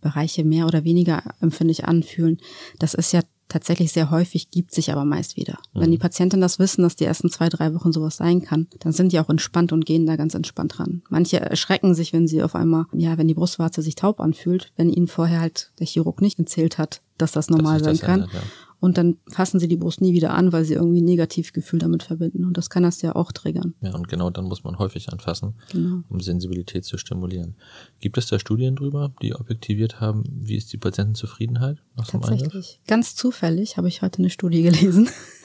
Bereiche 0.00 0.44
mehr 0.44 0.66
oder 0.66 0.84
weniger 0.84 1.22
empfindlich 1.40 1.86
anfühlen. 1.86 2.38
Das 2.78 2.94
ist 2.94 3.12
ja 3.12 3.20
tatsächlich 3.52 3.92
sehr 3.92 4.10
häufig, 4.10 4.50
gibt 4.50 4.72
sich 4.72 4.90
aber 4.90 5.04
meist 5.04 5.36
wieder. 5.36 5.58
Mhm. 5.72 5.80
Wenn 5.80 5.90
die 5.90 5.98
Patienten 5.98 6.40
das 6.40 6.58
wissen, 6.58 6.82
dass 6.82 6.96
die 6.96 7.04
ersten 7.04 7.30
zwei, 7.30 7.48
drei 7.48 7.74
Wochen 7.74 7.92
sowas 7.92 8.16
sein 8.16 8.42
kann, 8.42 8.66
dann 8.80 8.92
sind 8.92 9.12
die 9.12 9.20
auch 9.20 9.28
entspannt 9.28 9.72
und 9.72 9.86
gehen 9.86 10.06
da 10.06 10.16
ganz 10.16 10.34
entspannt 10.34 10.78
ran. 10.78 11.02
Manche 11.08 11.40
erschrecken 11.40 11.94
sich, 11.94 12.12
wenn 12.12 12.26
sie 12.26 12.42
auf 12.42 12.54
einmal, 12.54 12.86
ja, 12.92 13.18
wenn 13.18 13.28
die 13.28 13.34
Brustwarze 13.34 13.82
sich 13.82 13.94
taub 13.94 14.20
anfühlt, 14.20 14.72
wenn 14.76 14.90
ihnen 14.90 15.08
vorher 15.08 15.40
halt 15.40 15.72
der 15.78 15.86
Chirurg 15.86 16.20
nicht 16.20 16.38
erzählt 16.38 16.78
hat, 16.78 17.02
dass 17.18 17.32
das 17.32 17.50
normal 17.50 17.78
dass 17.78 17.84
sein 17.84 17.96
das 17.96 18.00
kann. 18.00 18.20
Ändert, 18.22 18.34
ja 18.34 18.42
und 18.82 18.98
dann 18.98 19.18
fassen 19.28 19.60
sie 19.60 19.68
die 19.68 19.76
Brust 19.76 20.00
nie 20.00 20.12
wieder 20.12 20.34
an, 20.34 20.52
weil 20.52 20.64
sie 20.64 20.74
irgendwie 20.74 21.00
ein 21.00 21.04
Negativgefühl 21.04 21.78
damit 21.78 22.02
verbinden. 22.02 22.44
Und 22.44 22.58
das 22.58 22.68
kann 22.68 22.82
das 22.82 23.00
ja 23.00 23.14
auch 23.14 23.30
triggern. 23.30 23.74
Ja, 23.80 23.94
und 23.94 24.08
genau 24.08 24.28
dann 24.28 24.46
muss 24.46 24.64
man 24.64 24.76
häufig 24.80 25.12
anfassen, 25.12 25.54
genau. 25.70 26.02
um 26.08 26.18
Sensibilität 26.18 26.84
zu 26.84 26.98
stimulieren. 26.98 27.54
Gibt 28.00 28.18
es 28.18 28.26
da 28.26 28.40
Studien 28.40 28.74
drüber, 28.74 29.12
die 29.22 29.36
objektiviert 29.36 30.00
haben, 30.00 30.24
wie 30.26 30.56
ist 30.56 30.72
die 30.72 30.78
Patientenzufriedenheit 30.78 31.78
nach 31.94 32.08
Tatsächlich. 32.08 32.80
Ganz 32.88 33.14
zufällig 33.14 33.76
habe 33.76 33.86
ich 33.86 34.02
heute 34.02 34.18
eine 34.18 34.30
Studie 34.30 34.62
gelesen. 34.62 35.08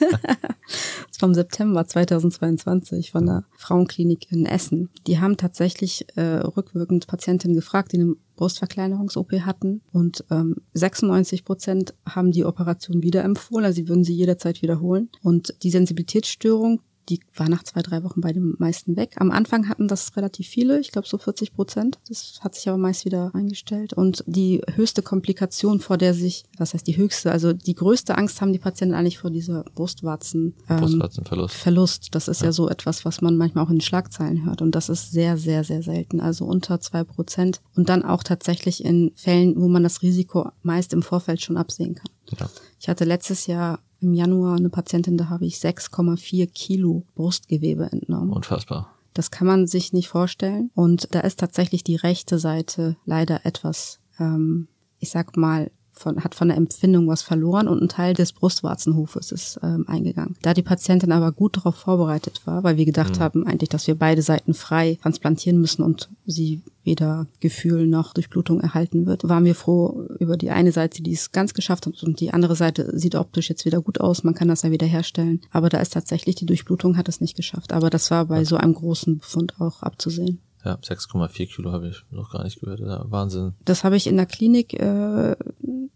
das 1.08 1.16
vom 1.16 1.32
September 1.32 1.86
2022 1.86 3.12
von 3.12 3.24
der 3.24 3.44
Frauenklinik 3.56 4.32
in 4.32 4.46
Essen. 4.46 4.90
Die 5.06 5.20
haben 5.20 5.36
tatsächlich 5.36 6.06
äh, 6.16 6.38
rückwirkend 6.38 7.06
Patientinnen 7.06 7.54
gefragt, 7.54 7.92
die 7.92 7.98
eine 8.00 8.16
Brustverkleinerungs-OP 8.38 9.32
hatten 9.40 9.82
und 9.92 10.24
ähm, 10.30 10.56
96 10.72 11.44
Prozent 11.44 11.94
haben 12.06 12.30
die 12.30 12.44
Operation 12.44 13.02
wieder 13.02 13.24
empfohlen, 13.24 13.66
also 13.66 13.76
sie 13.76 13.88
würden 13.88 14.04
sie 14.04 14.14
jederzeit 14.14 14.62
wiederholen. 14.62 15.10
Und 15.22 15.54
die 15.62 15.70
Sensibilitätsstörung, 15.70 16.80
die 17.08 17.20
war 17.34 17.48
nach 17.48 17.62
zwei, 17.62 17.82
drei 17.82 18.04
Wochen 18.04 18.20
bei 18.20 18.32
den 18.32 18.54
meisten 18.58 18.96
weg. 18.96 19.14
Am 19.16 19.30
Anfang 19.30 19.68
hatten 19.68 19.88
das 19.88 20.16
relativ 20.16 20.46
viele, 20.48 20.80
ich 20.80 20.92
glaube 20.92 21.08
so 21.08 21.18
40 21.18 21.54
Prozent. 21.54 21.98
Das 22.08 22.40
hat 22.40 22.54
sich 22.54 22.68
aber 22.68 22.78
meist 22.78 23.04
wieder 23.04 23.30
eingestellt. 23.34 23.92
Und 23.92 24.22
die 24.26 24.62
höchste 24.74 25.02
Komplikation, 25.02 25.80
vor 25.80 25.96
der 25.96 26.14
sich, 26.14 26.44
was 26.56 26.74
heißt 26.74 26.86
die 26.86 26.96
höchste, 26.96 27.32
also 27.32 27.52
die 27.52 27.74
größte 27.74 28.16
Angst 28.16 28.40
haben 28.40 28.52
die 28.52 28.58
Patienten 28.58 28.94
eigentlich 28.94 29.18
vor 29.18 29.30
dieser 29.30 29.64
Brustwarzen. 29.74 30.54
Ähm, 30.68 30.80
Brustwarzenverlust. 30.80 31.54
Verlust. 31.54 32.14
Das 32.14 32.28
ist 32.28 32.40
ja. 32.40 32.48
ja 32.48 32.52
so 32.52 32.68
etwas, 32.68 33.04
was 33.04 33.20
man 33.20 33.36
manchmal 33.36 33.64
auch 33.64 33.70
in 33.70 33.76
den 33.76 33.82
Schlagzeilen 33.82 34.44
hört. 34.44 34.62
Und 34.62 34.74
das 34.74 34.88
ist 34.88 35.10
sehr, 35.12 35.38
sehr, 35.38 35.64
sehr 35.64 35.82
selten. 35.82 36.20
Also 36.20 36.44
unter 36.44 36.80
zwei 36.80 37.04
Prozent. 37.04 37.60
Und 37.74 37.88
dann 37.88 38.04
auch 38.04 38.22
tatsächlich 38.22 38.84
in 38.84 39.12
Fällen, 39.14 39.54
wo 39.56 39.68
man 39.68 39.82
das 39.82 40.02
Risiko 40.02 40.50
meist 40.62 40.92
im 40.92 41.02
Vorfeld 41.02 41.40
schon 41.40 41.56
absehen 41.56 41.94
kann. 41.94 42.10
Ja. 42.38 42.50
Ich 42.78 42.88
hatte 42.88 43.04
letztes 43.04 43.46
Jahr 43.46 43.80
im 44.00 44.14
Januar 44.14 44.56
eine 44.56 44.70
Patientin, 44.70 45.16
da 45.16 45.28
habe 45.28 45.46
ich 45.46 45.56
6,4 45.56 46.46
Kilo 46.52 47.04
Brustgewebe 47.14 47.90
entnommen. 47.90 48.32
Unfassbar. 48.32 48.94
Das 49.14 49.30
kann 49.30 49.46
man 49.46 49.66
sich 49.66 49.92
nicht 49.92 50.08
vorstellen. 50.08 50.70
Und 50.74 51.14
da 51.14 51.20
ist 51.20 51.40
tatsächlich 51.40 51.82
die 51.82 51.96
rechte 51.96 52.38
Seite 52.38 52.96
leider 53.04 53.44
etwas, 53.44 53.98
ähm, 54.18 54.68
ich 55.00 55.10
sag 55.10 55.36
mal, 55.36 55.70
von, 55.98 56.22
hat 56.24 56.34
von 56.34 56.48
der 56.48 56.56
Empfindung 56.56 57.08
was 57.08 57.22
verloren 57.22 57.68
und 57.68 57.82
ein 57.82 57.88
Teil 57.88 58.14
des 58.14 58.32
Brustwarzenhofes 58.32 59.32
ist 59.32 59.60
ähm, 59.62 59.84
eingegangen. 59.88 60.36
Da 60.42 60.54
die 60.54 60.62
Patientin 60.62 61.12
aber 61.12 61.32
gut 61.32 61.56
darauf 61.56 61.76
vorbereitet 61.76 62.42
war, 62.44 62.64
weil 62.64 62.76
wir 62.76 62.84
gedacht 62.84 63.16
mhm. 63.16 63.20
haben 63.20 63.46
eigentlich, 63.46 63.68
dass 63.68 63.86
wir 63.86 63.94
beide 63.94 64.22
Seiten 64.22 64.54
frei 64.54 64.98
transplantieren 65.02 65.60
müssen 65.60 65.82
und 65.82 66.08
sie 66.26 66.62
weder 66.84 67.26
Gefühl 67.40 67.86
noch 67.86 68.14
Durchblutung 68.14 68.60
erhalten 68.60 69.04
wird, 69.04 69.28
waren 69.28 69.44
wir 69.44 69.54
froh 69.54 70.06
über 70.18 70.36
die 70.36 70.50
eine 70.50 70.72
Seite, 70.72 71.02
die 71.02 71.12
es 71.12 71.32
ganz 71.32 71.52
geschafft 71.52 71.86
hat 71.86 72.02
und 72.02 72.20
die 72.20 72.32
andere 72.32 72.56
Seite 72.56 72.98
sieht 72.98 73.14
optisch 73.14 73.50
jetzt 73.50 73.66
wieder 73.66 73.82
gut 73.82 74.00
aus, 74.00 74.24
man 74.24 74.34
kann 74.34 74.48
das 74.48 74.62
ja 74.62 74.70
wieder 74.70 74.86
herstellen. 74.86 75.40
Aber 75.50 75.68
da 75.68 75.80
ist 75.80 75.92
tatsächlich 75.92 76.36
die 76.36 76.46
Durchblutung 76.46 76.96
hat 76.96 77.08
es 77.08 77.20
nicht 77.20 77.36
geschafft. 77.36 77.72
Aber 77.72 77.90
das 77.90 78.10
war 78.10 78.24
bei 78.24 78.44
so 78.44 78.56
einem 78.56 78.74
großen 78.74 79.18
Befund 79.18 79.60
auch 79.60 79.82
abzusehen. 79.82 80.40
Ja, 80.64 80.74
6,4 80.74 81.54
Kilo 81.54 81.72
habe 81.72 81.88
ich 81.88 82.04
noch 82.10 82.32
gar 82.32 82.44
nicht 82.44 82.60
gehört. 82.60 82.80
Ja, 82.80 83.04
Wahnsinn. 83.08 83.54
Das 83.64 83.84
habe 83.84 83.96
ich 83.96 84.06
in 84.06 84.16
der 84.16 84.26
Klinik 84.26 84.74
äh, 84.74 85.36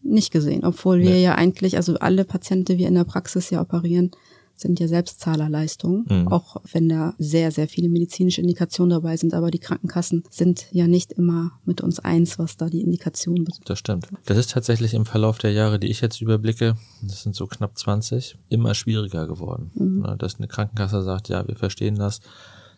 nicht 0.02 0.30
gesehen, 0.30 0.64
obwohl 0.64 1.00
wir 1.00 1.10
nee. 1.10 1.22
ja 1.22 1.34
eigentlich, 1.34 1.76
also 1.76 1.96
alle 1.98 2.24
Patienten, 2.24 2.66
die 2.66 2.78
wir 2.78 2.88
in 2.88 2.94
der 2.94 3.04
Praxis 3.04 3.50
ja 3.50 3.60
operieren, 3.60 4.12
sind 4.54 4.80
ja 4.80 4.88
Selbstzahlerleistungen, 4.88 6.04
mhm. 6.08 6.28
auch 6.28 6.56
wenn 6.72 6.88
da 6.88 7.14
sehr, 7.18 7.50
sehr 7.50 7.68
viele 7.68 7.88
medizinische 7.88 8.40
Indikationen 8.40 8.90
dabei 8.90 9.16
sind. 9.16 9.34
Aber 9.34 9.50
die 9.50 9.58
Krankenkassen 9.58 10.24
sind 10.30 10.66
ja 10.70 10.86
nicht 10.86 11.12
immer 11.12 11.52
mit 11.64 11.80
uns 11.80 11.98
eins, 11.98 12.38
was 12.38 12.56
da 12.56 12.68
die 12.68 12.80
Indikationen 12.80 13.44
betrifft. 13.44 13.68
Das 13.68 13.78
stimmt. 13.78 14.08
Das 14.26 14.38
ist 14.38 14.50
tatsächlich 14.50 14.94
im 14.94 15.06
Verlauf 15.06 15.38
der 15.38 15.52
Jahre, 15.52 15.78
die 15.78 15.88
ich 15.88 16.00
jetzt 16.00 16.20
überblicke, 16.20 16.76
das 17.02 17.22
sind 17.22 17.34
so 17.34 17.46
knapp 17.46 17.76
20, 17.76 18.38
immer 18.48 18.74
schwieriger 18.74 19.26
geworden. 19.26 19.70
Mhm. 19.74 20.18
Dass 20.18 20.36
eine 20.36 20.48
Krankenkasse 20.48 21.02
sagt, 21.02 21.28
ja, 21.28 21.46
wir 21.46 21.56
verstehen 21.56 21.96
das 21.96 22.20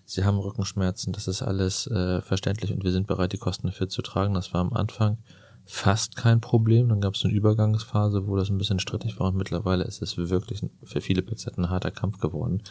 Sie 0.06 0.24
haben 0.24 0.38
Rückenschmerzen, 0.38 1.12
das 1.12 1.28
ist 1.28 1.42
alles 1.42 1.86
äh, 1.86 2.20
verständlich 2.20 2.72
und 2.72 2.84
wir 2.84 2.92
sind 2.92 3.06
bereit, 3.06 3.32
die 3.32 3.38
Kosten 3.38 3.68
dafür 3.68 3.88
zu 3.88 4.02
tragen. 4.02 4.34
Das 4.34 4.52
war 4.52 4.60
am 4.60 4.72
Anfang 4.72 5.18
fast 5.64 6.16
kein 6.16 6.40
Problem. 6.40 6.88
Dann 6.88 7.00
gab 7.00 7.14
es 7.14 7.24
eine 7.24 7.32
Übergangsphase, 7.32 8.26
wo 8.26 8.36
das 8.36 8.50
ein 8.50 8.58
bisschen 8.58 8.80
strittig 8.80 9.18
war 9.18 9.28
und 9.28 9.36
mittlerweile 9.36 9.84
ist 9.84 10.02
es 10.02 10.16
wirklich 10.16 10.60
für 10.82 11.00
viele 11.00 11.22
Patienten 11.22 11.64
ein 11.64 11.70
harter 11.70 11.90
Kampf 11.90 12.18
geworden, 12.18 12.62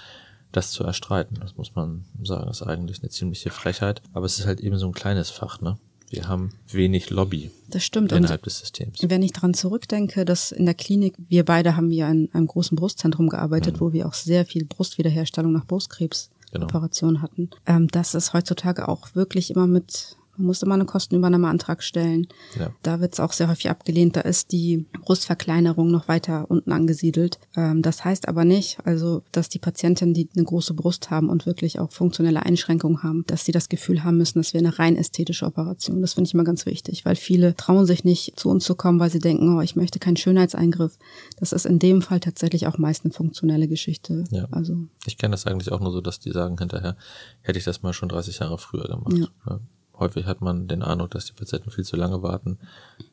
das 0.52 0.72
zu 0.72 0.84
erstreiten. 0.84 1.38
Das 1.42 1.58
muss 1.58 1.76
man 1.76 2.06
sagen, 2.22 2.50
ist 2.50 2.62
eigentlich 2.62 3.02
eine 3.02 3.10
ziemliche 3.10 3.50
Frechheit. 3.50 4.02
Aber 4.14 4.26
es 4.26 4.38
ist 4.38 4.46
halt 4.46 4.62
eben 4.62 4.78
so 4.78 4.86
ein 4.86 4.94
kleines 4.94 5.30
Fach, 5.30 5.62
ne? 5.62 5.78
Wir 6.10 6.28
haben 6.28 6.52
wenig 6.68 7.10
Lobby 7.10 7.50
das 7.70 7.84
stimmt. 7.84 8.12
innerhalb 8.12 8.42
und 8.42 8.46
des 8.46 8.60
Systems. 8.60 9.00
Wenn 9.02 9.24
ich 9.24 9.32
daran 9.32 9.56
zurückdenke, 9.56 10.26
dass 10.26 10.52
in 10.52 10.66
der 10.66 10.76
Klinik, 10.76 11.16
wir 11.28 11.44
beide 11.44 11.76
haben 11.76 11.90
ja 11.90 12.08
in 12.08 12.30
einem 12.34 12.46
großen 12.46 12.76
Brustzentrum 12.76 13.30
gearbeitet, 13.30 13.78
mhm. 13.78 13.80
wo 13.80 13.94
wir 13.94 14.08
auch 14.08 14.14
sehr 14.14 14.46
viel 14.46 14.64
Brustwiederherstellung 14.64 15.52
nach 15.52 15.66
Brustkrebs 15.66 16.30
genau. 16.54 16.66
Operation 16.66 17.22
hatten. 17.22 17.50
Ähm, 17.66 17.88
das 17.88 18.16
ist 18.16 18.34
heutzutage 18.34 18.88
auch 18.88 19.16
wirklich 19.16 19.52
immer 19.52 19.68
mit 19.68 20.18
man 20.38 20.48
muss 20.48 20.64
immer 20.64 20.74
einen 20.74 20.88
Kostenübernahmeantrag 20.88 21.84
stellen. 21.84 22.28
Ja. 22.60 22.72
Da 22.82 23.00
wird 23.00 23.14
es 23.14 23.20
auch 23.20 23.34
sehr 23.34 23.50
häufig 23.50 23.70
abgelehnt. 23.70 24.16
Da 24.16 24.22
ist 24.22 24.52
die 24.52 24.86
Brustverkleinerung 25.02 25.92
noch 25.92 26.08
weiter 26.08 26.50
unten 26.50 26.72
angesiedelt. 26.72 27.40
Ähm, 27.56 27.82
das 27.82 28.04
heißt 28.04 28.28
aber 28.28 28.44
nicht, 28.46 28.80
also 28.84 29.24
dass 29.32 29.50
die 29.50 29.60
Patienten, 29.60 30.14
die 30.14 30.30
eine 30.36 30.46
große 30.46 30.74
Brust 30.74 31.12
haben 31.12 31.30
und 31.30 31.46
wirklich 31.46 31.80
auch 31.80 31.92
funktionelle 31.92 32.44
Einschränkungen 32.44 33.04
haben, 33.04 33.24
dass 33.28 33.46
sie 33.46 33.52
das 33.52 33.70
Gefühl 33.70 34.04
haben 34.04 34.18
müssen, 34.18 34.40
das 34.40 34.54
wäre 34.54 34.66
eine 34.66 34.80
rein 34.80 34.96
ästhetische 34.96 35.46
Operation. 35.46 36.02
Das 36.02 36.14
finde 36.14 36.28
ich 36.28 36.34
immer 36.34 36.44
ganz 36.44 36.66
wichtig, 36.66 37.06
weil 37.06 37.16
viele 37.16 37.56
trauen 37.56 37.86
sich 37.86 38.04
nicht 38.04 38.40
zu 38.40 38.50
uns 38.50 38.64
zu 38.64 38.76
kommen, 38.76 39.00
weil 39.00 39.12
sie 39.12 39.20
denken, 39.20 39.56
oh, 39.56 39.62
ich 39.62 39.76
möchte 39.76 40.00
keinen 40.00 40.18
Schönheitseingriff. 40.18 40.98
Das 41.38 41.52
ist 41.54 41.66
in 41.66 41.80
dem 41.80 42.02
Fall 42.02 42.20
tatsächlich 42.20 42.66
auch 42.68 42.78
meist 42.78 43.06
eine 43.06 43.14
funktionelle 43.14 43.68
Geschichte. 43.68 44.24
Ja. 44.32 44.48
Also 44.52 44.78
ich 45.06 45.18
kenne 45.18 45.32
das 45.32 45.46
eigentlich 45.46 45.72
auch 45.72 45.80
nur 45.80 45.92
so, 45.92 46.02
dass 46.02 46.20
die 46.20 46.32
sagen 46.32 46.58
hinterher, 46.58 46.98
hätte 47.42 47.60
ich 47.60 47.66
das 47.66 47.84
mal 47.84 47.94
schon 47.94 48.10
30 48.10 48.40
Jahre 48.40 48.58
früher 48.58 48.88
gemacht. 48.88 49.30
Ja 49.46 49.60
häufig 50.04 50.26
hat 50.26 50.42
man 50.42 50.68
den 50.68 50.84
Eindruck, 50.84 51.12
dass 51.12 51.26
die 51.26 51.34
Patienten 51.34 51.72
viel 51.72 51.84
zu 51.84 51.96
lange 51.96 52.22
warten, 52.22 52.60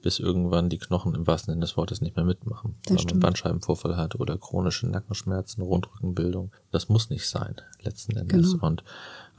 bis 0.02 0.18
irgendwann 0.18 0.68
die 0.68 0.78
Knochen 0.78 1.14
im 1.14 1.26
wahrsten 1.26 1.52
Sinne 1.52 1.62
des 1.64 1.76
Wortes 1.76 2.00
nicht 2.00 2.16
mehr 2.16 2.24
mitmachen. 2.24 2.76
Das 2.82 2.90
weil 2.90 2.98
stimmt. 2.98 3.14
man 3.14 3.20
Bandscheibenvorfall 3.20 3.96
hat 3.96 4.16
oder 4.16 4.36
chronische 4.36 4.88
Nackenschmerzen, 4.88 5.62
Rundrückenbildung. 5.62 6.52
Das 6.70 6.88
muss 6.88 7.10
nicht 7.10 7.28
sein, 7.28 7.56
letzten 7.82 8.16
Endes. 8.16 8.52
Genau. 8.52 8.66
Und 8.66 8.84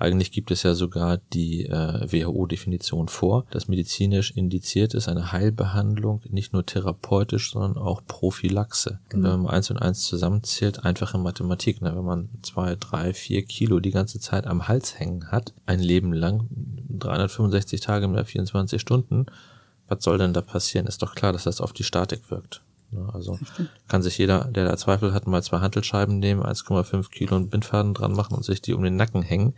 eigentlich 0.02 0.32
gibt 0.32 0.50
es 0.52 0.64
ja 0.64 0.74
sogar 0.74 1.18
die 1.18 1.66
äh, 1.66 2.12
WHO-Definition 2.12 3.08
vor, 3.08 3.46
dass 3.52 3.68
medizinisch 3.68 4.32
indiziert 4.32 4.94
ist 4.94 5.08
eine 5.08 5.32
Heilbehandlung 5.32 6.22
nicht 6.30 6.54
nur 6.54 6.66
therapeutisch, 6.66 7.52
sondern 7.52 7.78
auch 7.78 8.02
Prophylaxe. 8.08 9.00
Genau. 9.10 9.34
wenn 9.34 9.42
man 9.42 9.54
eins 9.54 9.70
und 9.70 9.78
eins 9.78 10.06
zusammenzählt, 10.06 10.84
einfache 10.84 11.18
Mathematik, 11.18 11.82
ne? 11.82 11.96
wenn 11.96 12.04
man 12.04 12.30
zwei, 12.42 12.76
drei, 12.76 13.14
vier 13.14 13.44
Kilo 13.46 13.80
die 13.80 13.92
ganze 13.92 14.20
Zeit 14.20 14.48
am 14.48 14.68
Hals 14.68 15.00
hängen 15.00 15.32
hat, 15.32 15.54
ein 15.66 15.80
Leben 15.80 16.14
lang, 16.14 16.48
365 16.90 17.80
Tage 17.82 18.06
im 18.06 18.16
Jahr, 18.16 18.26
24 18.26 18.82
Stunden, 18.82 19.28
was 19.88 20.04
soll 20.04 20.18
denn 20.18 20.34
da 20.34 20.42
passieren? 20.42 20.88
Ist 20.88 21.04
doch 21.04 21.16
klar, 21.16 21.32
dass 21.32 21.44
das 21.44 21.62
auf 21.62 21.74
die 21.74 21.84
Statik 21.84 22.32
wirkt. 22.32 22.64
Ne? 22.92 23.08
Also 23.14 23.38
kann 23.88 24.02
sich 24.02 24.18
jeder, 24.18 24.46
der 24.46 24.66
da 24.66 24.78
Zweifel 24.78 25.14
hat, 25.14 25.28
mal 25.28 25.44
zwei 25.44 25.60
Hantelscheiben 25.60 26.20
nehmen, 26.20 26.44
1,5 26.44 27.10
Kilo 27.12 27.36
und 27.36 27.50
Bindfaden 27.50 27.94
dran 27.94 28.14
machen 28.14 28.36
und 28.36 28.46
sich 28.46 28.62
die 28.62 28.74
um 28.74 28.84
den 28.84 28.96
Nacken 28.96 29.22
hängen 29.22 29.54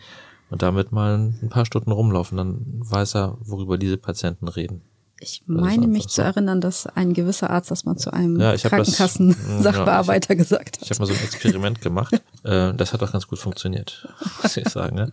und 0.53 0.61
damit 0.61 0.91
mal 0.91 1.33
ein 1.41 1.49
paar 1.49 1.65
Stunden 1.65 1.91
rumlaufen, 1.91 2.37
dann 2.37 2.61
weiß 2.77 3.15
er, 3.15 3.37
worüber 3.39 3.79
diese 3.79 3.97
Patienten 3.97 4.47
reden. 4.47 4.83
Ich 5.19 5.41
meine 5.47 5.87
mich 5.87 6.03
so. 6.03 6.09
zu 6.09 6.21
erinnern, 6.21 6.61
dass 6.61 6.85
ein 6.85 7.13
gewisser 7.13 7.49
Arzt 7.49 7.71
das 7.71 7.85
mal 7.85 7.95
zu 7.95 8.13
einem 8.13 8.39
ja, 8.39 8.55
Krankenkassen-Sachbearbeiter 8.55 10.29
ja, 10.33 10.35
gesagt 10.35 10.77
hat. 10.77 10.83
Ich 10.83 10.91
habe 10.91 10.99
mal 10.99 11.05
so 11.07 11.13
ein 11.13 11.23
Experiment 11.23 11.81
gemacht. 11.81 12.21
Äh, 12.43 12.73
das 12.75 12.93
hat 12.93 13.01
auch 13.01 13.11
ganz 13.11 13.27
gut 13.27 13.39
funktioniert, 13.39 14.07
muss 14.43 14.55
ich 14.55 14.69
sagen. 14.69 14.95
Ne? 14.95 15.11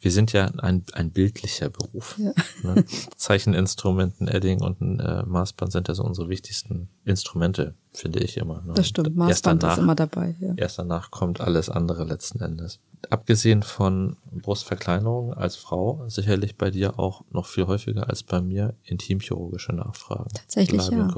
Wir 0.00 0.10
sind 0.10 0.32
ja 0.32 0.46
ein, 0.46 0.84
ein 0.92 1.10
bildlicher 1.10 1.68
Beruf. 1.68 2.18
Ja. 2.18 2.32
Ne? 2.62 2.84
Zeicheninstrumenten, 3.16 4.28
Edding 4.28 4.62
und 4.62 4.80
ein 4.80 5.00
äh, 5.00 5.24
Maßband 5.24 5.72
sind 5.72 5.88
ja 5.88 5.94
so 5.94 6.04
unsere 6.04 6.28
wichtigsten 6.28 6.88
Instrumente, 7.04 7.74
finde 7.92 8.20
ich 8.20 8.36
immer. 8.36 8.62
Ne? 8.62 8.72
Das 8.74 8.88
stimmt, 8.88 9.14
Maßband 9.14 9.62
danach, 9.62 9.76
ist 9.76 9.82
immer 9.82 9.94
dabei. 9.94 10.36
Ja. 10.40 10.54
Erst 10.56 10.78
danach 10.78 11.10
kommt 11.10 11.40
alles 11.40 11.68
andere 11.68 12.04
letzten 12.04 12.40
Endes 12.40 12.80
abgesehen 13.08 13.62
von 13.62 14.16
Brustverkleinerung 14.30 15.32
als 15.32 15.56
Frau, 15.56 16.04
sicherlich 16.08 16.56
bei 16.56 16.70
dir 16.70 16.98
auch 16.98 17.24
noch 17.30 17.46
viel 17.46 17.66
häufiger 17.66 18.08
als 18.08 18.22
bei 18.22 18.40
mir 18.40 18.74
intimchirurgische 18.84 19.72
Nachfragen. 19.72 20.28
Tatsächlich, 20.34 20.86
ja. 20.88 21.08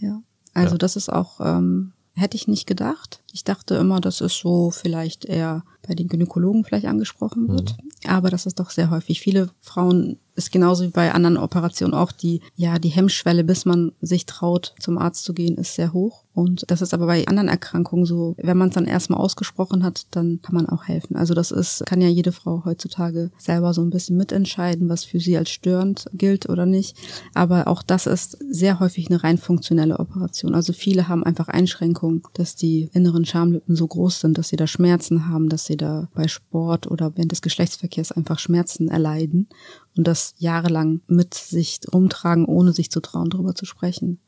ja. 0.00 0.22
Also 0.54 0.74
ja. 0.74 0.78
das 0.78 0.96
ist 0.96 1.12
auch, 1.12 1.40
ähm, 1.40 1.92
hätte 2.14 2.36
ich 2.36 2.48
nicht 2.48 2.66
gedacht. 2.66 3.22
Ich 3.36 3.44
dachte 3.44 3.74
immer, 3.74 4.00
dass 4.00 4.22
es 4.22 4.34
so 4.34 4.70
vielleicht 4.70 5.26
eher 5.26 5.62
bei 5.86 5.94
den 5.94 6.08
Gynäkologen 6.08 6.64
vielleicht 6.64 6.86
angesprochen 6.86 7.48
wird. 7.48 7.76
Mhm. 7.76 8.10
Aber 8.10 8.30
das 8.30 8.46
ist 8.46 8.58
doch 8.58 8.70
sehr 8.70 8.88
häufig. 8.88 9.20
Viele 9.20 9.50
Frauen 9.60 10.16
ist 10.36 10.52
genauso 10.52 10.84
wie 10.84 10.90
bei 10.90 11.12
anderen 11.12 11.38
Operationen 11.38 11.94
auch 11.94 12.12
die, 12.12 12.40
ja, 12.54 12.78
die 12.78 12.90
Hemmschwelle, 12.90 13.42
bis 13.42 13.64
man 13.64 13.92
sich 14.00 14.26
traut, 14.26 14.74
zum 14.78 14.98
Arzt 14.98 15.24
zu 15.24 15.32
gehen, 15.32 15.56
ist 15.56 15.74
sehr 15.74 15.92
hoch. 15.92 16.24
Und 16.34 16.70
das 16.70 16.82
ist 16.82 16.92
aber 16.92 17.06
bei 17.06 17.26
anderen 17.26 17.48
Erkrankungen 17.48 18.04
so, 18.04 18.34
wenn 18.36 18.58
man 18.58 18.68
es 18.68 18.74
dann 18.74 18.84
erstmal 18.84 19.18
ausgesprochen 19.18 19.82
hat, 19.82 20.06
dann 20.10 20.40
kann 20.42 20.54
man 20.54 20.68
auch 20.68 20.84
helfen. 20.84 21.16
Also 21.16 21.32
das 21.32 21.50
ist, 21.50 21.84
kann 21.86 22.02
ja 22.02 22.08
jede 22.08 22.32
Frau 22.32 22.62
heutzutage 22.66 23.30
selber 23.38 23.72
so 23.72 23.80
ein 23.80 23.88
bisschen 23.88 24.18
mitentscheiden, 24.18 24.90
was 24.90 25.04
für 25.04 25.18
sie 25.18 25.38
als 25.38 25.48
störend 25.48 26.04
gilt 26.12 26.50
oder 26.50 26.66
nicht. 26.66 26.94
Aber 27.32 27.68
auch 27.68 27.82
das 27.82 28.06
ist 28.06 28.36
sehr 28.50 28.78
häufig 28.80 29.08
eine 29.08 29.24
rein 29.24 29.38
funktionelle 29.38 29.98
Operation. 29.98 30.54
Also 30.54 30.74
viele 30.74 31.08
haben 31.08 31.24
einfach 31.24 31.48
Einschränkungen, 31.48 32.22
dass 32.34 32.54
die 32.54 32.90
inneren 32.92 33.24
Schamlippen 33.26 33.76
so 33.76 33.86
groß 33.86 34.20
sind, 34.20 34.38
dass 34.38 34.48
sie 34.48 34.56
da 34.56 34.66
Schmerzen 34.66 35.28
haben, 35.28 35.48
dass 35.48 35.66
sie 35.66 35.76
da 35.76 36.08
bei 36.14 36.28
Sport 36.28 36.90
oder 36.90 37.16
während 37.16 37.32
des 37.32 37.42
Geschlechtsverkehrs 37.42 38.12
einfach 38.12 38.38
Schmerzen 38.38 38.88
erleiden 38.88 39.48
und 39.96 40.06
das 40.06 40.34
jahrelang 40.38 41.00
mit 41.06 41.34
sich 41.34 41.80
rumtragen, 41.92 42.46
ohne 42.46 42.72
sich 42.72 42.90
zu 42.90 43.00
trauen, 43.00 43.30
darüber 43.30 43.54
zu 43.54 43.66
sprechen. 43.66 44.18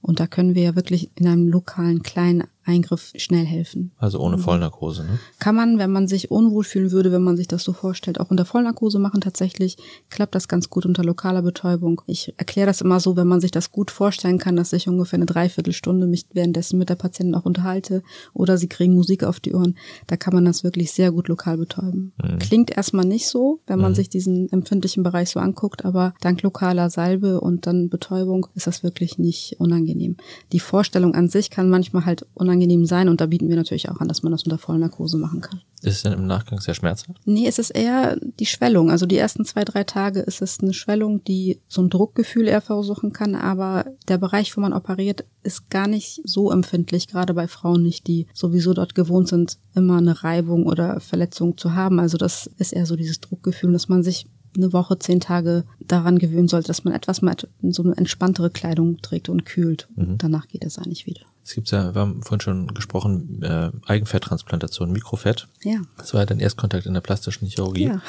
Und 0.00 0.18
da 0.18 0.26
können 0.26 0.54
wir 0.54 0.62
ja 0.62 0.76
wirklich 0.76 1.10
in 1.14 1.26
einem 1.26 1.48
lokalen, 1.48 2.02
kleinen 2.02 2.44
Eingriff 2.64 3.12
schnell 3.16 3.44
helfen. 3.44 3.92
Also 3.98 4.20
ohne 4.20 4.36
mhm. 4.36 4.42
Vollnarkose, 4.42 5.04
ne? 5.04 5.18
Kann 5.40 5.56
man, 5.56 5.78
wenn 5.78 5.90
man 5.90 6.06
sich 6.06 6.30
unwohl 6.30 6.62
fühlen 6.64 6.92
würde, 6.92 7.10
wenn 7.10 7.22
man 7.22 7.36
sich 7.36 7.48
das 7.48 7.64
so 7.64 7.72
vorstellt, 7.72 8.20
auch 8.20 8.30
unter 8.30 8.44
Vollnarkose 8.44 8.98
machen. 8.98 9.20
Tatsächlich 9.20 9.76
klappt 10.10 10.34
das 10.34 10.46
ganz 10.46 10.70
gut 10.70 10.86
unter 10.86 11.02
lokaler 11.02 11.42
Betäubung. 11.42 12.02
Ich 12.06 12.34
erkläre 12.36 12.66
das 12.66 12.80
immer 12.80 13.00
so, 13.00 13.16
wenn 13.16 13.26
man 13.26 13.40
sich 13.40 13.50
das 13.50 13.72
gut 13.72 13.90
vorstellen 13.90 14.38
kann, 14.38 14.54
dass 14.54 14.72
ich 14.72 14.88
ungefähr 14.88 15.16
eine 15.16 15.26
Dreiviertelstunde 15.26 16.06
mich 16.06 16.26
währenddessen 16.32 16.78
mit 16.78 16.88
der 16.88 16.94
Patientin 16.94 17.34
auch 17.34 17.44
unterhalte 17.44 18.02
oder 18.32 18.56
sie 18.56 18.68
kriegen 18.68 18.94
Musik 18.94 19.24
auf 19.24 19.40
die 19.40 19.54
Ohren. 19.54 19.76
Da 20.06 20.16
kann 20.16 20.34
man 20.34 20.44
das 20.44 20.62
wirklich 20.62 20.92
sehr 20.92 21.10
gut 21.10 21.28
lokal 21.28 21.58
betäuben. 21.58 22.12
Mhm. 22.22 22.38
Klingt 22.38 22.70
erstmal 22.70 23.04
nicht 23.04 23.26
so, 23.26 23.60
wenn 23.66 23.80
man 23.80 23.92
mhm. 23.92 23.96
sich 23.96 24.08
diesen 24.08 24.50
empfindlichen 24.52 25.02
Bereich 25.02 25.30
so 25.30 25.40
anguckt, 25.40 25.84
aber 25.84 26.14
dank 26.20 26.42
lokaler 26.42 26.90
Salbe 26.90 27.40
und 27.40 27.66
dann 27.66 27.88
Betäubung 27.88 28.46
ist 28.54 28.68
das 28.68 28.84
wirklich 28.84 29.18
nicht 29.18 29.56
unangenehm. 29.58 30.16
Die 30.52 30.60
Vorstellung 30.60 31.14
an 31.14 31.28
sich 31.28 31.50
kann 31.50 31.68
manchmal 31.68 32.04
halt 32.04 32.24
unangenehm 32.34 32.51
sein 32.86 33.08
und 33.08 33.20
da 33.20 33.26
bieten 33.26 33.48
wir 33.48 33.56
natürlich 33.56 33.88
auch 33.88 34.00
an, 34.00 34.08
dass 34.08 34.22
man 34.22 34.32
das 34.32 34.44
unter 34.44 34.58
Vollnarkose 34.58 35.18
machen 35.18 35.40
kann. 35.40 35.60
Ist 35.82 35.96
es 35.96 36.02
denn 36.02 36.12
im 36.12 36.26
Nachgang 36.26 36.60
sehr 36.60 36.74
schmerzhaft? 36.74 37.20
Nee, 37.24 37.46
es 37.46 37.58
ist 37.58 37.70
eher 37.70 38.16
die 38.38 38.46
Schwellung. 38.46 38.90
Also 38.90 39.06
die 39.06 39.16
ersten 39.16 39.44
zwei, 39.44 39.64
drei 39.64 39.84
Tage 39.84 40.20
ist 40.20 40.42
es 40.42 40.60
eine 40.60 40.74
Schwellung, 40.74 41.24
die 41.24 41.60
so 41.68 41.82
ein 41.82 41.90
Druckgefühl 41.90 42.48
eher 42.48 42.60
verursachen 42.60 43.12
kann, 43.12 43.34
aber 43.34 43.86
der 44.08 44.18
Bereich, 44.18 44.56
wo 44.56 44.60
man 44.60 44.72
operiert, 44.72 45.24
ist 45.42 45.70
gar 45.70 45.88
nicht 45.88 46.20
so 46.24 46.50
empfindlich, 46.50 47.08
gerade 47.08 47.34
bei 47.34 47.48
Frauen 47.48 47.82
nicht, 47.82 48.06
die 48.06 48.26
sowieso 48.32 48.74
dort 48.74 48.94
gewohnt 48.94 49.28
sind, 49.28 49.58
immer 49.74 49.98
eine 49.98 50.22
Reibung 50.22 50.66
oder 50.66 51.00
Verletzung 51.00 51.56
zu 51.56 51.74
haben. 51.74 51.98
Also 51.98 52.16
das 52.16 52.48
ist 52.58 52.72
eher 52.72 52.86
so 52.86 52.96
dieses 52.96 53.20
Druckgefühl, 53.20 53.72
dass 53.72 53.88
man 53.88 54.02
sich 54.02 54.26
eine 54.56 54.72
Woche, 54.72 54.98
zehn 54.98 55.20
Tage 55.20 55.64
daran 55.80 56.18
gewöhnen 56.18 56.48
sollte, 56.48 56.68
dass 56.68 56.84
man 56.84 56.94
etwas 56.94 57.22
mal 57.22 57.36
so 57.62 57.82
eine 57.82 57.96
entspanntere 57.96 58.50
Kleidung 58.50 59.00
trägt 59.02 59.28
und 59.28 59.44
kühlt. 59.44 59.88
Mhm. 59.96 60.18
Danach 60.18 60.48
geht 60.48 60.64
es 60.64 60.78
eigentlich 60.78 61.06
wieder. 61.06 61.22
Es 61.44 61.54
gibt 61.54 61.70
ja, 61.70 61.94
wir 61.94 62.00
haben 62.00 62.22
vorhin 62.22 62.40
schon 62.40 62.74
gesprochen, 62.74 63.42
äh, 63.42 63.70
Eigenfetttransplantation, 63.86 64.92
Mikrofett. 64.92 65.48
Ja. 65.64 65.80
Das 65.96 66.14
war 66.14 66.20
ja 66.20 66.26
dein 66.26 66.38
Erstkontakt 66.38 66.86
in 66.86 66.94
der 66.94 67.00
plastischen 67.00 67.48
Chirurgie. 67.48 67.86
Ja. 67.86 68.02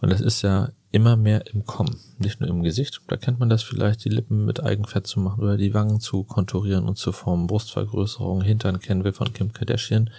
Und 0.00 0.10
das 0.10 0.20
ist 0.20 0.42
ja 0.42 0.70
immer 0.90 1.16
mehr 1.16 1.46
im 1.52 1.64
Kommen, 1.64 1.96
nicht 2.18 2.40
nur 2.40 2.50
im 2.50 2.64
Gesicht. 2.64 3.00
Da 3.06 3.16
kennt 3.16 3.38
man 3.38 3.48
das 3.48 3.62
vielleicht, 3.62 4.04
die 4.04 4.08
Lippen 4.08 4.44
mit 4.44 4.60
Eigenfett 4.60 5.06
zu 5.06 5.20
machen 5.20 5.42
oder 5.42 5.56
die 5.56 5.74
Wangen 5.74 6.00
zu 6.00 6.24
konturieren 6.24 6.86
und 6.86 6.98
zu 6.98 7.12
formen, 7.12 7.46
Brustvergrößerung, 7.46 8.42
Hintern 8.42 8.80
kennen 8.80 9.04
wir 9.04 9.14
von 9.14 9.32
Kim 9.32 9.52
Kardashian. 9.52 10.10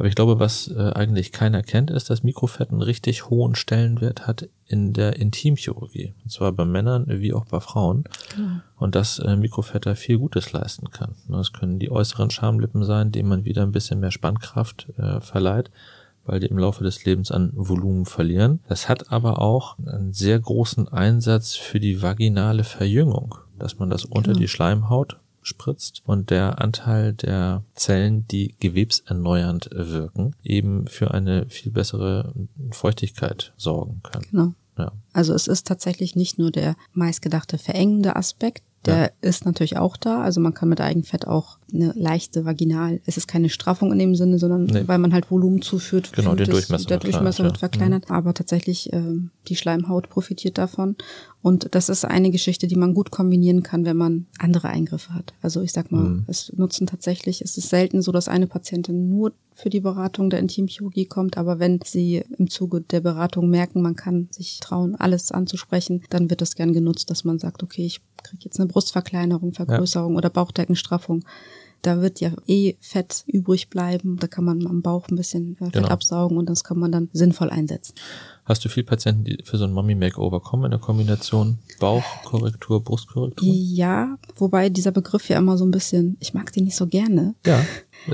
Aber 0.00 0.08
ich 0.08 0.14
glaube, 0.14 0.40
was 0.40 0.68
äh, 0.68 0.92
eigentlich 0.94 1.30
keiner 1.30 1.62
kennt, 1.62 1.90
ist, 1.90 2.08
dass 2.08 2.22
Mikrofett 2.22 2.70
einen 2.70 2.80
richtig 2.80 3.28
hohen 3.28 3.54
Stellenwert 3.54 4.26
hat 4.26 4.48
in 4.66 4.94
der 4.94 5.16
Intimchirurgie. 5.16 6.14
Und 6.24 6.32
zwar 6.32 6.52
bei 6.52 6.64
Männern 6.64 7.04
wie 7.06 7.34
auch 7.34 7.44
bei 7.44 7.60
Frauen. 7.60 8.04
Mhm. 8.34 8.62
Und 8.78 8.94
dass 8.94 9.18
äh, 9.18 9.36
Mikrofett 9.36 9.84
da 9.84 9.94
viel 9.94 10.16
Gutes 10.16 10.52
leisten 10.52 10.88
kann. 10.88 11.16
Das 11.28 11.52
können 11.52 11.78
die 11.78 11.90
äußeren 11.90 12.30
Schamlippen 12.30 12.82
sein, 12.82 13.12
denen 13.12 13.28
man 13.28 13.44
wieder 13.44 13.62
ein 13.62 13.72
bisschen 13.72 14.00
mehr 14.00 14.10
Spannkraft 14.10 14.88
äh, 14.96 15.20
verleiht 15.20 15.70
weil 16.24 16.38
die 16.38 16.46
im 16.46 16.58
Laufe 16.58 16.84
des 16.84 17.04
Lebens 17.04 17.30
an 17.32 17.50
Volumen 17.54 18.04
verlieren. 18.04 18.60
Das 18.68 18.88
hat 18.88 19.10
aber 19.10 19.40
auch 19.40 19.78
einen 19.78 20.12
sehr 20.12 20.38
großen 20.38 20.86
Einsatz 20.86 21.56
für 21.56 21.80
die 21.80 22.02
vaginale 22.02 22.62
Verjüngung, 22.62 23.36
dass 23.58 23.78
man 23.78 23.90
das 23.90 24.04
unter 24.04 24.32
genau. 24.32 24.38
die 24.38 24.48
Schleimhaut 24.48 25.18
spritzt 25.42 26.02
und 26.04 26.30
der 26.30 26.60
Anteil 26.60 27.12
der 27.12 27.64
Zellen, 27.74 28.26
die 28.28 28.54
gewebserneuernd 28.60 29.70
wirken, 29.72 30.36
eben 30.42 30.86
für 30.86 31.12
eine 31.12 31.46
viel 31.48 31.72
bessere 31.72 32.32
Feuchtigkeit 32.70 33.52
sorgen 33.56 34.00
kann. 34.02 34.22
Genau. 34.30 34.54
Ja. 34.78 34.92
Also 35.12 35.34
es 35.34 35.46
ist 35.46 35.66
tatsächlich 35.66 36.16
nicht 36.16 36.38
nur 36.38 36.50
der 36.50 36.74
meistgedachte 36.92 37.58
verengende 37.58 38.16
Aspekt, 38.16 38.62
der 38.86 38.96
ja. 38.96 39.10
ist 39.20 39.44
natürlich 39.44 39.76
auch 39.76 39.96
da. 39.96 40.22
Also 40.22 40.40
man 40.40 40.54
kann 40.54 40.68
mit 40.70 40.80
Eigenfett 40.80 41.26
auch 41.26 41.58
eine 41.72 41.92
leichte 41.94 42.44
Vaginal, 42.44 43.00
es 43.04 43.16
ist 43.16 43.28
keine 43.28 43.50
Straffung 43.50 43.92
in 43.92 43.98
dem 43.98 44.14
Sinne, 44.14 44.38
sondern 44.38 44.64
nee. 44.64 44.82
weil 44.86 44.98
man 44.98 45.12
halt 45.12 45.30
Volumen 45.30 45.60
zuführt. 45.60 46.12
Genau, 46.14 46.34
den 46.34 46.48
Durchmesser. 46.48 46.86
Der 46.86 46.98
Durchmesser 46.98 47.44
wird 47.44 47.58
verkleinert. 47.58 48.08
Mhm. 48.08 48.14
Aber 48.14 48.34
tatsächlich, 48.34 48.92
äh, 48.92 49.18
die 49.48 49.56
Schleimhaut 49.56 50.08
profitiert 50.08 50.58
davon. 50.58 50.96
Und 51.42 51.74
das 51.74 51.88
ist 51.88 52.04
eine 52.04 52.30
Geschichte, 52.30 52.66
die 52.66 52.76
man 52.76 52.94
gut 52.94 53.10
kombinieren 53.10 53.62
kann, 53.62 53.84
wenn 53.84 53.96
man 53.96 54.26
andere 54.38 54.68
Eingriffe 54.68 55.14
hat. 55.14 55.34
Also 55.42 55.62
ich 55.62 55.72
sag 55.72 55.92
mal, 55.92 56.04
mhm. 56.04 56.24
es 56.26 56.52
nutzen 56.56 56.86
tatsächlich, 56.86 57.42
es 57.42 57.56
ist 57.56 57.68
selten 57.68 58.02
so, 58.02 58.12
dass 58.12 58.28
eine 58.28 58.46
Patientin 58.46 59.08
nur 59.08 59.32
für 59.54 59.70
die 59.70 59.80
Beratung 59.80 60.30
der 60.30 60.38
Intimchirurgie 60.38 61.06
kommt, 61.06 61.36
aber 61.36 61.58
wenn 61.58 61.80
sie 61.84 62.22
im 62.38 62.48
Zuge 62.48 62.80
der 62.80 63.00
Beratung 63.00 63.50
merken, 63.50 63.82
man 63.82 63.94
kann 63.94 64.28
sich 64.30 64.58
trauen, 64.60 64.94
alles 64.94 65.32
anzusprechen, 65.32 66.02
dann 66.08 66.30
wird 66.30 66.40
das 66.40 66.54
gern 66.54 66.72
genutzt, 66.72 67.10
dass 67.10 67.24
man 67.24 67.38
sagt, 67.38 67.62
okay, 67.62 67.84
ich 67.84 68.00
kriege 68.22 68.44
jetzt 68.44 68.58
eine 68.58 68.68
Brustverkleinerung, 68.68 69.52
Vergrößerung 69.52 70.12
ja. 70.12 70.18
oder 70.18 70.30
Bauchdeckenstraffung 70.30 71.24
da 71.82 72.02
wird 72.02 72.20
ja 72.20 72.32
eh 72.46 72.76
Fett 72.80 73.24
übrig 73.26 73.70
bleiben. 73.70 74.18
Da 74.18 74.26
kann 74.26 74.44
man 74.44 74.66
am 74.66 74.82
Bauch 74.82 75.08
ein 75.08 75.16
bisschen 75.16 75.56
äh, 75.60 75.64
Fett 75.64 75.72
genau. 75.74 75.88
absaugen 75.88 76.36
und 76.36 76.48
das 76.48 76.64
kann 76.64 76.78
man 76.78 76.92
dann 76.92 77.08
sinnvoll 77.12 77.50
einsetzen. 77.50 77.94
Hast 78.44 78.64
du 78.64 78.68
viel 78.68 78.84
Patienten, 78.84 79.24
die 79.24 79.38
für 79.44 79.58
so 79.58 79.64
ein 79.64 79.72
Mommy-Makeover 79.72 80.40
kommen 80.40 80.64
in 80.64 80.70
der 80.72 80.80
Kombination 80.80 81.58
Bauchkorrektur, 81.78 82.82
Brustkorrektur? 82.82 83.48
Ja, 83.48 84.18
wobei 84.36 84.68
dieser 84.68 84.90
Begriff 84.90 85.28
ja 85.28 85.38
immer 85.38 85.56
so 85.56 85.64
ein 85.64 85.70
bisschen, 85.70 86.16
ich 86.20 86.34
mag 86.34 86.52
den 86.52 86.64
nicht 86.64 86.76
so 86.76 86.86
gerne. 86.86 87.34
Ja. 87.46 87.64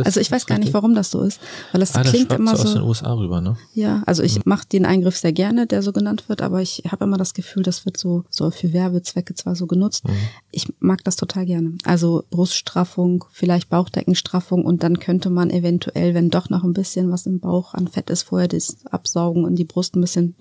Also 0.04 0.20
ich 0.20 0.30
weiß 0.30 0.46
gar 0.46 0.58
nicht, 0.58 0.74
warum 0.74 0.94
das 0.94 1.10
so 1.10 1.20
ist, 1.22 1.40
weil 1.72 1.80
das 1.80 1.94
ah, 1.94 2.02
klingt 2.02 2.32
immer 2.32 2.56
so 2.56 2.64
aus 2.64 2.74
den 2.74 2.82
USA 2.82 3.12
rüber, 3.14 3.40
ne? 3.40 3.56
Ja, 3.74 4.02
also 4.06 4.22
ich 4.22 4.36
mhm. 4.36 4.42
mache 4.46 4.66
den 4.66 4.84
Eingriff 4.84 5.16
sehr 5.16 5.32
gerne, 5.32 5.66
der 5.66 5.82
so 5.82 5.92
genannt 5.92 6.28
wird, 6.28 6.42
aber 6.42 6.60
ich 6.60 6.82
habe 6.90 7.04
immer 7.04 7.16
das 7.16 7.34
Gefühl, 7.34 7.62
das 7.62 7.84
wird 7.86 7.96
so 7.96 8.24
so 8.30 8.50
für 8.50 8.72
Werbezwecke 8.72 9.34
zwar 9.34 9.54
so 9.54 9.66
genutzt. 9.66 10.06
Mhm. 10.06 10.12
Ich 10.50 10.72
mag 10.80 11.04
das 11.04 11.16
total 11.16 11.46
gerne. 11.46 11.74
Also 11.84 12.24
Bruststraffung, 12.30 13.24
vielleicht 13.30 13.68
Bauchdeckenstraffung 13.68 14.64
und 14.64 14.82
dann 14.82 14.98
könnte 14.98 15.30
man 15.30 15.50
eventuell, 15.50 16.14
wenn 16.14 16.30
doch 16.30 16.50
noch 16.50 16.64
ein 16.64 16.72
bisschen 16.72 17.10
was 17.10 17.26
im 17.26 17.40
Bauch 17.40 17.74
an 17.74 17.88
Fett 17.88 18.10
ist, 18.10 18.24
vorher 18.24 18.48
das 18.48 18.78
absaugen 18.86 19.44
und 19.44 19.56
die 19.56 19.64
Brust 19.64 19.96
ein 19.96 20.00
bisschen 20.00 20.34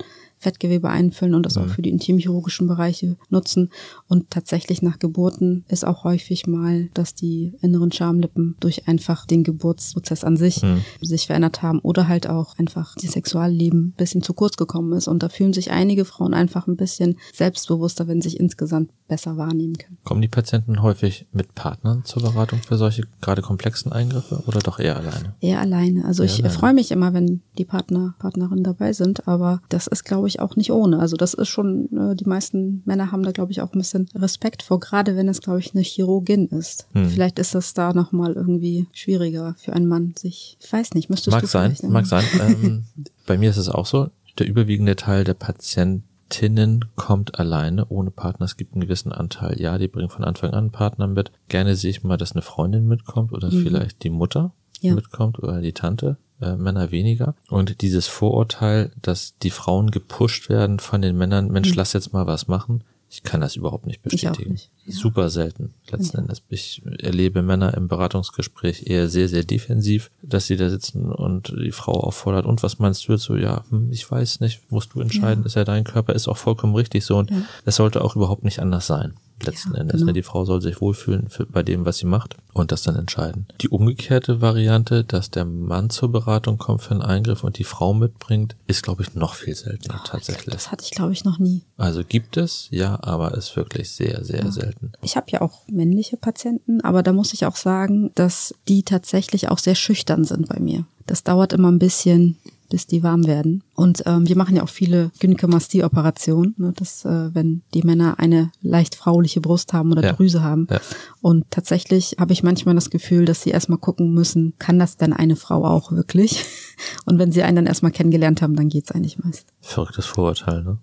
Fettgewebe 0.46 0.90
einfüllen 0.90 1.34
und 1.34 1.44
das 1.44 1.56
mhm. 1.56 1.64
auch 1.64 1.68
für 1.70 1.82
die 1.82 1.90
intimchirurgischen 1.90 2.68
Bereiche 2.68 3.18
nutzen. 3.30 3.72
Und 4.08 4.30
tatsächlich 4.30 4.84
nach 4.84 5.00
Geburten 5.00 5.66
ist 5.70 5.86
auch 5.86 6.04
häufig 6.04 6.46
mal, 6.46 6.90
dass 6.94 7.16
die 7.16 7.54
inneren 7.62 7.92
Schamlippen 7.92 8.56
durch 8.60 8.88
einfach 8.88 9.26
den 9.26 9.44
Geburtsprozess 9.44 10.24
an 10.24 10.38
sich 10.38 10.62
mhm. 10.62 10.82
sich 11.02 11.26
verändert 11.26 11.64
haben 11.64 11.80
oder 11.80 12.08
halt 12.08 12.30
auch 12.30 12.60
einfach 12.60 12.94
die 12.94 13.08
Sexualleben 13.08 13.88
ein 13.88 13.94
bisschen 13.98 14.22
zu 14.22 14.36
kurz 14.36 14.56
gekommen 14.56 14.94
ist. 14.94 15.08
Und 15.08 15.24
da 15.24 15.30
fühlen 15.30 15.54
sich 15.54 15.72
einige 15.72 16.06
Frauen 16.06 16.36
einfach 16.36 16.68
ein 16.68 16.76
bisschen 16.76 17.18
selbstbewusster, 17.34 18.08
wenn 18.08 18.22
sie 18.22 18.30
sich 18.30 18.40
insgesamt 18.40 18.92
besser 19.08 19.38
wahrnehmen 19.38 19.78
können. 19.78 19.98
Kommen 20.04 20.22
die 20.22 20.28
Patienten 20.28 20.82
häufig 20.82 21.28
mit 21.32 21.54
Partnern 21.56 22.04
zur 22.06 22.24
Beratung 22.24 22.60
für 22.60 22.78
solche 22.78 23.04
gerade 23.22 23.42
komplexen 23.42 23.92
Eingriffe 23.92 24.44
oder 24.48 24.60
doch 24.60 24.80
eher 24.80 24.98
alleine? 24.98 25.36
Eher 25.42 25.60
alleine. 25.60 26.06
Also 26.06 26.24
eher 26.24 26.30
ich 26.30 26.40
alleine. 26.40 26.54
freue 26.54 26.74
mich 26.74 26.92
immer, 26.92 27.14
wenn 27.14 27.42
die 27.58 27.66
Partner, 27.66 28.16
Partnerinnen 28.20 28.64
dabei 28.64 28.94
sind, 28.94 29.28
aber 29.28 29.62
das 29.70 29.88
ist, 29.88 30.04
glaube 30.04 30.28
ich, 30.28 30.35
auch 30.40 30.56
nicht 30.56 30.72
ohne. 30.72 31.00
Also 31.00 31.18
das 31.18 31.34
ist 31.34 31.50
schon, 31.50 31.90
äh, 31.98 32.16
die 32.16 32.26
meisten 32.26 32.82
Männer 32.86 33.12
haben 33.12 33.24
da, 33.24 33.32
glaube 33.32 33.52
ich, 33.52 33.62
auch 33.62 33.74
ein 33.74 33.80
bisschen 33.80 34.08
Respekt 34.16 34.64
vor, 34.64 34.80
gerade 34.80 35.16
wenn 35.16 35.28
es, 35.28 35.42
glaube 35.42 35.60
ich, 35.60 35.74
eine 35.74 35.84
Chirurgin 35.84 36.48
ist. 36.48 36.88
Hm. 36.94 37.10
Vielleicht 37.10 37.40
ist 37.40 37.56
das 37.56 37.74
da 37.74 37.94
nochmal 37.94 38.34
irgendwie 38.34 38.88
schwieriger 38.94 39.56
für 39.58 39.74
einen 39.74 39.88
Mann, 39.88 40.14
sich, 40.18 40.58
ich 40.60 40.72
weiß 40.72 40.94
nicht, 40.94 41.10
müsstest 41.10 41.32
mag 41.32 41.42
du 41.42 41.48
sein, 41.48 41.76
Mag 41.84 42.06
sein, 42.06 42.24
ähm, 42.40 42.84
bei 43.28 43.38
mir 43.38 43.50
ist 43.50 43.58
es 43.58 43.70
auch 43.70 43.86
so, 43.86 44.10
der 44.38 44.48
überwiegende 44.48 44.96
Teil 44.96 45.24
der 45.24 45.34
Patientinnen 45.34 46.86
kommt 46.96 47.40
alleine, 47.40 47.88
ohne 47.90 48.12
Partner. 48.12 48.46
Es 48.46 48.58
gibt 48.58 48.74
einen 48.74 48.82
gewissen 48.82 49.12
Anteil. 49.12 49.60
Ja, 49.62 49.78
die 49.78 49.88
bringen 49.88 50.10
von 50.10 50.26
Anfang 50.26 50.52
an 50.52 50.66
einen 50.66 50.72
Partner 50.72 51.08
mit. 51.08 51.32
Gerne 51.48 51.76
sehe 51.76 51.92
ich 51.92 52.04
mal, 52.04 52.18
dass 52.18 52.34
eine 52.34 52.42
Freundin 52.42 52.88
mitkommt 52.88 53.32
oder 53.32 53.52
mhm. 53.52 53.64
vielleicht 53.64 54.04
die 54.04 54.10
Mutter 54.10 54.54
ja. 54.82 54.94
mitkommt 54.94 55.40
oder 55.40 55.62
die 55.62 55.74
Tante 55.74 56.18
äh, 56.42 56.56
Männer 56.56 56.92
weniger. 56.92 57.36
Und 57.50 57.82
dieses 57.82 58.08
Vorurteil, 58.08 58.92
dass 59.02 59.38
die 59.40 59.52
Frauen 59.52 59.92
gepusht 59.92 60.50
werden 60.50 60.80
von 60.80 61.02
den 61.02 61.18
Männern, 61.18 61.52
Mensch, 61.52 61.72
mhm. 61.72 61.76
lass 61.76 61.94
jetzt 61.94 62.14
mal 62.14 62.28
was 62.28 62.48
machen, 62.48 62.84
ich 63.10 63.24
kann 63.24 63.40
das 63.40 63.56
überhaupt 63.56 63.86
nicht 63.86 64.02
bestätigen. 64.02 64.54
Nicht. 64.54 64.72
Ja. 64.86 64.94
Super 64.94 65.30
selten, 65.30 65.74
letzten 65.90 66.18
ja. 66.18 66.24
Endes. 66.24 66.42
Ich 66.50 66.82
erlebe 67.00 67.44
Männer 67.44 67.74
im 67.76 67.88
Beratungsgespräch 67.88 68.88
eher 68.88 69.08
sehr, 69.08 69.30
sehr 69.30 69.44
defensiv, 69.44 70.12
dass 70.22 70.48
sie 70.48 70.58
da 70.58 70.70
sitzen 70.70 71.12
und 71.12 71.54
die 71.58 71.72
Frau 71.72 71.94
auffordert, 71.94 72.46
und 72.46 72.62
was 72.64 72.80
meinst 72.80 73.08
du 73.08 73.14
jetzt 73.14 73.24
so? 73.24 73.38
Ja, 73.38 73.64
hm, 73.70 73.92
ich 73.92 74.10
weiß 74.10 74.42
nicht, 74.42 74.70
musst 74.70 74.94
du 74.94 75.00
entscheiden, 75.00 75.44
ja. 75.44 75.46
ist 75.46 75.56
ja 75.56 75.64
dein 75.64 75.86
Körper, 75.86 76.14
ist 76.14 76.28
auch 76.28 76.38
vollkommen 76.38 76.76
richtig 76.76 77.06
so 77.06 77.18
und 77.18 77.32
es 77.64 77.78
sollte 77.78 78.04
auch 78.04 78.16
überhaupt 78.16 78.44
nicht 78.44 78.60
anders 78.60 78.88
sein 78.88 79.14
letzten 79.44 79.74
ja, 79.74 79.82
Endes. 79.82 79.96
Ne? 79.96 80.00
Genau. 80.00 80.06
Ne? 80.08 80.14
Die 80.14 80.24
Frau 80.24 80.46
soll 80.46 80.62
sich 80.62 80.82
wohlfühlen 80.82 81.30
für, 81.30 81.46
bei 81.46 81.64
dem, 81.64 81.86
was 81.86 81.98
sie 81.98 82.06
macht 82.06 82.38
und 82.54 82.72
das 82.72 82.84
dann 82.84 82.96
entscheiden. 82.96 83.48
Die 83.62 83.70
umgekehrte 83.70 84.42
Variante, 84.42 85.04
dass 85.04 85.32
der 85.32 85.46
Mann 85.46 85.90
zur 85.90 86.12
Beratung 86.12 86.58
kommt 86.58 86.82
für 86.82 86.92
einen 86.92 87.02
Eingriff 87.02 87.44
und 87.44 87.58
die 87.58 87.64
Frau 87.64 87.94
mitbringt, 87.94 88.56
ist, 88.68 88.84
glaube 88.84 89.04
ich, 89.04 89.16
noch 89.16 89.34
viel 89.36 89.56
seltener 89.56 90.02
oh, 90.02 90.08
tatsächlich. 90.08 90.54
Das 90.54 90.72
hatte 90.72 90.84
ich, 90.84 90.92
glaube 90.92 91.14
ich, 91.14 91.26
noch 91.26 91.40
nie. 91.40 91.64
Also 91.78 92.04
gibt 92.08 92.38
es, 92.38 92.68
ja, 92.72 92.98
aber 93.02 93.36
ist 93.36 93.56
wirklich 93.56 93.92
sehr, 93.92 94.24
sehr 94.24 94.44
ja. 94.44 94.52
selten. 94.52 94.92
Ich 95.02 95.18
habe 95.18 95.28
ja 95.30 95.42
auch 95.42 95.68
männliche 95.68 96.18
Patienten, 96.18 96.82
aber 96.82 97.04
da 97.04 97.12
muss 97.14 97.34
ich 97.34 97.46
auch 97.46 97.56
sagen, 97.56 98.12
dass 98.16 98.56
die 98.68 98.84
tatsächlich 98.84 99.50
auch 99.50 99.60
sehr 99.60 99.76
schüchtern 99.76 100.24
sind 100.24 100.48
bei 100.48 100.60
mir. 100.60 100.86
Das 101.08 101.24
dauert 101.24 101.54
immer 101.54 101.72
ein 101.72 101.80
bisschen, 101.80 102.38
bis 102.70 102.88
die 102.88 103.04
warm 103.04 103.26
werden. 103.28 103.64
Und 103.76 104.04
ähm, 104.06 104.28
wir 104.28 104.38
machen 104.38 104.56
ja 104.56 104.64
auch 104.64 104.70
viele 104.70 105.12
Gynäkomastie-Operationen, 105.20 106.56
ne, 106.58 106.74
dass 106.76 107.06
äh, 107.06 107.34
wenn 107.34 107.62
die 107.74 107.84
Männer 107.84 108.20
eine 108.20 108.52
leicht 108.62 108.96
frauliche 108.96 109.42
Brust 109.42 109.74
haben 109.74 109.92
oder 109.92 110.04
ja. 110.04 110.14
Drüse 110.14 110.44
haben. 110.44 110.68
Ja. 110.70 110.80
Und 111.22 111.46
tatsächlich 111.52 112.18
habe 112.20 112.34
ich 112.34 112.44
manchmal 112.44 112.76
das 112.76 112.90
Gefühl, 112.90 113.26
dass 113.26 113.42
sie 113.42 113.52
erstmal 113.52 113.80
gucken 113.80 114.14
müssen, 114.14 114.54
kann 114.60 114.80
das 114.80 114.98
denn 114.98 115.14
eine 115.14 115.36
Frau 115.36 115.66
auch 115.66 115.92
wirklich? 115.92 116.46
Und 117.06 117.20
wenn 117.20 117.32
sie 117.32 117.44
einen 117.44 117.58
dann 117.58 117.68
erstmal 117.68 117.92
kennengelernt 117.92 118.42
haben, 118.42 118.56
dann 118.56 118.70
geht's 118.70 118.92
eigentlich 118.92 119.20
meist. 119.20 119.48
Verrücktes 119.62 120.06
Vorurteil, 120.06 120.64
ne? 120.64 120.78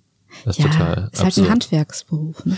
Das 0.44 0.58
ist 0.58 0.64
ja, 0.64 0.70
total. 0.70 1.10
Ist 1.12 1.22
halt 1.22 1.38
ein 1.38 1.50
Handwerksberuf, 1.50 2.44
ne? 2.46 2.56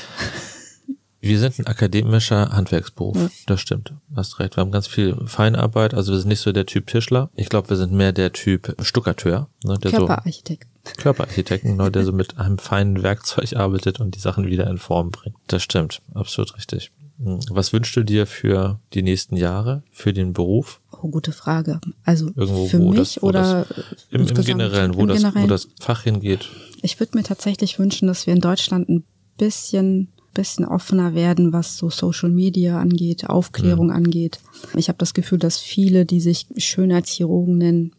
Wir 1.24 1.38
sind 1.38 1.58
ein 1.58 1.66
akademischer 1.66 2.50
Handwerksberuf, 2.50 3.16
ja. 3.16 3.30
das 3.46 3.60
stimmt. 3.60 3.94
Hast 4.14 4.38
recht. 4.40 4.56
Wir 4.56 4.60
haben 4.60 4.70
ganz 4.70 4.86
viel 4.86 5.16
Feinarbeit, 5.26 5.94
also 5.94 6.12
wir 6.12 6.18
sind 6.18 6.28
nicht 6.28 6.40
so 6.40 6.52
der 6.52 6.66
Typ 6.66 6.86
Tischler. 6.86 7.30
Ich 7.34 7.48
glaube, 7.48 7.70
wir 7.70 7.76
sind 7.76 7.92
mehr 7.92 8.12
der 8.12 8.32
Typ 8.32 8.76
Stuckateur. 8.82 9.48
Ne, 9.64 9.78
der 9.78 9.92
Körperarchitekt. 9.92 10.68
So, 10.84 10.92
Körperarchitekten, 10.96 11.76
ne, 11.76 11.90
der 11.90 12.04
so 12.04 12.12
mit 12.12 12.38
einem 12.38 12.58
feinen 12.58 13.02
Werkzeug 13.02 13.56
arbeitet 13.56 14.00
und 14.00 14.14
die 14.14 14.20
Sachen 14.20 14.46
wieder 14.46 14.66
in 14.68 14.76
Form 14.76 15.10
bringt. 15.10 15.36
Das 15.46 15.62
stimmt, 15.62 16.02
absolut 16.12 16.54
richtig. 16.56 16.90
Hm, 17.18 17.40
was 17.48 17.72
wünschst 17.72 17.96
du 17.96 18.02
dir 18.02 18.26
für 18.26 18.80
die 18.92 19.02
nächsten 19.02 19.36
Jahre, 19.36 19.82
für 19.90 20.12
den 20.12 20.34
Beruf? 20.34 20.80
Oh, 20.90 21.08
gute 21.08 21.32
Frage. 21.32 21.80
Also 22.04 22.30
Irgendwo, 22.34 22.66
für 22.66 22.78
mich 22.78 23.14
das, 23.14 23.22
oder 23.22 23.64
das, 23.64 24.06
im, 24.10 24.26
im 24.26 24.44
Generellen, 24.44 24.94
wo, 24.94 25.00
im 25.00 25.08
das, 25.08 25.18
Generellen? 25.18 25.44
wo 25.44 25.48
das 25.48 25.68
Fach 25.80 26.02
hingeht? 26.02 26.50
Ich 26.82 27.00
würde 27.00 27.16
mir 27.16 27.24
tatsächlich 27.24 27.78
wünschen, 27.78 28.08
dass 28.08 28.26
wir 28.26 28.34
in 28.34 28.40
Deutschland 28.40 28.88
ein 28.88 29.04
bisschen 29.38 30.08
bisschen 30.34 30.64
offener 30.64 31.14
werden, 31.14 31.52
was 31.52 31.76
so 31.76 31.90
Social 31.90 32.30
Media 32.30 32.78
angeht, 32.80 33.28
Aufklärung 33.28 33.86
mhm. 33.86 33.94
angeht. 33.94 34.40
Ich 34.76 34.88
habe 34.88 34.98
das 34.98 35.14
Gefühl, 35.14 35.38
dass 35.38 35.58
viele, 35.58 36.04
die 36.04 36.20
sich 36.20 36.46
Schönheitschirurgen 36.56 37.58
nennen, 37.58 37.92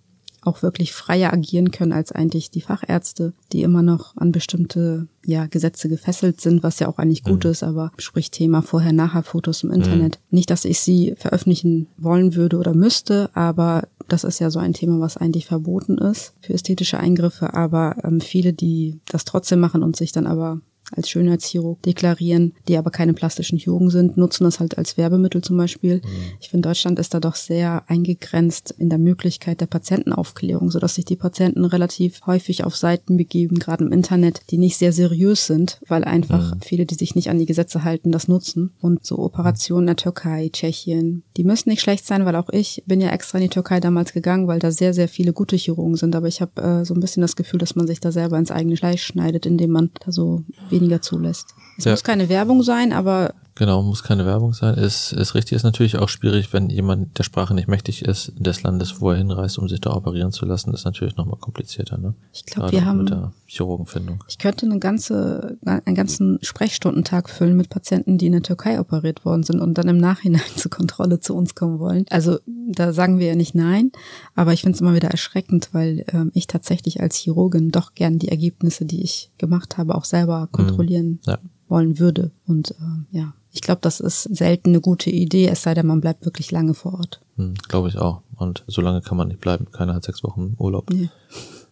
auch 0.46 0.62
wirklich 0.62 0.94
freier 0.94 1.34
agieren 1.34 1.72
können 1.72 1.92
als 1.92 2.12
eigentlich 2.12 2.52
die 2.52 2.62
Fachärzte, 2.62 3.34
die 3.52 3.64
immer 3.64 3.82
noch 3.82 4.16
an 4.16 4.32
bestimmte 4.32 5.08
ja, 5.26 5.48
Gesetze 5.48 5.90
gefesselt 5.90 6.40
sind, 6.40 6.64
was 6.64 6.80
ja 6.80 6.88
auch 6.88 6.98
eigentlich 6.98 7.24
gut 7.24 7.46
mhm. 7.46 7.52
ist, 7.52 7.64
aber 7.64 7.92
sprich 7.98 8.32
Thema 8.32 8.62
Vorher-Nachher-Fotos 8.62 9.64
im 9.64 9.72
Internet. 9.72 10.20
Mhm. 10.30 10.36
Nicht, 10.38 10.50
dass 10.50 10.66
ich 10.66 10.80
sie 10.80 11.16
veröffentlichen 11.18 11.88
wollen 11.98 12.36
würde 12.36 12.58
oder 12.58 12.74
müsste, 12.74 13.30
aber 13.34 13.88
das 14.08 14.24
ist 14.24 14.40
ja 14.40 14.52
so 14.52 14.60
ein 14.60 14.74
Thema, 14.74 15.00
was 15.00 15.18
eigentlich 15.18 15.48
verboten 15.48 15.98
ist 15.98 16.34
für 16.42 16.54
ästhetische 16.54 17.00
Eingriffe, 17.00 17.54
aber 17.54 17.98
ähm, 18.04 18.22
viele, 18.22 18.54
die 18.54 19.00
das 19.08 19.26
trotzdem 19.26 19.60
machen 19.60 19.84
und 19.84 19.96
sich 19.96 20.12
dann 20.12 20.28
aber 20.28 20.62
als 20.92 21.10
Schönheitschirurg 21.10 21.82
deklarieren, 21.84 22.54
die 22.68 22.78
aber 22.78 22.92
keine 22.92 23.14
plastischen 23.14 23.58
Chirurgen 23.58 23.90
sind, 23.90 24.18
nutzen 24.18 24.44
das 24.44 24.60
halt 24.60 24.78
als 24.78 24.98
Werbemittel 24.98 25.42
zum 25.42 25.58
Beispiel. 25.58 25.98
Mhm. 25.98 26.10
Ich 26.40 26.50
finde, 26.50 26.70
Deutschland 26.70 27.00
ist 27.00 27.14
da 27.14 27.20
doch 27.20 27.36
sehr 27.36 27.84
eingegrenzt 27.88 28.74
in 28.78 28.90
der 28.90 29.00
Möglichkeit 29.00 29.62
der 29.62 29.66
Patientenaufklärung, 29.66 30.72
sodass 30.72 30.96
sich 30.96 31.06
die 31.06 31.16
Patienten 31.16 31.66
relativ 31.66 32.22
häufig 32.26 32.64
auf 32.64 32.76
Seiten 32.76 33.18
begeben, 33.18 33.60
gerade 33.60 33.86
im 33.86 33.92
Internet, 33.92 34.42
die 34.52 34.58
nicht 34.58 34.78
sehr 34.78 34.92
seriös 34.92 35.48
sind, 35.48 35.80
weil 35.88 36.04
einfach 36.04 36.56
mhm. 36.56 36.62
viele, 36.62 36.86
die 36.86 36.96
sich 36.96 37.16
nicht 37.16 37.30
an 37.30 37.40
die 37.40 37.46
Gesetze 37.46 37.84
halten, 37.84 38.12
das 38.12 38.28
nutzen. 38.28 38.72
Und 38.82 39.06
so 39.06 39.20
Operationen 39.20 39.86
in 39.86 39.88
der 39.88 39.96
Türkei, 39.98 40.50
Tschechien, 40.52 41.24
die 41.38 41.44
müssen 41.44 41.70
nicht 41.70 41.82
schlecht 41.82 42.06
sein, 42.06 42.26
weil 42.26 42.36
auch 42.36 42.50
ich 42.50 42.84
bin 42.86 43.02
ja 43.02 43.10
extra 43.10 43.38
in 43.38 43.44
die 43.44 43.50
Türkei 43.50 43.80
damals 43.80 44.14
gegangen, 44.14 44.48
weil 44.48 44.60
da 44.60 44.72
sehr, 44.72 44.94
sehr 44.94 45.08
viele 45.08 45.34
gute 45.34 45.56
Chirurgen 45.56 45.96
sind. 45.96 46.16
Aber 46.16 46.28
ich 46.28 46.42
habe 46.42 46.62
äh, 46.62 46.86
so 46.86 46.94
ein 46.94 47.00
bisschen 47.00 47.22
das 47.22 47.36
Gefühl, 47.36 47.60
dass 47.60 47.76
man 47.76 47.88
sich 47.88 48.00
da 48.00 48.12
selber 48.12 48.38
ins 48.38 48.52
eigene 48.52 48.78
Fleisch 48.78 49.04
schneidet, 49.04 49.46
indem 49.46 49.72
man 49.72 49.92
da 50.04 50.12
so 50.12 50.44
weniger 50.76 51.02
zulässt. 51.02 51.56
Es 51.78 51.86
ja. 51.86 51.92
muss 51.92 52.04
keine 52.04 52.30
Werbung 52.30 52.62
sein, 52.62 52.94
aber 52.94 53.34
Genau, 53.58 53.82
muss 53.82 54.04
keine 54.04 54.26
Werbung 54.26 54.54
sein. 54.54 54.76
Ist, 54.76 55.14
ist 55.14 55.34
richtig, 55.34 55.56
ist 55.56 55.64
natürlich 55.64 55.98
auch 55.98 56.10
schwierig, 56.10 56.52
wenn 56.52 56.70
jemand 56.70 57.18
der 57.18 57.24
Sprache 57.24 57.54
nicht 57.54 57.70
mächtig 57.70 58.04
ist, 58.04 58.34
des 58.38 58.64
Landes, 58.64 59.00
wo 59.00 59.12
er 59.12 59.18
hinreist, 59.18 59.58
um 59.58 59.70
sich 59.70 59.80
da 59.80 59.94
operieren 59.94 60.34
zu 60.34 60.46
lassen, 60.46 60.74
ist 60.74 60.84
natürlich 60.84 61.16
nochmal 61.16 61.40
komplizierter, 61.40 61.98
ne? 61.98 62.16
Ich 62.34 62.46
glaube, 62.46 62.74
wir 62.74 62.84
haben 62.84 62.98
mit 63.00 63.12
der 63.12 63.32
Chirurgenfindung. 63.46 64.26
Ich 64.28 64.40
könnte 64.40 64.66
eine 64.66 64.80
ganze, 64.80 65.58
einen 65.64 65.96
ganzen 65.96 66.38
Sprechstundentag 66.42 67.30
füllen 67.30 67.56
mit 67.56 67.70
Patienten, 67.70 68.18
die 68.18 68.26
in 68.26 68.34
der 68.34 68.44
Türkei 68.44 68.78
operiert 68.78 69.24
worden 69.24 69.44
sind 69.44 69.62
und 69.62 69.78
dann 69.78 69.88
im 69.88 69.98
Nachhinein 69.98 70.42
zur 70.58 70.70
Kontrolle 70.72 71.22
zu 71.22 71.34
uns 71.34 71.56
kommen 71.56 71.80
wollen. 71.80 72.04
Also 72.10 72.40
da 72.46 72.92
sagen 72.92 73.20
wir 73.20 73.28
ja 73.28 73.36
nicht 73.36 73.56
nein, 73.56 73.94
aber 74.36 74.52
ich 74.52 74.64
finde 74.64 74.76
es 74.76 74.82
immer 74.82 74.96
wieder 74.96 75.12
erschreckend, 75.12 75.70
weil 75.72 76.04
ähm, 76.12 76.30
ich 76.34 76.48
tatsächlich 76.48 77.00
als 77.00 77.16
Chirurgin 77.16 77.72
doch 77.72 77.94
gern 77.94 78.20
die 78.20 78.28
Ergebnisse, 78.28 78.84
die 78.84 79.02
ich 79.02 79.32
gemacht 79.38 79.78
habe, 79.78 79.96
auch 79.96 80.04
selber 80.04 80.50
kontrollieren 80.52 81.08
mhm. 81.08 81.20
ja. 81.24 81.38
wollen 81.70 82.00
würde. 82.00 82.32
Und 82.46 82.72
äh, 82.72 83.18
ja, 83.18 83.34
ich 83.56 83.62
glaube, 83.62 83.80
das 83.82 84.02
ist 84.02 84.24
selten 84.24 84.70
eine 84.72 84.82
gute 84.82 85.10
Idee, 85.10 85.48
es 85.48 85.64
sei 85.64 85.74
denn, 85.74 85.88
man 85.88 86.02
bleibt 86.02 86.26
wirklich 86.26 86.52
lange 86.52 86.74
vor 86.74 86.96
Ort. 86.96 87.22
Hm, 87.38 87.54
glaube 87.70 87.88
ich 87.88 87.98
auch. 87.98 88.22
Und 88.36 88.66
so 88.68 88.82
lange 88.82 89.02
kann 89.02 89.18
man 89.18 89.30
nicht 89.30 89.40
bleiben. 89.40 89.72
Keiner 89.72 89.94
hat 89.94 90.04
sechs 90.04 90.26
Wochen 90.26 90.56
Urlaub. 90.60 90.90
Nee. 90.90 91.10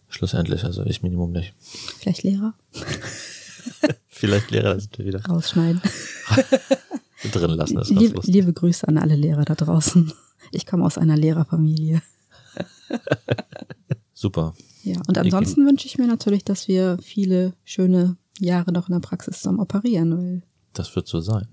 Schlussendlich, 0.08 0.64
also 0.64 0.82
ich 0.86 1.02
Minimum 1.02 1.32
nicht. 1.32 1.52
Vielleicht 1.98 2.22
Lehrer? 2.22 2.54
Vielleicht 4.08 4.50
Lehrer, 4.50 4.80
sind 4.80 4.96
wir 4.96 5.04
wieder. 5.04 5.22
Rausschneiden. 5.26 5.82
Drin 7.32 7.50
lassen 7.50 7.78
ist 7.78 7.90
liebe, 7.90 8.20
liebe 8.24 8.52
Grüße 8.54 8.88
an 8.88 8.96
alle 8.96 9.16
Lehrer 9.16 9.44
da 9.44 9.54
draußen. 9.54 10.10
Ich 10.52 10.64
komme 10.64 10.86
aus 10.86 10.96
einer 10.96 11.18
Lehrerfamilie. 11.18 12.00
Super. 14.14 14.54
Ja, 14.84 15.02
und 15.06 15.18
ansonsten 15.18 15.66
wünsche 15.66 15.86
ich 15.86 15.98
mir 15.98 16.06
natürlich, 16.06 16.44
dass 16.44 16.66
wir 16.66 16.96
viele 17.02 17.52
schöne 17.64 18.16
Jahre 18.38 18.72
noch 18.72 18.88
in 18.88 18.94
der 18.94 19.00
Praxis 19.00 19.38
zusammen 19.38 19.60
operieren, 19.60 20.16
weil 20.16 20.42
das 20.78 20.94
wird 20.94 21.06
so 21.06 21.20
sein. 21.20 21.46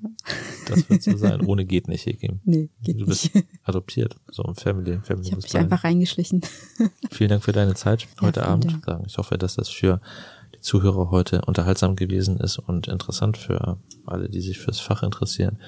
Das 0.67 0.89
wird 0.89 1.03
so 1.03 1.15
sein. 1.17 1.45
Ohne 1.45 1.65
geht 1.65 1.87
nicht, 1.87 2.07
Ekim. 2.07 2.39
Nee, 2.43 2.69
geht 2.81 2.95
nicht. 2.95 3.01
Du 3.01 3.05
bist 3.05 3.35
nicht. 3.35 3.47
adoptiert. 3.63 4.15
So 4.29 4.43
ein 4.43 4.55
Family. 4.55 4.99
Family 5.03 5.27
ich 5.27 5.31
habe 5.31 5.41
mich 5.41 5.57
einfach 5.57 5.83
reingeschlichen. 5.83 6.41
Vielen 7.11 7.29
Dank 7.29 7.43
für 7.43 7.51
deine 7.51 7.75
Zeit 7.75 8.07
heute 8.19 8.41
ja, 8.41 8.47
Abend. 8.47 8.79
Dank. 8.85 9.05
Ich 9.07 9.17
hoffe, 9.17 9.37
dass 9.37 9.55
das 9.55 9.69
für 9.69 10.01
die 10.55 10.61
Zuhörer 10.61 11.11
heute 11.11 11.41
unterhaltsam 11.45 11.95
gewesen 11.95 12.37
ist 12.37 12.59
und 12.59 12.87
interessant 12.87 13.37
für 13.37 13.77
alle, 14.05 14.29
die 14.29 14.41
sich 14.41 14.59
fürs 14.59 14.79
Fach 14.79 15.03
interessieren, 15.03 15.59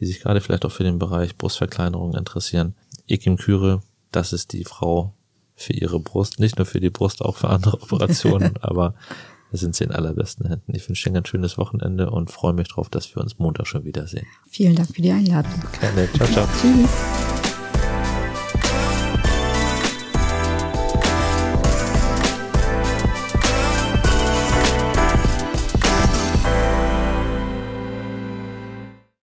die 0.00 0.06
sich 0.06 0.20
gerade 0.20 0.40
vielleicht 0.40 0.64
auch 0.64 0.72
für 0.72 0.84
den 0.84 0.98
Bereich 0.98 1.36
Brustverkleinerung 1.36 2.14
interessieren. 2.14 2.74
Ekim 3.06 3.36
Küre, 3.36 3.82
das 4.12 4.32
ist 4.32 4.52
die 4.52 4.64
Frau 4.64 5.14
für 5.54 5.72
ihre 5.72 6.00
Brust. 6.00 6.38
Nicht 6.38 6.58
nur 6.58 6.66
für 6.66 6.80
die 6.80 6.90
Brust, 6.90 7.22
auch 7.22 7.36
für 7.36 7.48
andere 7.48 7.74
Operationen, 7.82 8.56
aber 8.60 8.94
da 9.50 9.58
sind 9.58 9.74
sie 9.74 9.84
in 9.84 9.92
allerbesten 9.92 10.46
Händen. 10.48 10.74
Ich 10.74 10.88
wünsche 10.88 11.10
dir 11.10 11.16
ein 11.16 11.26
schönes 11.26 11.58
Wochenende 11.58 12.10
und 12.10 12.30
freue 12.30 12.52
mich 12.52 12.68
darauf, 12.68 12.88
dass 12.88 13.14
wir 13.14 13.22
uns 13.22 13.38
Montag 13.38 13.66
schon 13.66 13.84
wiedersehen. 13.84 14.26
Vielen 14.48 14.74
Dank 14.74 14.94
für 14.94 15.02
die 15.02 15.12
Einladung. 15.12 15.52
Gerne. 15.80 16.08
Ciao, 16.12 16.28
ciao. 16.28 16.46
Tschüss. 16.60 17.25